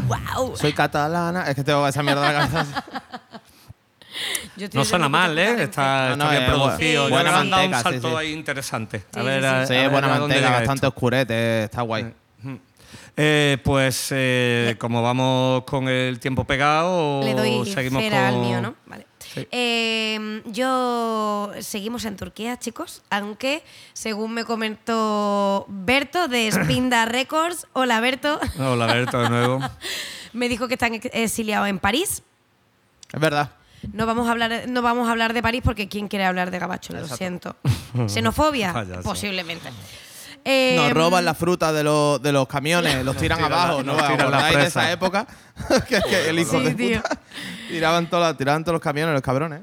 [0.54, 1.42] Soy catalana.
[1.48, 2.84] Es que tengo esa mierda en la cabeza.
[4.56, 5.64] Yo No suena mal, ¿eh?
[5.64, 7.04] Está, No, está bien producido.
[7.06, 8.16] sí, buena le han dado un manteca, sí, salto sí.
[8.16, 9.04] ahí interesante.
[9.14, 10.88] A Sí, ver, sí, a- Sí, a ver buena a manteca, bastante esto.
[10.88, 11.64] oscurete.
[11.64, 12.14] Está guay.
[13.18, 18.26] Eh, pues eh, como vamos con el tiempo pegado, Le doy seguimos cera con...
[18.26, 18.74] al mío, ¿no?
[18.86, 19.06] Vale.
[19.42, 19.48] Sí.
[19.52, 28.00] Eh, yo seguimos en Turquía, chicos, aunque según me comentó Berto de Spinda Records, hola
[28.00, 29.60] Berto, Hola, Berto, de nuevo.
[30.32, 32.22] me dijo que están ex- exiliados en París.
[33.12, 33.50] Es verdad.
[33.92, 36.58] No vamos a hablar, no vamos a hablar de París porque quién quiere hablar de
[36.58, 37.54] Gabacho, lo siento.
[38.08, 38.72] ¿Xenofobia?
[39.04, 39.68] Posiblemente.
[40.48, 43.82] Eh, Nos roban la fruta de los, de los camiones, los tiran tiran la- abajo,
[43.82, 43.94] ¿no?
[43.94, 44.82] nos tiran la ¿Acordáis de fresa.
[44.82, 45.26] esa época?
[45.88, 47.02] que, que el hijo Sí, de tío.
[47.02, 47.18] puta
[47.68, 49.62] tiraban, todas las- tiraban todos los camiones, los cabrones.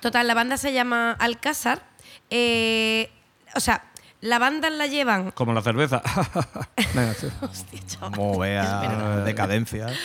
[0.00, 1.82] Total, la banda se llama Alcázar.
[2.30, 3.10] Eh,
[3.54, 3.84] o sea,
[4.22, 5.32] la banda la llevan.
[5.32, 6.00] Como la cerveza.
[6.94, 7.28] Venga, sí.
[7.42, 8.12] Hostia, chaval.
[8.12, 9.88] Como vea decadencia.
[9.90, 9.96] ¿eh?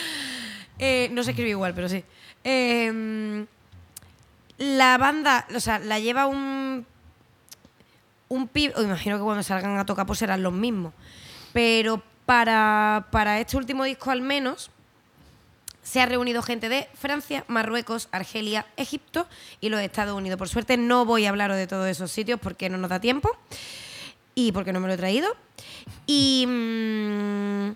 [0.78, 2.04] Eh, no se escribe igual, pero sí.
[2.44, 3.46] Eh,
[4.58, 6.86] la banda, o sea, la lleva un.
[8.30, 8.72] Un pibe.
[8.76, 10.94] oh, imagino que cuando salgan a tocar, pues serán los mismos.
[11.52, 14.70] Pero para, para este último disco, al menos,
[15.82, 19.26] se ha reunido gente de Francia, Marruecos, Argelia, Egipto
[19.60, 20.38] y los Estados Unidos.
[20.38, 23.36] Por suerte, no voy a hablaros de todos esos sitios porque no nos da tiempo
[24.36, 25.34] y porque no me lo he traído.
[26.06, 27.70] Y mm,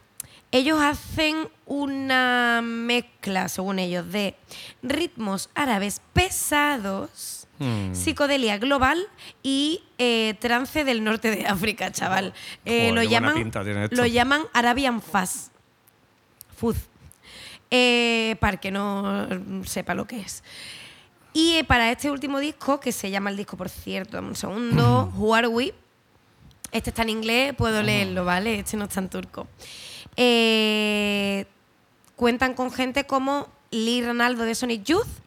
[0.53, 4.37] ellos hacen una mezcla, según ellos, de
[4.85, 7.95] ritmos árabes pesados, Hmm.
[7.95, 9.07] psicodelia global
[9.45, 12.35] y eh, trance del norte de África, chaval.
[12.65, 13.53] Eh, Joder, lo, llaman,
[13.91, 15.51] lo llaman Arabian Fuzz.
[16.57, 16.77] Fuzz.
[17.71, 19.29] Eh, para que no
[19.65, 20.43] sepa lo que es.
[21.33, 25.13] Y eh, para este último disco, que se llama el disco, por cierto, un segundo,
[25.17, 25.75] Who Are We?
[26.73, 28.59] Este está en inglés, puedo leerlo, ¿vale?
[28.61, 29.47] Este no está en turco.
[32.17, 35.24] Cuentan con gente como Lee Ronaldo de Sonic Youth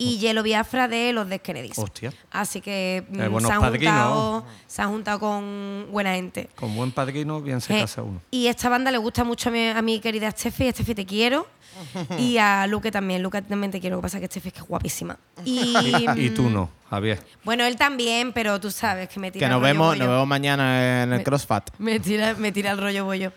[0.00, 1.76] y Yellow Biafra de los Kennedys.
[1.76, 2.12] Hostia.
[2.30, 6.48] Así que mm, Eh, buenos se, han juntado, se han juntado con buena gente.
[6.54, 8.20] Con buen padrino, bien se Eh, casa uno.
[8.30, 10.70] y esta banda le gusta mucho a mi, a mi querida Steffi.
[10.70, 11.46] Steffi, te quiero.
[12.18, 13.22] y a Luque también.
[13.22, 13.96] Luque también te quiero.
[13.96, 15.18] Lo que pasa es que Steffi es que es guapísima.
[15.44, 15.74] Y,
[16.16, 17.20] Y, y tú no, Javier.
[17.44, 19.98] Bueno, él también, pero tú sabes que me tira Que nos el rollo vemos, bollo.
[20.04, 21.70] nos vemos mañana en el Me- CrossFat.
[21.78, 23.32] Me tira, me tira el rollo bollo.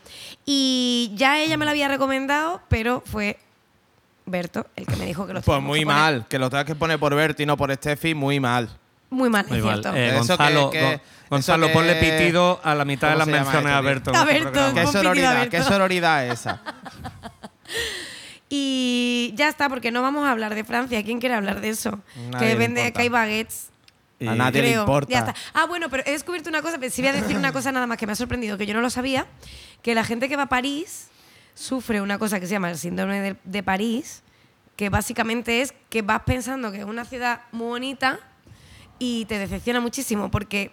[0.46, 3.38] Y ya ella me lo había recomendado, pero fue
[4.32, 6.02] Berto el que me dijo que lo Pues muy que poner.
[6.02, 6.26] mal.
[6.28, 8.70] Que lo tengas que poner por Berti y no por Steffi, muy mal.
[9.10, 9.82] Muy mal, Muy es mal.
[9.82, 9.98] cierto.
[9.98, 13.14] Eh, Eso Gonzalo, que- que- Gon- Gonzalo eso ponle que- pitido a la mitad de
[13.16, 13.84] ¿Cómo las menciones a tío?
[13.84, 14.12] Berto.
[14.16, 14.74] A este Berto.
[14.74, 15.34] ¿Qué sororidad?
[15.36, 15.52] Berto.
[15.52, 16.62] ¿Qué sororidad es esa?
[18.50, 21.04] Y ya está, porque no vamos a hablar de Francia.
[21.04, 22.00] ¿Quién quiere hablar de eso?
[22.32, 23.68] Nadie que vende que hay baguettes.
[24.28, 25.12] A nadie le importa.
[25.12, 25.36] Ya está.
[25.54, 27.88] Ah, bueno, pero he descubierto una cosa, pero sí voy a decir una cosa nada
[27.88, 29.26] más que me ha sorprendido, que yo no lo sabía,
[29.82, 31.08] que la gente que va a París
[31.62, 34.24] sufre una cosa que se llama el síndrome de, París,
[34.76, 38.20] que básicamente es que vas pensando que es una ciudad muy bonita
[38.98, 40.72] y te decepciona muchísimo porque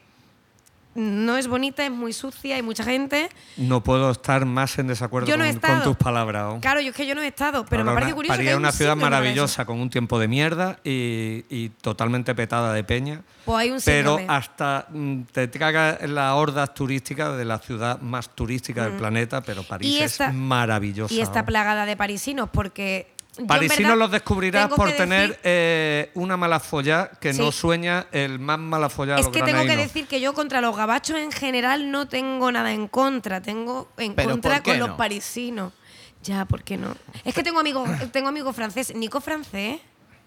[0.98, 3.28] no es bonita, es muy sucia, hay mucha gente.
[3.56, 6.54] No puedo estar más en desacuerdo Yo no he con, tus palabras.
[6.54, 6.60] ¿no?
[6.60, 8.32] Claro, yo es que yo no he estado, pero me parece una- curioso.
[8.32, 12.34] París que es una un ciudad maravillosa con un tiempo de mierda y, y totalmente
[12.34, 13.22] petada de peña.
[13.44, 14.26] Pues hay un Pero síndrome.
[14.38, 18.98] hasta mm, te cagas en las hordas turísticas de la ciudad más turística del Mm.
[18.98, 21.14] planeta, pero París esta- es maravillosa.
[21.14, 21.46] Y está ¿no?
[21.46, 23.16] plagada de parisinos, porque.
[23.46, 28.58] Parisinos los descubrirás por tener decir- eh, una mala follá que no sueña el más
[28.58, 32.08] mala follá Es que tengo que decir que yo contra los gabachos en general no
[32.08, 33.40] tengo nada en contra.
[33.40, 34.96] Tengo en ¿Pero contra con los no?
[34.96, 35.72] parisinos.
[36.22, 36.96] Ya, ¿por qué no?
[37.24, 38.96] Es que tengo amigos, tengo amigos franceses.
[38.96, 39.78] Nico francés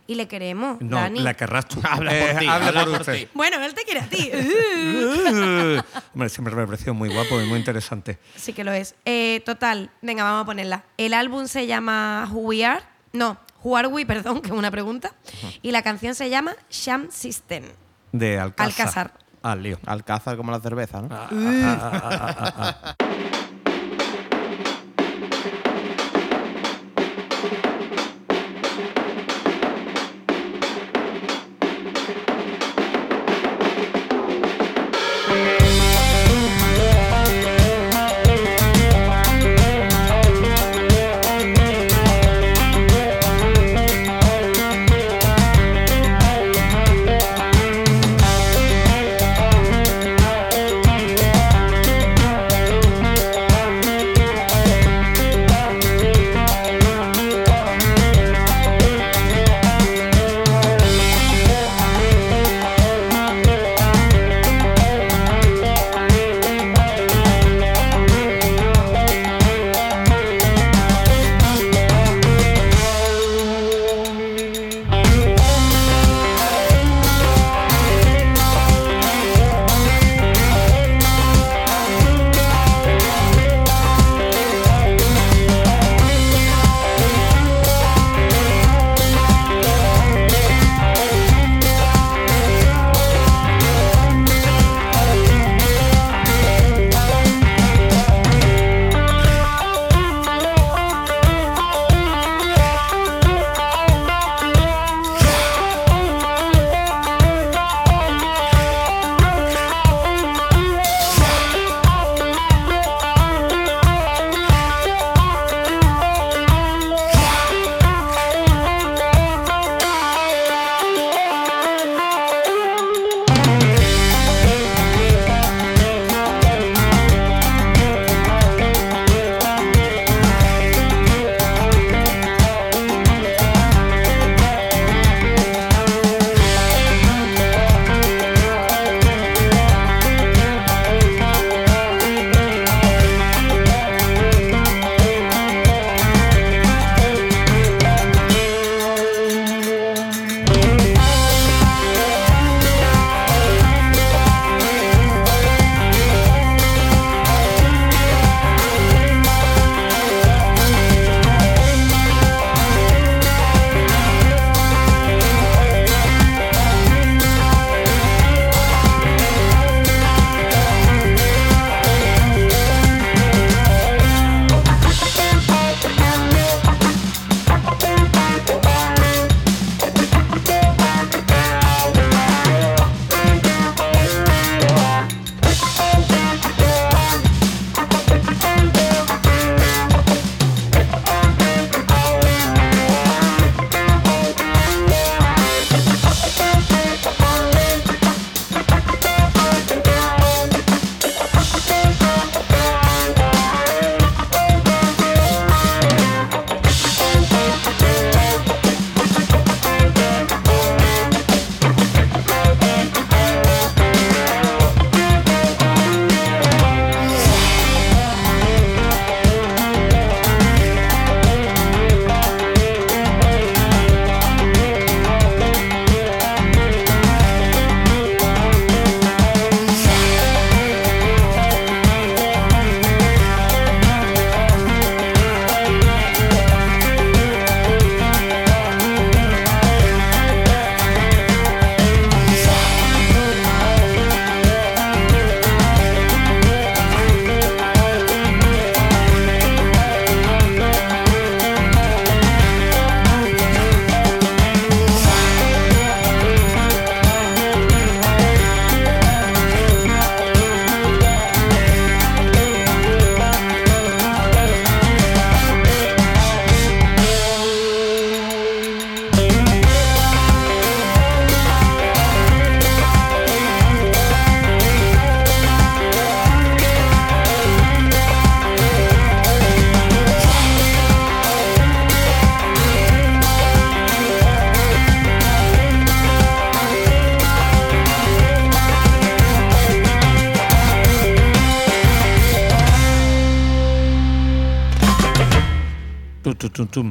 [0.08, 0.80] y le queremos.
[0.82, 1.20] No, Dani.
[1.20, 1.80] la querrás tú.
[1.90, 3.14] Habla por ti, habla habla por por usted.
[3.14, 3.28] ti.
[3.34, 4.32] Bueno, él te quiere a ti.
[6.14, 8.18] Hombre, siempre me ha parecido muy guapo y muy interesante.
[8.36, 8.96] sí que lo es.
[9.06, 10.84] Eh, total, venga, vamos a ponerla.
[10.98, 12.82] El álbum se llama Who We Are.
[13.14, 15.14] No, Who Are We, perdón, que es una pregunta.
[15.62, 17.64] Y la canción se llama Sham System.
[18.12, 18.68] De Alcázar.
[18.68, 19.14] Alcázar.
[19.44, 19.80] Al lío.
[19.86, 21.08] Alcázar como la cerveza, ¿no?
[21.12, 22.96] Ah, ah, ah,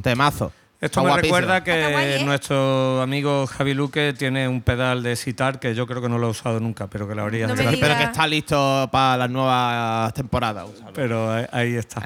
[0.03, 0.53] Temazo.
[0.81, 1.37] Esto Está me guapísimo.
[1.37, 2.25] recuerda que ¿eh?
[2.25, 6.29] nuestro amigo Javi Luque tiene un pedal de sitar que yo creo que no lo
[6.29, 7.71] he usado nunca, pero que lo habría No pero.
[7.79, 10.67] Pero que está listo para las nuevas temporadas.
[10.73, 10.93] úsalo.
[10.95, 11.75] pero ahí-.
[11.75, 12.01] Está-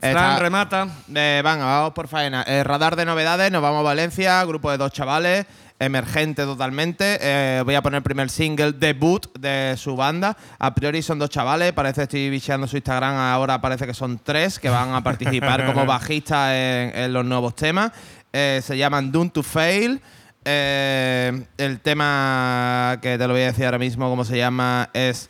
[0.00, 0.88] Fran remata.
[1.14, 2.42] Eh, venga, vamos por faena.
[2.46, 5.46] Eh, radar de novedades, nos vamos a Valencia, grupo de dos chavales,
[5.80, 7.18] emergente totalmente.
[7.20, 10.36] Eh, voy a poner el primer single, debut de su banda.
[10.58, 14.58] A priori son dos chavales, parece estoy bicheando su Instagram, ahora parece que son tres
[14.60, 17.90] que van a participar como bajistas en, en los nuevos temas.
[18.32, 20.00] Eh, se llaman Doom to Fail.
[20.44, 25.28] Eh, el tema que te lo voy a decir ahora mismo, cómo se llama, es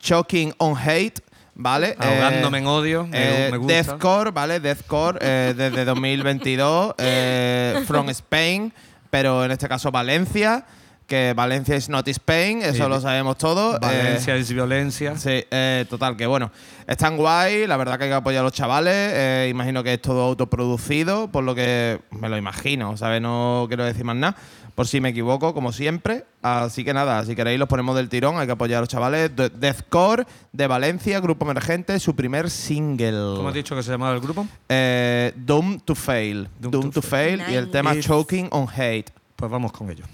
[0.00, 1.22] Choking on Hate.
[1.58, 1.96] ¿Vale?
[1.98, 3.72] Ahogándome Eh, en odio, me, eh, me gusta.
[3.72, 4.60] Deathcore, ¿vale?
[4.60, 8.70] Deathcore eh, desde 2022, eh, from Spain,
[9.10, 10.64] pero en este caso Valencia,
[11.06, 12.88] que Valencia is not Spain, eso Sí.
[12.90, 13.78] lo sabemos todos.
[13.78, 15.16] Valencia Eh, es violencia.
[15.16, 16.50] Sí, eh, total, que bueno,
[16.88, 20.02] están guay, la verdad que hay que apoyar a los chavales, eh, imagino que es
[20.02, 23.20] todo autoproducido, por lo que me lo imagino, ¿sabes?
[23.22, 24.36] No quiero decir más nada,
[24.76, 26.24] por si me equivoco, como siempre.
[26.42, 29.34] Así que nada, si queréis los ponemos del tirón, hay que apoyar a los chavales.
[29.34, 33.34] De- Deathcore de Valencia, grupo emergente, su primer single.
[33.36, 34.46] ¿Cómo has dicho que se llamaba el grupo?
[34.68, 36.48] Eh, Doom to Fail.
[36.60, 37.42] Doom Doom, to to, Fail.
[37.50, 39.06] Y el tema Choking on Hate.
[39.34, 40.04] Pues vamos con ello.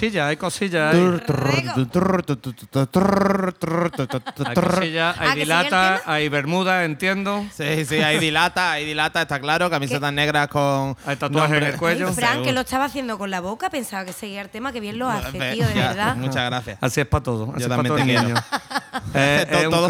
[0.00, 0.94] Cosillas, hay cosillas.
[0.94, 1.06] Hay, hay
[4.54, 7.44] cosillas, hay Ah, dilata, hay bermuda, entiendo.
[7.54, 9.70] Sí, sí, hay dilata, hay dilata, está claro.
[9.70, 10.96] Camisetas negras con.
[11.06, 12.12] Hay tatuajes en el cuello.
[12.12, 14.98] Fran, que lo estaba haciendo con la boca, pensaba que seguía el tema, que bien
[14.98, 16.16] lo hace, tío, de verdad.
[16.16, 16.78] Muchas gracias.
[16.80, 17.52] Así es para todo.
[17.54, 18.40] Así Yo es para también todo te quiero.
[19.14, 19.88] Eh, todo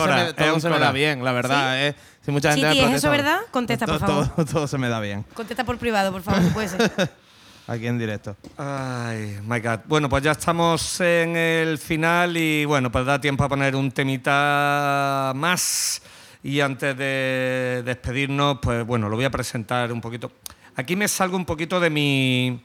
[0.61, 1.87] se me, da bien, la verdad.
[1.87, 1.95] eh.
[2.25, 3.39] Si mucha gente ¿es eso verdad?
[3.51, 4.29] Contesta, por favor.
[4.29, 5.25] Todo, todo se me da bien.
[5.35, 7.11] Contesta por privado, por favor, si puede ser.
[7.69, 8.37] Aquí en directo.
[8.57, 9.81] Ay, my God.
[9.87, 13.91] Bueno, pues ya estamos en el final y bueno, pues da tiempo a poner un
[13.91, 16.01] temita más.
[16.45, 20.31] Y antes de despedirnos, pues bueno, lo voy a presentar un poquito.
[20.77, 22.61] Aquí me salgo un poquito de mi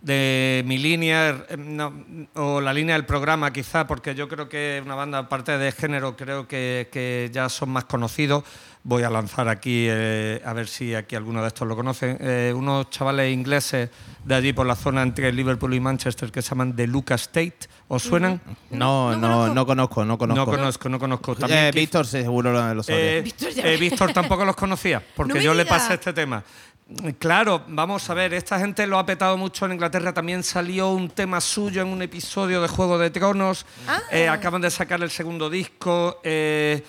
[0.00, 1.44] de mi línea
[2.34, 6.16] o la línea del programa quizá porque yo creo que una banda aparte de género
[6.16, 8.44] creo que, que ya son más conocidos
[8.82, 12.52] voy a lanzar aquí eh, a ver si aquí alguno de estos lo conocen eh,
[12.56, 13.90] unos chavales ingleses
[14.24, 17.58] de allí por la zona entre Liverpool y Manchester que se llaman The Lucas State
[17.88, 18.40] ¿os suenan?
[18.70, 20.44] No, no, no conozco, no conozco.
[20.46, 23.18] no conozco no conozco Eh, También quiz- Víctor sí, seguro lo, sabe.
[23.18, 26.42] eh, Víctor ya- eh, Víctor tampoco los conocía, porque No yo le pasé este tema.
[27.20, 30.12] Claro, vamos a ver, esta gente lo ha petado mucho en Inglaterra.
[30.12, 33.64] También salió un tema suyo en un episodio de Juego de Tronos.
[33.86, 34.00] Ah.
[34.10, 36.20] Eh, acaban de sacar el segundo disco.
[36.24, 36.82] eh,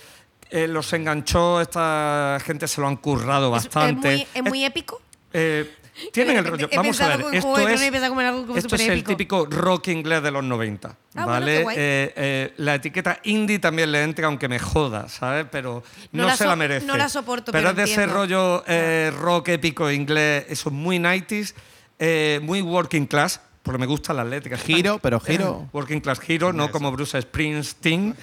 [0.52, 4.14] eh, los enganchó, esta gente se lo han currado Es- bastante.
[4.14, 5.02] Es, muy, es muy épico.
[5.34, 5.76] Eh,
[6.14, 6.68] tienen el He- rollo.
[6.72, 10.90] he Vamos a ver, esto es, esto es el típico rock inglés de los 90.
[10.90, 11.58] Ah, bueno, ¿vale?
[11.58, 11.76] qué guay.
[11.78, 15.46] Eh, eh, la etiqueta indie también le entra, aunque me joda, ¿sabes?
[15.52, 16.86] Pero No no, la se so- la merece.
[16.86, 18.16] no la soporto, Pero, pero es de ese entiendo.
[18.16, 21.54] rollo eh, rock épico inglés, eso muy 90s,
[22.00, 23.40] eh, muy working class.
[23.64, 24.58] Porque me gusta la atlética.
[24.58, 25.70] Giro, pero giro.
[25.72, 28.16] Working Class Hero, no como Bruce Springsteen,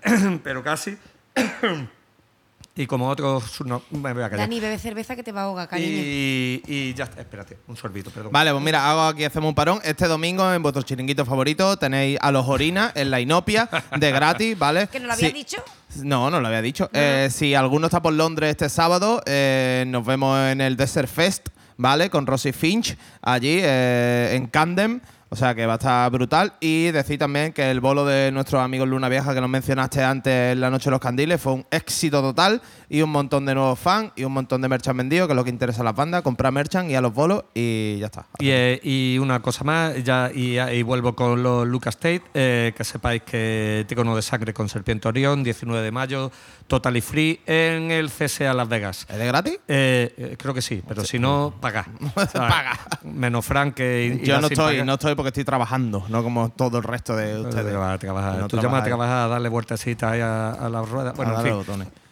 [0.42, 0.96] pero casi.
[2.78, 3.60] y como otros.
[3.64, 4.46] No, me voy a callar.
[4.48, 5.88] Dani, bebe cerveza que te va a ahogar, cariño.
[5.90, 8.32] Y, y ya está, espérate, un sorbito, perdón.
[8.32, 9.80] Vale, pues mira, hago aquí, hacemos un parón.
[9.84, 14.58] Este domingo en vuestro chiringuito favorito tenéis a los Orina en la Inopia, de gratis,
[14.58, 14.88] ¿vale?
[14.88, 15.36] ¿Que no lo habías Sí.
[15.36, 15.56] dicho?
[16.02, 16.90] No, no lo había dicho.
[16.92, 21.48] Eh, si alguno está por Londres este sábado, eh, nos vemos en el Desert Fest,
[21.78, 22.10] ¿vale?
[22.10, 25.00] Con Rosy Finch, allí eh, en Camden.
[25.36, 26.54] O sea que va a estar brutal.
[26.60, 30.54] Y decir también que el bolo de nuestros amigos Luna Vieja que nos mencionaste antes
[30.54, 32.62] en la Noche de los Candiles fue un éxito total.
[32.88, 35.44] Y un montón de nuevos fans y un montón de merchan vendidos, que es lo
[35.44, 36.22] que interesa a las bandas.
[36.22, 38.26] Comprar merchan y a los bolos y ya está.
[38.38, 42.72] Y, eh, y una cosa más, ya y, y vuelvo con los Lucas Tate, eh,
[42.76, 46.30] que sepáis que Ticono de Sangre con Serpiente Orión, 19 de mayo,
[46.66, 49.06] totally free en el CSA Las Vegas.
[49.08, 49.58] ¿Es de gratis?
[49.68, 51.86] Eh, eh, creo que sí, pero si no, paga.
[52.32, 52.78] Paga.
[53.02, 54.86] Menos Frank que Yo no estoy, pagar.
[54.86, 57.74] no estoy porque estoy trabajando, no como todo el resto de ustedes.
[57.74, 61.16] No Tú llamas a trabajar a darle vueltecitas ahí a, a las ruedas.
[61.16, 62.05] Bueno, A en fin.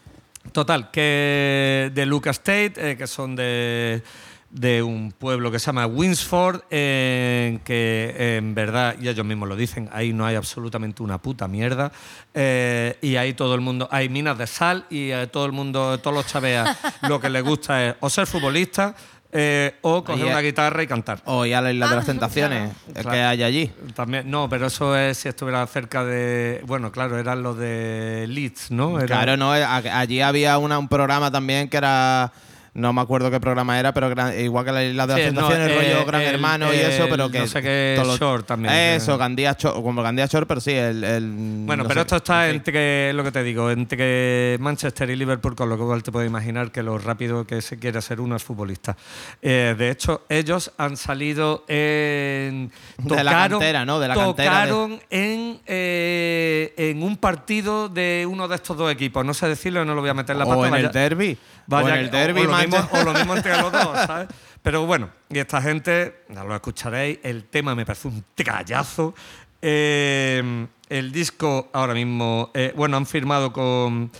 [0.52, 4.02] Total, que de Lucas State, eh, que son de,
[4.50, 9.56] de un pueblo que se llama Winsford, en que en verdad, y ellos mismos lo
[9.56, 11.90] dicen, ahí no hay absolutamente una puta mierda.
[12.34, 15.98] eh, y ahí todo el mundo, hay minas de sal y eh, todo el mundo,
[15.98, 18.94] todos los chaveas, lo que les gusta es o ser futbolista
[19.36, 21.20] eh, o coger Ahí una es- guitarra y cantar.
[21.24, 23.10] O ya la isla de las Ah, tentaciones, Claro.
[23.10, 23.72] que hay allí.
[23.94, 26.62] También, no, pero eso es si estuviera cerca de.
[26.66, 28.96] Bueno, claro, eran los de Leeds, ¿no?
[28.98, 32.32] Era- Claro, no, eh, a- allí había una- un programa también que era.
[32.74, 35.32] No me acuerdo qué programa era, pero gran- igual que la Isla de las Sí,
[35.32, 37.38] no, Tentaciones, eh, rollo Gran el- Hermano y eso, el pero que.
[37.38, 39.16] no sé qué Shore también, Eso.
[39.16, 41.04] Gandía Shore, como Gandía Shore, pero sí, el.
[41.04, 41.32] el-
[41.66, 45.54] Bueno, no pero sé, esto está entre, lo que te digo, entre Manchester y Liverpool,
[45.54, 48.42] con lo cual te puedes imaginar que lo rápido que se quiere ser uno es
[48.42, 48.96] futbolista.
[49.40, 52.72] Eh, de hecho, ellos han salido en...
[52.98, 54.00] De la cantera, ¿no?
[54.00, 58.90] De la cantera de- Tocaron en, eh, en un partido de uno de estos dos
[58.90, 59.24] equipos.
[59.24, 60.56] No sé decirlo, no lo voy a meter en la pata.
[60.58, 61.38] O en el derby.
[61.66, 64.28] Vaya, o en el derby, o, mismo, o lo mismo entre los dos, ¿sabes?
[64.64, 69.14] Pero bueno, y esta gente, ya lo escucharéis, el tema me parece un trallazo.
[69.60, 74.10] Eh, el disco ahora mismo, eh, bueno, han firmado con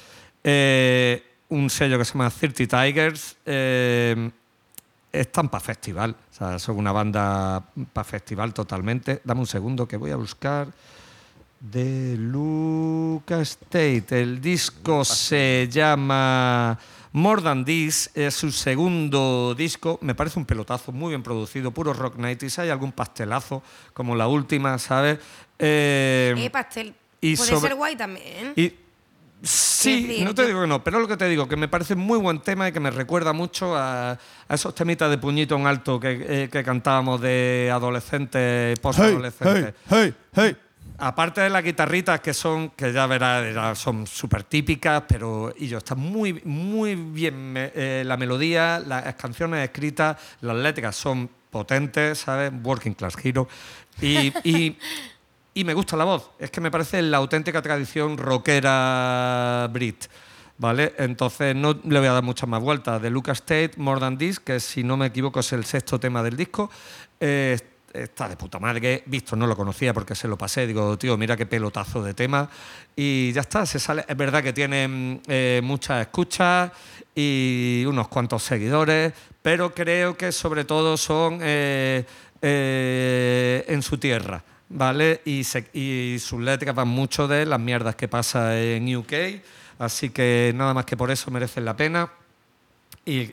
[0.42, 3.36] eh, un sello que se llama 30 Tigers.
[5.12, 7.62] están para festival, o sea, son una banda
[7.92, 9.22] para festival totalmente.
[9.24, 10.68] Dame un segundo que voy a buscar.
[11.58, 14.20] De Lucas State.
[14.20, 16.78] El disco se llama
[17.14, 18.10] More Than This.
[18.14, 19.98] Es su segundo disco.
[20.02, 22.58] Me parece un pelotazo, muy bien producido, puro rock 90s.
[22.58, 23.62] Hay algún pastelazo,
[23.92, 25.18] como la última, ¿sabes?
[25.58, 26.92] Eh, Eh, pastel.
[27.20, 28.52] y Puede sobre- ser guay también.
[28.56, 28.72] y
[29.42, 31.68] sí, decir, no te yo- digo que no, pero lo que te digo, que me
[31.68, 35.54] parece muy buen tema y que me recuerda mucho a, a esos temitas de puñito
[35.54, 39.74] en alto que, eh, que cantábamos de adolescentes, post-adolescentes.
[39.90, 40.56] hey, hey.
[40.98, 45.78] Aparte de las guitarritas que son, que ya verás, son súper típicas, pero y yo,
[45.78, 52.52] está muy, muy bien eh, la melodía, las canciones escritas, las letras son potente, ¿sabes?
[52.62, 53.48] Working Class Hero.
[54.00, 54.76] Y, y-
[55.56, 56.30] y me gusta la voz.
[56.40, 60.06] Es que me parece la auténtica tradición rockera brit.
[60.56, 60.94] ¿Vale?
[60.98, 63.02] Entonces no le voy a dar muchas más vueltas.
[63.02, 66.22] De Lucas Tate, More Than This, que si no me equivoco es el sexto tema
[66.22, 66.70] del disco.
[67.20, 67.58] Eh,
[67.94, 69.04] está de puta madre.
[69.06, 70.66] Visto no lo conocía porque se lo pasé.
[70.66, 72.50] Digo, tío, mira qué pelotazo de tema.
[72.96, 74.04] Y ya está, se sale.
[74.08, 76.72] Es verdad que tienen eh, muchas escuchas
[77.14, 82.04] y unos cuantos seguidores, pero creo que sobre todo son eh,
[82.42, 84.42] eh, en su tierra.
[84.66, 85.20] ¿Vale?
[85.24, 89.12] Y sus letras van mucho de las mierdas que pasa en UK.
[89.78, 92.10] Así que nada más que por eso merecen la pena.
[93.04, 93.30] Y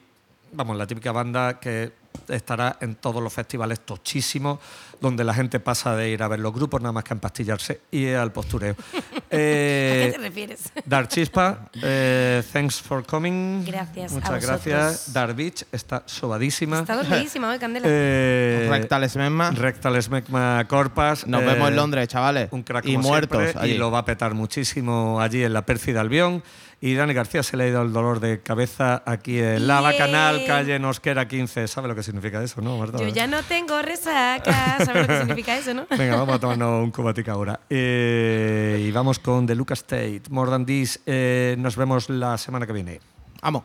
[0.51, 4.59] vamos, la típica banda que estará en todos los festivales tochísimos,
[4.99, 7.81] donde la gente pasa de ir a ver los grupos nada más que a empastillarse
[7.91, 8.75] y al postureo.
[8.93, 10.71] ¿A Eh, qué te refieres?
[10.85, 13.63] Dar Chispa, eh, thanks for coming.
[13.65, 14.45] Gracias a Muchas vosotros.
[14.65, 15.13] gracias.
[15.13, 16.79] Dar Beach está sobadísima.
[16.79, 17.85] Está dormidísima hoy, Candela.
[17.89, 19.51] Eh, Rectal Smegma.
[19.51, 21.25] Rectal Smegma Corpas.
[21.27, 22.49] Nos eh, vemos en Londres, chavales.
[22.51, 23.73] Un crack y como muertos siempre, allí.
[23.73, 26.43] Y lo va a petar muchísimo allí en la pérfida Albión.
[26.83, 29.95] Y Dani García se le ha ido el dolor de cabeza aquí en Lava.
[29.95, 31.67] Canal, calle Nosquera 15.
[31.67, 32.97] ¿Sabe lo que significa eso, no, Marta?
[32.97, 34.77] Yo ya no tengo resaca.
[34.83, 35.85] ¿Sabes lo que significa eso, no?
[35.95, 37.59] Venga, vamos a tomarnos un cubatica ahora.
[37.69, 41.01] Eh, y vamos con The Lucas Tate, More Than This.
[41.05, 42.99] Eh, nos vemos la semana que viene.
[43.43, 43.63] Vamos.